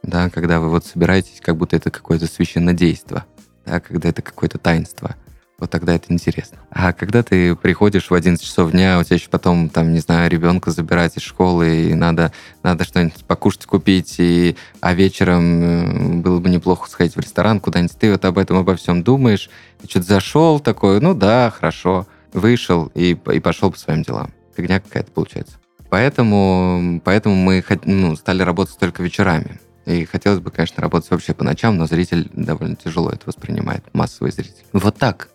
да, 0.08 0.30
когда 0.30 0.60
вы 0.60 0.70
вот 0.70 0.86
собираетесь, 0.86 1.42
как 1.42 1.58
будто 1.58 1.76
это 1.76 1.92
какое-то 1.92 2.26
священнодейство, 2.26 3.26
да, 3.66 3.80
когда 3.80 4.10
это 4.10 4.22
какое-то 4.22 4.58
таинство. 4.58 5.16
Вот 5.60 5.72
тогда 5.72 5.96
это 5.96 6.14
интересно. 6.14 6.60
А 6.70 6.94
когда 6.94 7.24
ты 7.24 7.56
приходишь 7.56 8.12
в 8.12 8.14
11 8.14 8.46
часов 8.46 8.72
дня, 8.72 9.00
у 9.00 9.04
тебя 9.04 9.16
еще 9.16 9.28
потом, 9.30 9.70
там, 9.70 9.92
не 9.92 10.00
знаю, 10.00 10.30
ребенка 10.30 10.70
забирать 10.70 11.18
из 11.18 11.24
школы, 11.24 11.90
и 11.90 11.96
надо, 11.96 12.32
надо 12.62 12.84
что-нибудь 12.84 13.26
покушать 13.26 13.66
купить, 13.66 14.16
и, 14.20 14.56
а 14.82 14.94
вечером 14.94 15.64
э, 15.64 16.22
было 16.22 16.40
бы 16.40 16.50
неплохо 16.50 16.88
сходить 16.90 17.16
в 17.16 17.20
ресторан 17.20 17.60
куда-нибудь, 17.60 17.98
ты 17.98 18.12
вот 18.12 18.24
об 18.26 18.38
этом, 18.38 18.58
обо 18.58 18.76
всем 18.76 19.04
думаешь, 19.04 19.50
и 19.82 19.88
что-то 19.88 20.06
зашел 20.06 20.60
такой, 20.60 21.02
ну 21.02 21.16
да, 21.16 21.50
хорошо, 21.50 22.06
вышел 22.34 22.92
и, 22.94 23.18
и 23.34 23.40
пошел 23.40 23.72
по 23.72 23.80
своим 23.80 24.04
делам. 24.04 24.32
Фигня 24.56 24.80
какая-то 24.80 25.12
получается. 25.12 25.58
Поэтому, 25.90 27.02
поэтому 27.04 27.36
мы 27.36 27.64
ну, 27.84 28.16
стали 28.16 28.44
работать 28.44 28.78
только 28.78 29.02
вечерами. 29.02 29.60
И 29.88 30.04
хотелось 30.04 30.42
бы, 30.42 30.52
конечно, 30.52 30.82
работать 30.82 31.10
вообще 31.10 31.34
по 31.34 31.46
ночам, 31.46 31.78
но 31.78 31.88
зритель 31.88 32.30
довольно 32.34 32.76
тяжело 32.76 33.10
это 33.10 33.22
воспринимает, 33.26 33.86
массовый 33.94 34.34
зритель. 34.34 34.66
Вот 34.74 34.98
так. 34.98 35.30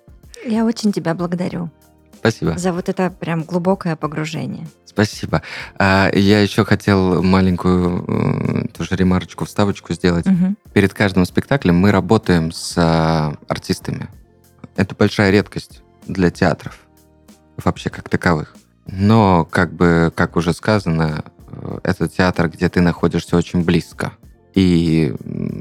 Я 0.44 0.66
очень 0.66 0.92
тебя 0.92 1.14
благодарю 1.14 1.70
Спасибо. 2.18 2.58
за 2.58 2.74
вот 2.74 2.90
это 2.90 3.08
прям 3.08 3.44
глубокое 3.44 3.96
погружение. 3.96 4.68
Спасибо. 4.84 5.40
А, 5.78 6.10
я 6.12 6.42
еще 6.42 6.66
хотел 6.66 7.22
маленькую 7.22 8.64
э, 8.66 8.68
тоже 8.76 8.94
ремарочку, 8.94 9.46
вставочку 9.46 9.94
сделать. 9.94 10.26
Мгм. 10.26 10.58
Перед 10.74 10.92
каждым 10.92 11.24
спектаклем 11.24 11.76
мы 11.76 11.90
работаем 11.90 12.52
с 12.52 12.74
а, 12.76 13.34
артистами. 13.48 14.10
Это 14.76 14.94
большая 14.94 15.30
редкость 15.30 15.80
для 16.06 16.30
театров, 16.30 16.78
вообще 17.56 17.88
как 17.88 18.10
таковых. 18.10 18.54
Но, 18.86 19.46
как 19.50 19.72
бы, 19.72 20.12
как 20.14 20.36
уже 20.36 20.52
сказано, 20.52 21.24
э, 21.48 21.78
это 21.84 22.06
театр, 22.06 22.50
где 22.50 22.68
ты 22.68 22.82
находишься 22.82 23.38
очень 23.38 23.64
близко. 23.64 24.12
И 24.54 25.14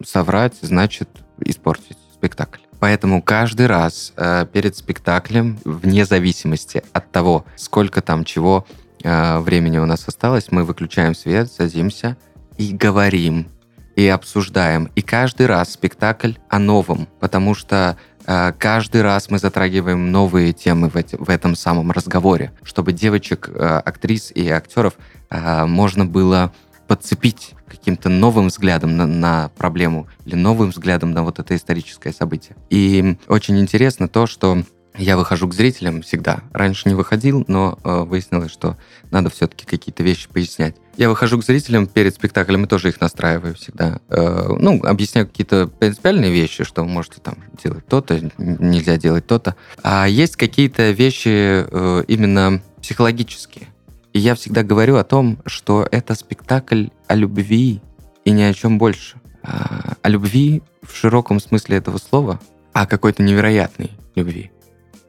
соврать 0.06 0.56
значит 0.62 1.10
испортить 1.44 1.98
спектакль. 2.14 2.60
Поэтому 2.80 3.22
каждый 3.22 3.68
раз 3.68 4.12
э, 4.18 4.46
перед 4.52 4.76
спектаклем, 4.76 5.60
вне 5.64 6.06
зависимости 6.06 6.84
от 6.94 7.12
того, 7.12 7.46
сколько 7.56 8.02
там 8.02 8.24
чего 8.26 8.66
э, 9.04 9.39
времени 9.39 9.78
у 9.78 9.86
нас 9.86 10.08
осталось, 10.08 10.48
мы 10.52 10.64
выключаем 10.64 11.14
свет, 11.16 11.52
садимся 11.52 12.18
и 12.58 12.74
говорим, 12.74 13.48
и 13.96 14.08
обсуждаем. 14.08 14.89
И 14.96 15.02
каждый 15.02 15.46
раз 15.46 15.74
спектакль 15.74 16.34
о 16.50 16.58
новом, 16.60 17.08
потому 17.20 17.54
что 17.54 17.98
э, 18.26 18.52
каждый 18.58 19.04
раз 19.04 19.30
мы 19.30 19.38
затрагиваем 19.38 20.12
новые 20.12 20.52
темы 20.52 20.89
в, 20.89 20.96
эти- 20.96 21.18
в 21.18 21.30
этом 21.30 21.56
самом 21.56 21.92
разговоре, 21.92 22.52
чтобы 22.64 22.94
девочек, 22.94 23.48
э, 23.54 23.82
актрис 23.86 24.32
и 24.34 24.50
актеров 24.50 24.94
э, 25.30 25.66
можно 25.66 26.06
было 26.06 26.52
подцепить 26.92 27.54
каким-то 27.70 28.10
новым 28.10 28.48
взглядом 28.48 28.98
на, 28.98 29.08
на 29.08 29.50
проблему 29.58 30.10
или 30.26 30.36
новым 30.36 30.72
взглядом 30.72 31.12
на 31.12 31.24
вот 31.24 31.39
это 31.39 31.56
историческое 31.56 32.12
событие. 32.12 32.58
И 32.70 33.16
очень 33.30 33.58
интересно 33.62 34.10
то, 34.10 34.28
что 34.28 34.66
я 34.98 35.16
выхожу 35.16 35.48
к 35.48 35.54
зрителям 35.54 36.02
всегда. 36.02 36.42
Раньше 36.52 36.89
не 36.89 36.96
выходил, 36.96 37.46
но 37.48 37.80
э, 37.82 38.02
выяснилось, 38.02 38.52
что 38.52 38.78
надо 39.10 39.30
все-таки 39.30 39.66
какие-то 39.66 40.04
вещи 40.04 40.28
пояснять. 40.28 40.76
Я 40.98 41.08
выхожу 41.08 41.39
к 41.39 41.46
зрителям 41.46 41.88
перед 41.88 42.14
спектаклем 42.14 42.66
и 42.66 42.68
тоже 42.68 42.89
их 42.89 43.00
настраиваю 43.00 43.56
всегда. 43.56 44.02
Э, 44.10 44.50
ну, 44.60 44.84
объясняю 44.84 45.28
какие-то 45.28 45.68
принципиальные 45.68 46.30
вещи, 46.30 46.66
что 46.66 46.82
вы 46.82 46.89
можете 46.89 47.22
там 47.22 47.38
делать 47.64 47.88
то-то, 47.88 48.20
нельзя 48.38 48.98
делать 48.98 49.26
то-то. 49.26 49.56
А 49.82 50.10
есть 50.10 50.36
какие-то 50.36 50.92
вещи 50.92 51.66
э, 51.70 52.04
именно 52.10 52.62
психологические. 52.82 53.70
И 54.14 54.20
я 54.20 54.36
всегда 54.36 54.64
говорю 54.64 54.97
о 54.97 55.03
том, 55.03 55.39
что 55.45 55.88
это 55.91 56.16
спектакль 56.16 56.88
о 57.07 57.16
любви 57.16 57.82
и 58.26 58.32
ни 58.32 58.41
о 58.41 58.53
чем 58.53 58.78
больше. 58.78 59.22
А, 59.43 59.93
о 60.01 60.09
любви 60.09 60.62
в 60.84 60.95
широком 60.95 61.39
смысле 61.39 61.78
этого 61.78 61.97
слова, 61.97 62.39
о 62.74 62.86
какой-то 62.86 63.24
невероятной 63.24 63.91
любви. 64.16 64.51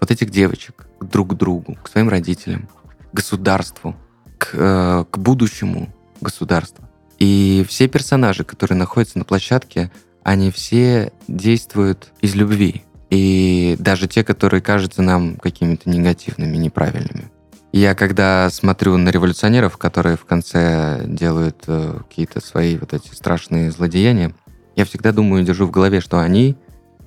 Вот 0.00 0.10
этих 0.10 0.30
девочек 0.30 0.86
друг 1.00 1.30
к 1.30 1.34
другу, 1.34 1.76
к 1.82 1.88
своим 1.88 2.08
родителям, 2.08 2.68
к 3.10 3.14
государству, 3.14 3.96
к, 4.38 4.50
э, 4.52 5.04
к 5.10 5.18
будущему 5.18 5.92
государства. 6.20 6.88
И 7.18 7.64
все 7.68 7.88
персонажи, 7.88 8.44
которые 8.44 8.78
находятся 8.78 9.18
на 9.18 9.24
площадке, 9.24 9.90
они 10.22 10.50
все 10.50 11.12
действуют 11.28 12.12
из 12.20 12.34
любви. 12.34 12.84
И 13.10 13.76
даже 13.78 14.08
те, 14.08 14.24
которые 14.24 14.62
кажутся 14.62 15.02
нам 15.02 15.36
какими-то 15.36 15.90
негативными, 15.90 16.56
неправильными. 16.56 17.30
Я 17.72 17.94
когда 17.94 18.50
смотрю 18.50 18.98
на 18.98 19.08
революционеров, 19.08 19.78
которые 19.78 20.18
в 20.18 20.26
конце 20.26 21.02
делают 21.06 21.64
э, 21.66 22.00
какие-то 22.06 22.44
свои 22.44 22.76
вот 22.76 22.92
эти 22.92 23.14
страшные 23.14 23.70
злодеяния, 23.70 24.34
я 24.76 24.84
всегда 24.84 25.10
думаю 25.10 25.42
и 25.42 25.46
держу 25.46 25.66
в 25.66 25.70
голове, 25.70 26.02
что 26.02 26.20
они, 26.20 26.56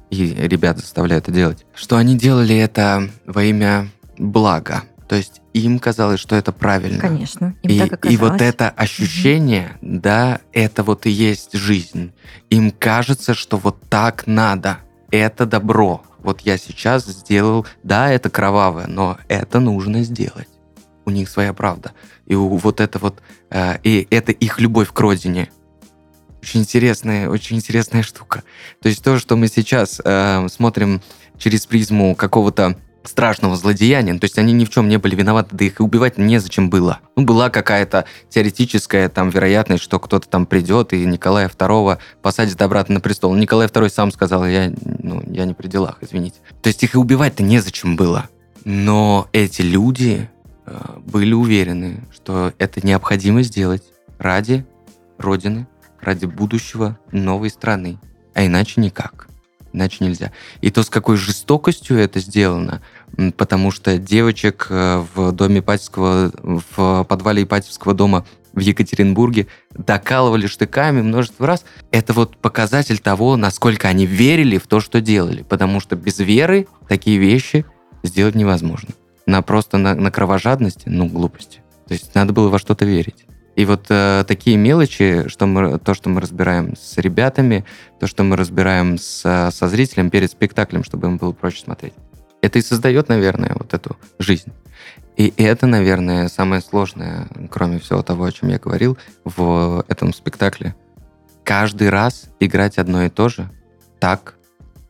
и 0.10 0.26
ребят 0.26 0.80
заставляют 0.80 1.26
это 1.26 1.36
делать, 1.36 1.66
что 1.76 1.98
они 1.98 2.18
делали 2.18 2.58
это 2.58 3.10
во 3.28 3.44
имя 3.44 3.90
блага. 4.18 4.84
То 5.08 5.16
есть 5.16 5.42
им 5.54 5.78
казалось, 5.78 6.20
что 6.20 6.36
это 6.36 6.52
правильно. 6.52 7.00
Конечно. 7.00 7.56
Им 7.62 7.72
И, 7.72 7.88
так 7.88 8.06
и 8.08 8.18
вот 8.18 8.42
это 8.42 8.70
ощущение, 8.70 9.78
да, 9.82 10.40
это 10.52 10.82
вот 10.82 11.06
и 11.06 11.12
есть 11.12 11.54
жизнь. 11.54 12.12
Им 12.50 12.72
кажется, 12.72 13.36
что 13.36 13.58
вот 13.58 13.78
так 13.88 14.26
надо. 14.26 14.80
Это 15.12 15.46
добро. 15.46 16.02
Вот 16.24 16.42
я 16.42 16.58
сейчас 16.58 17.06
сделал, 17.06 17.68
да, 17.84 18.10
это 18.10 18.32
кровавое, 18.32 18.88
но 18.88 19.20
это 19.28 19.60
нужно 19.60 20.02
сделать. 20.02 20.50
У 21.06 21.12
них 21.12 21.30
своя 21.30 21.54
правда. 21.54 21.94
И 22.26 22.36
у, 22.36 22.58
вот 22.58 22.82
это 22.82 23.00
вот, 23.00 23.22
э, 23.50 23.78
и 23.84 24.08
это 24.10 24.32
их 24.32 24.60
любовь 24.60 24.92
к 24.92 25.00
родине. 25.00 25.50
Очень 26.42 26.62
интересная, 26.62 27.30
очень 27.30 27.58
интересная 27.58 28.04
штука. 28.04 28.44
То 28.82 28.90
есть 28.90 29.04
то, 29.04 29.18
что 29.18 29.36
мы 29.36 29.48
сейчас 29.48 30.02
э, 30.04 30.48
смотрим 30.50 31.02
через 31.38 31.66
призму 31.66 32.16
какого-то 32.16 32.78
страшного 33.08 33.56
злодеяния, 33.56 34.18
то 34.18 34.26
есть 34.26 34.38
они 34.38 34.54
ни 34.54 34.66
в 34.66 34.70
чем 34.70 34.90
не 34.90 34.98
были 34.98 35.16
виноваты, 35.16 35.56
да 35.56 35.66
их 35.66 35.80
и 35.80 35.84
убивать 35.84 36.18
незачем 36.18 36.70
было. 36.70 37.00
Ну, 37.16 37.24
была 37.24 37.50
какая-то 37.50 38.06
теоретическая 38.30 39.10
там 39.10 39.30
вероятность, 39.30 39.84
что 39.84 40.00
кто-то 40.00 40.28
там 40.28 40.46
придет 40.46 40.94
и 40.94 41.06
Николая 41.06 41.50
II 41.50 41.98
посадит 42.22 42.62
обратно 42.62 42.96
на 42.96 43.02
престол. 43.02 43.34
Николай 43.36 43.68
II 43.68 43.90
сам 43.90 44.12
сказал, 44.12 44.46
я, 44.46 44.74
ну, 44.84 45.24
я 45.28 45.46
не 45.46 45.54
при 45.54 45.68
делах, 45.68 45.98
извините. 46.02 46.38
То 46.62 46.68
есть 46.68 46.84
их 46.84 46.96
и 46.96 46.98
убивать-то 46.98 47.44
незачем 47.44 47.96
было. 47.96 48.30
Но 48.64 49.28
эти 49.32 49.62
люди 49.62 50.30
были 51.06 51.34
уверены, 51.34 52.04
что 52.12 52.54
это 52.58 52.86
необходимо 52.86 53.44
сделать 53.44 53.84
ради 54.18 54.66
Родины, 55.18 55.68
ради 56.02 56.26
будущего 56.26 56.98
новой 57.12 57.50
страны. 57.50 58.00
А 58.34 58.46
иначе 58.46 58.82
никак. 58.82 59.28
Иначе 59.74 60.06
нельзя. 60.06 60.32
И 60.62 60.72
то, 60.72 60.84
с 60.84 60.90
какой 60.90 61.18
жестокостью 61.18 61.98
это 61.98 62.20
сделано, 62.20 62.82
потому 63.38 63.72
что 63.72 63.98
девочек 63.98 64.68
э, 64.70 65.04
в 65.14 65.34
доме 65.34 65.60
Ипатьевского, 65.60 66.32
в 66.42 67.04
подвале 67.04 67.44
Ипатьевского 67.44 67.94
дома 67.94 68.26
в 68.54 68.60
Екатеринбурге 68.60 69.48
докалывали 69.72 70.48
штыками 70.48 71.02
множество 71.02 71.46
раз. 71.46 71.66
Это 71.92 72.14
вот 72.14 72.38
показатель 72.38 73.00
того, 73.00 73.36
насколько 73.36 73.90
они 73.90 74.06
верили 74.06 74.58
в 74.58 74.68
то, 74.68 74.80
что 74.80 75.02
делали. 75.02 75.44
Потому 75.44 75.82
что 75.82 75.98
без 75.98 76.20
веры 76.20 76.68
такие 76.88 77.18
вещи 77.18 77.66
сделать 78.02 78.36
невозможно. 78.36 78.90
На 79.26 79.42
просто 79.42 79.78
на, 79.78 79.96
на 79.96 80.12
кровожадности, 80.12 80.84
ну, 80.88 81.08
глупости. 81.08 81.62
То 81.88 81.94
есть 81.94 82.14
надо 82.16 82.34
было 82.34 82.50
во 82.50 82.60
что-то 82.60 82.86
верить. 82.86 83.26
И 83.56 83.64
вот 83.66 83.86
э, 83.90 84.26
такие 84.28 84.58
мелочи, 84.58 85.28
что 85.28 85.46
мы, 85.46 85.80
то, 85.80 85.94
что 85.94 86.10
мы 86.10 86.20
разбираем 86.20 86.76
с 86.76 86.98
ребятами, 86.98 87.66
то, 88.00 88.08
что 88.08 88.24
мы 88.24 88.36
разбираем 88.36 88.98
с, 88.98 89.52
со 89.52 89.68
зрителем 89.68 90.10
перед 90.10 90.30
спектаклем, 90.30 90.84
чтобы 90.84 91.08
им 91.08 91.18
было 91.18 91.32
проще 91.32 91.62
смотреть. 91.64 91.94
Это 92.42 92.60
и 92.60 92.62
создает, 92.62 93.08
наверное, 93.08 93.54
вот 93.56 93.74
эту 93.74 93.98
жизнь. 94.20 94.52
И 95.16 95.34
это, 95.38 95.68
наверное, 95.68 96.28
самое 96.28 96.62
сложное, 96.62 97.28
кроме 97.50 97.80
всего 97.80 98.04
того, 98.04 98.26
о 98.26 98.32
чем 98.32 98.50
я 98.50 98.60
говорил, 98.60 98.98
в 99.24 99.86
этом 99.88 100.14
спектакле. 100.14 100.76
Каждый 101.46 101.90
раз 101.90 102.26
играть 102.42 102.78
одно 102.78 103.04
и 103.04 103.10
то 103.10 103.30
же 103.30 103.50
так, 104.00 104.36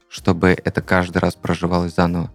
чтобы 0.10 0.50
это 0.50 0.82
каждый 0.82 1.20
раз 1.20 1.36
проживалось 1.36 1.94
заново. 1.94 2.32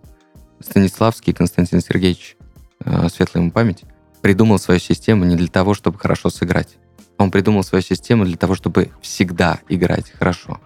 Станиславский 0.60 1.32
Константин 1.32 1.80
Сергеевич, 1.80 2.36
э, 2.84 3.08
светлая 3.08 3.42
ему 3.42 3.52
память, 3.52 3.84
придумал 4.20 4.58
свою 4.58 4.80
систему 4.80 5.24
не 5.24 5.36
для 5.36 5.48
того, 5.48 5.74
чтобы 5.74 5.98
хорошо 5.98 6.30
сыграть. 6.30 6.76
Он 7.18 7.30
придумал 7.30 7.64
свою 7.64 7.82
систему 7.82 8.24
для 8.24 8.36
того, 8.36 8.54
чтобы 8.54 8.90
всегда 9.02 9.60
играть 9.68 10.10
хорошо. 10.12 10.60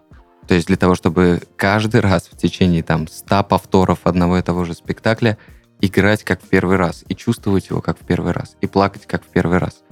То 0.47 0.55
есть 0.55 0.67
для 0.67 0.77
того, 0.77 0.95
чтобы 0.95 1.43
каждый 1.57 2.01
раз 2.01 2.29
в 2.31 2.37
течение 2.37 2.83
там 2.83 3.09
100 3.09 3.45
повторов 3.45 4.01
одного 4.05 4.39
и 4.39 4.43
того 4.43 4.65
же 4.65 4.75
спектакля 4.75 5.39
играть 5.81 6.23
как 6.23 6.43
в 6.43 6.49
первый 6.49 6.77
раз, 6.77 7.05
и 7.09 7.15
чувствовать 7.15 7.71
его 7.71 7.81
как 7.81 7.99
в 7.99 8.05
первый 8.05 8.33
раз, 8.33 8.57
и 8.61 8.67
плакать 8.67 9.07
как 9.07 9.25
в 9.25 9.29
первый 9.29 9.59
раз. 9.59 9.83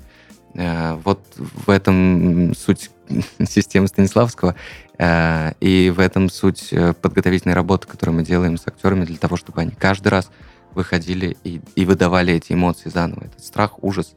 Э, 0.54 0.94
Вот 1.04 1.20
в 1.36 1.70
этом 1.70 2.54
суть 2.54 2.90
системы 3.46 3.88
Станиславского, 3.88 4.54
э, 4.98 5.52
и 5.60 5.90
в 5.90 6.00
этом 6.00 6.30
суть 6.30 6.68
э, 6.72 6.94
подготовительной 6.94 7.54
работы, 7.54 7.88
которую 7.88 8.16
мы 8.16 8.24
делаем 8.24 8.56
с 8.56 8.66
актерами, 8.66 9.04
для 9.04 9.16
того, 9.16 9.36
чтобы 9.36 9.60
они 9.60 9.72
каждый 9.72 10.08
раз 10.08 10.30
выходили 10.74 11.36
и, 11.44 11.60
и 11.74 11.84
выдавали 11.84 12.34
эти 12.34 12.52
эмоции 12.52 12.88
заново. 12.88 13.24
Этот 13.24 13.44
страх, 13.44 13.82
ужас 13.82 14.14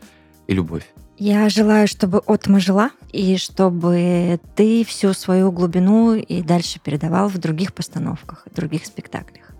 и 0.47 0.53
любовь. 0.53 0.85
Я 1.17 1.47
желаю, 1.47 1.87
чтобы 1.87 2.19
Отма 2.19 2.59
жила, 2.59 2.91
и 3.13 3.37
чтобы 3.37 4.39
ты 4.55 4.83
всю 4.83 5.13
свою 5.13 5.51
глубину 5.51 6.13
и 6.13 6.41
дальше 6.41 6.79
передавал 6.83 7.29
в 7.29 7.37
других 7.37 7.73
постановках, 7.73 8.45
в 8.51 8.53
других 8.53 8.85
спектаклях. 8.85 9.51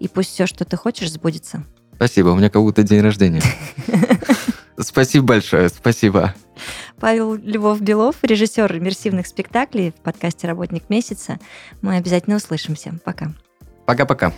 И 0.00 0.08
пусть 0.08 0.30
все, 0.30 0.46
что 0.46 0.64
ты 0.64 0.76
хочешь, 0.76 1.12
сбудется. 1.12 1.64
Спасибо, 1.94 2.28
у 2.28 2.36
меня 2.36 2.50
как 2.50 2.62
будто 2.62 2.82
день 2.82 3.00
рождения. 3.00 3.42
Спасибо 4.78 5.26
большое, 5.26 5.68
спасибо. 5.68 6.34
Павел 7.00 7.34
Львов-Белов, 7.34 8.16
режиссер 8.22 8.76
иммерсивных 8.78 9.26
спектаклей 9.26 9.90
в 9.90 10.02
подкасте 10.02 10.46
«Работник 10.46 10.88
месяца». 10.88 11.38
Мы 11.82 11.96
обязательно 11.96 12.36
услышимся. 12.36 12.98
Пока. 13.04 13.32
Пока-пока. 13.86 14.32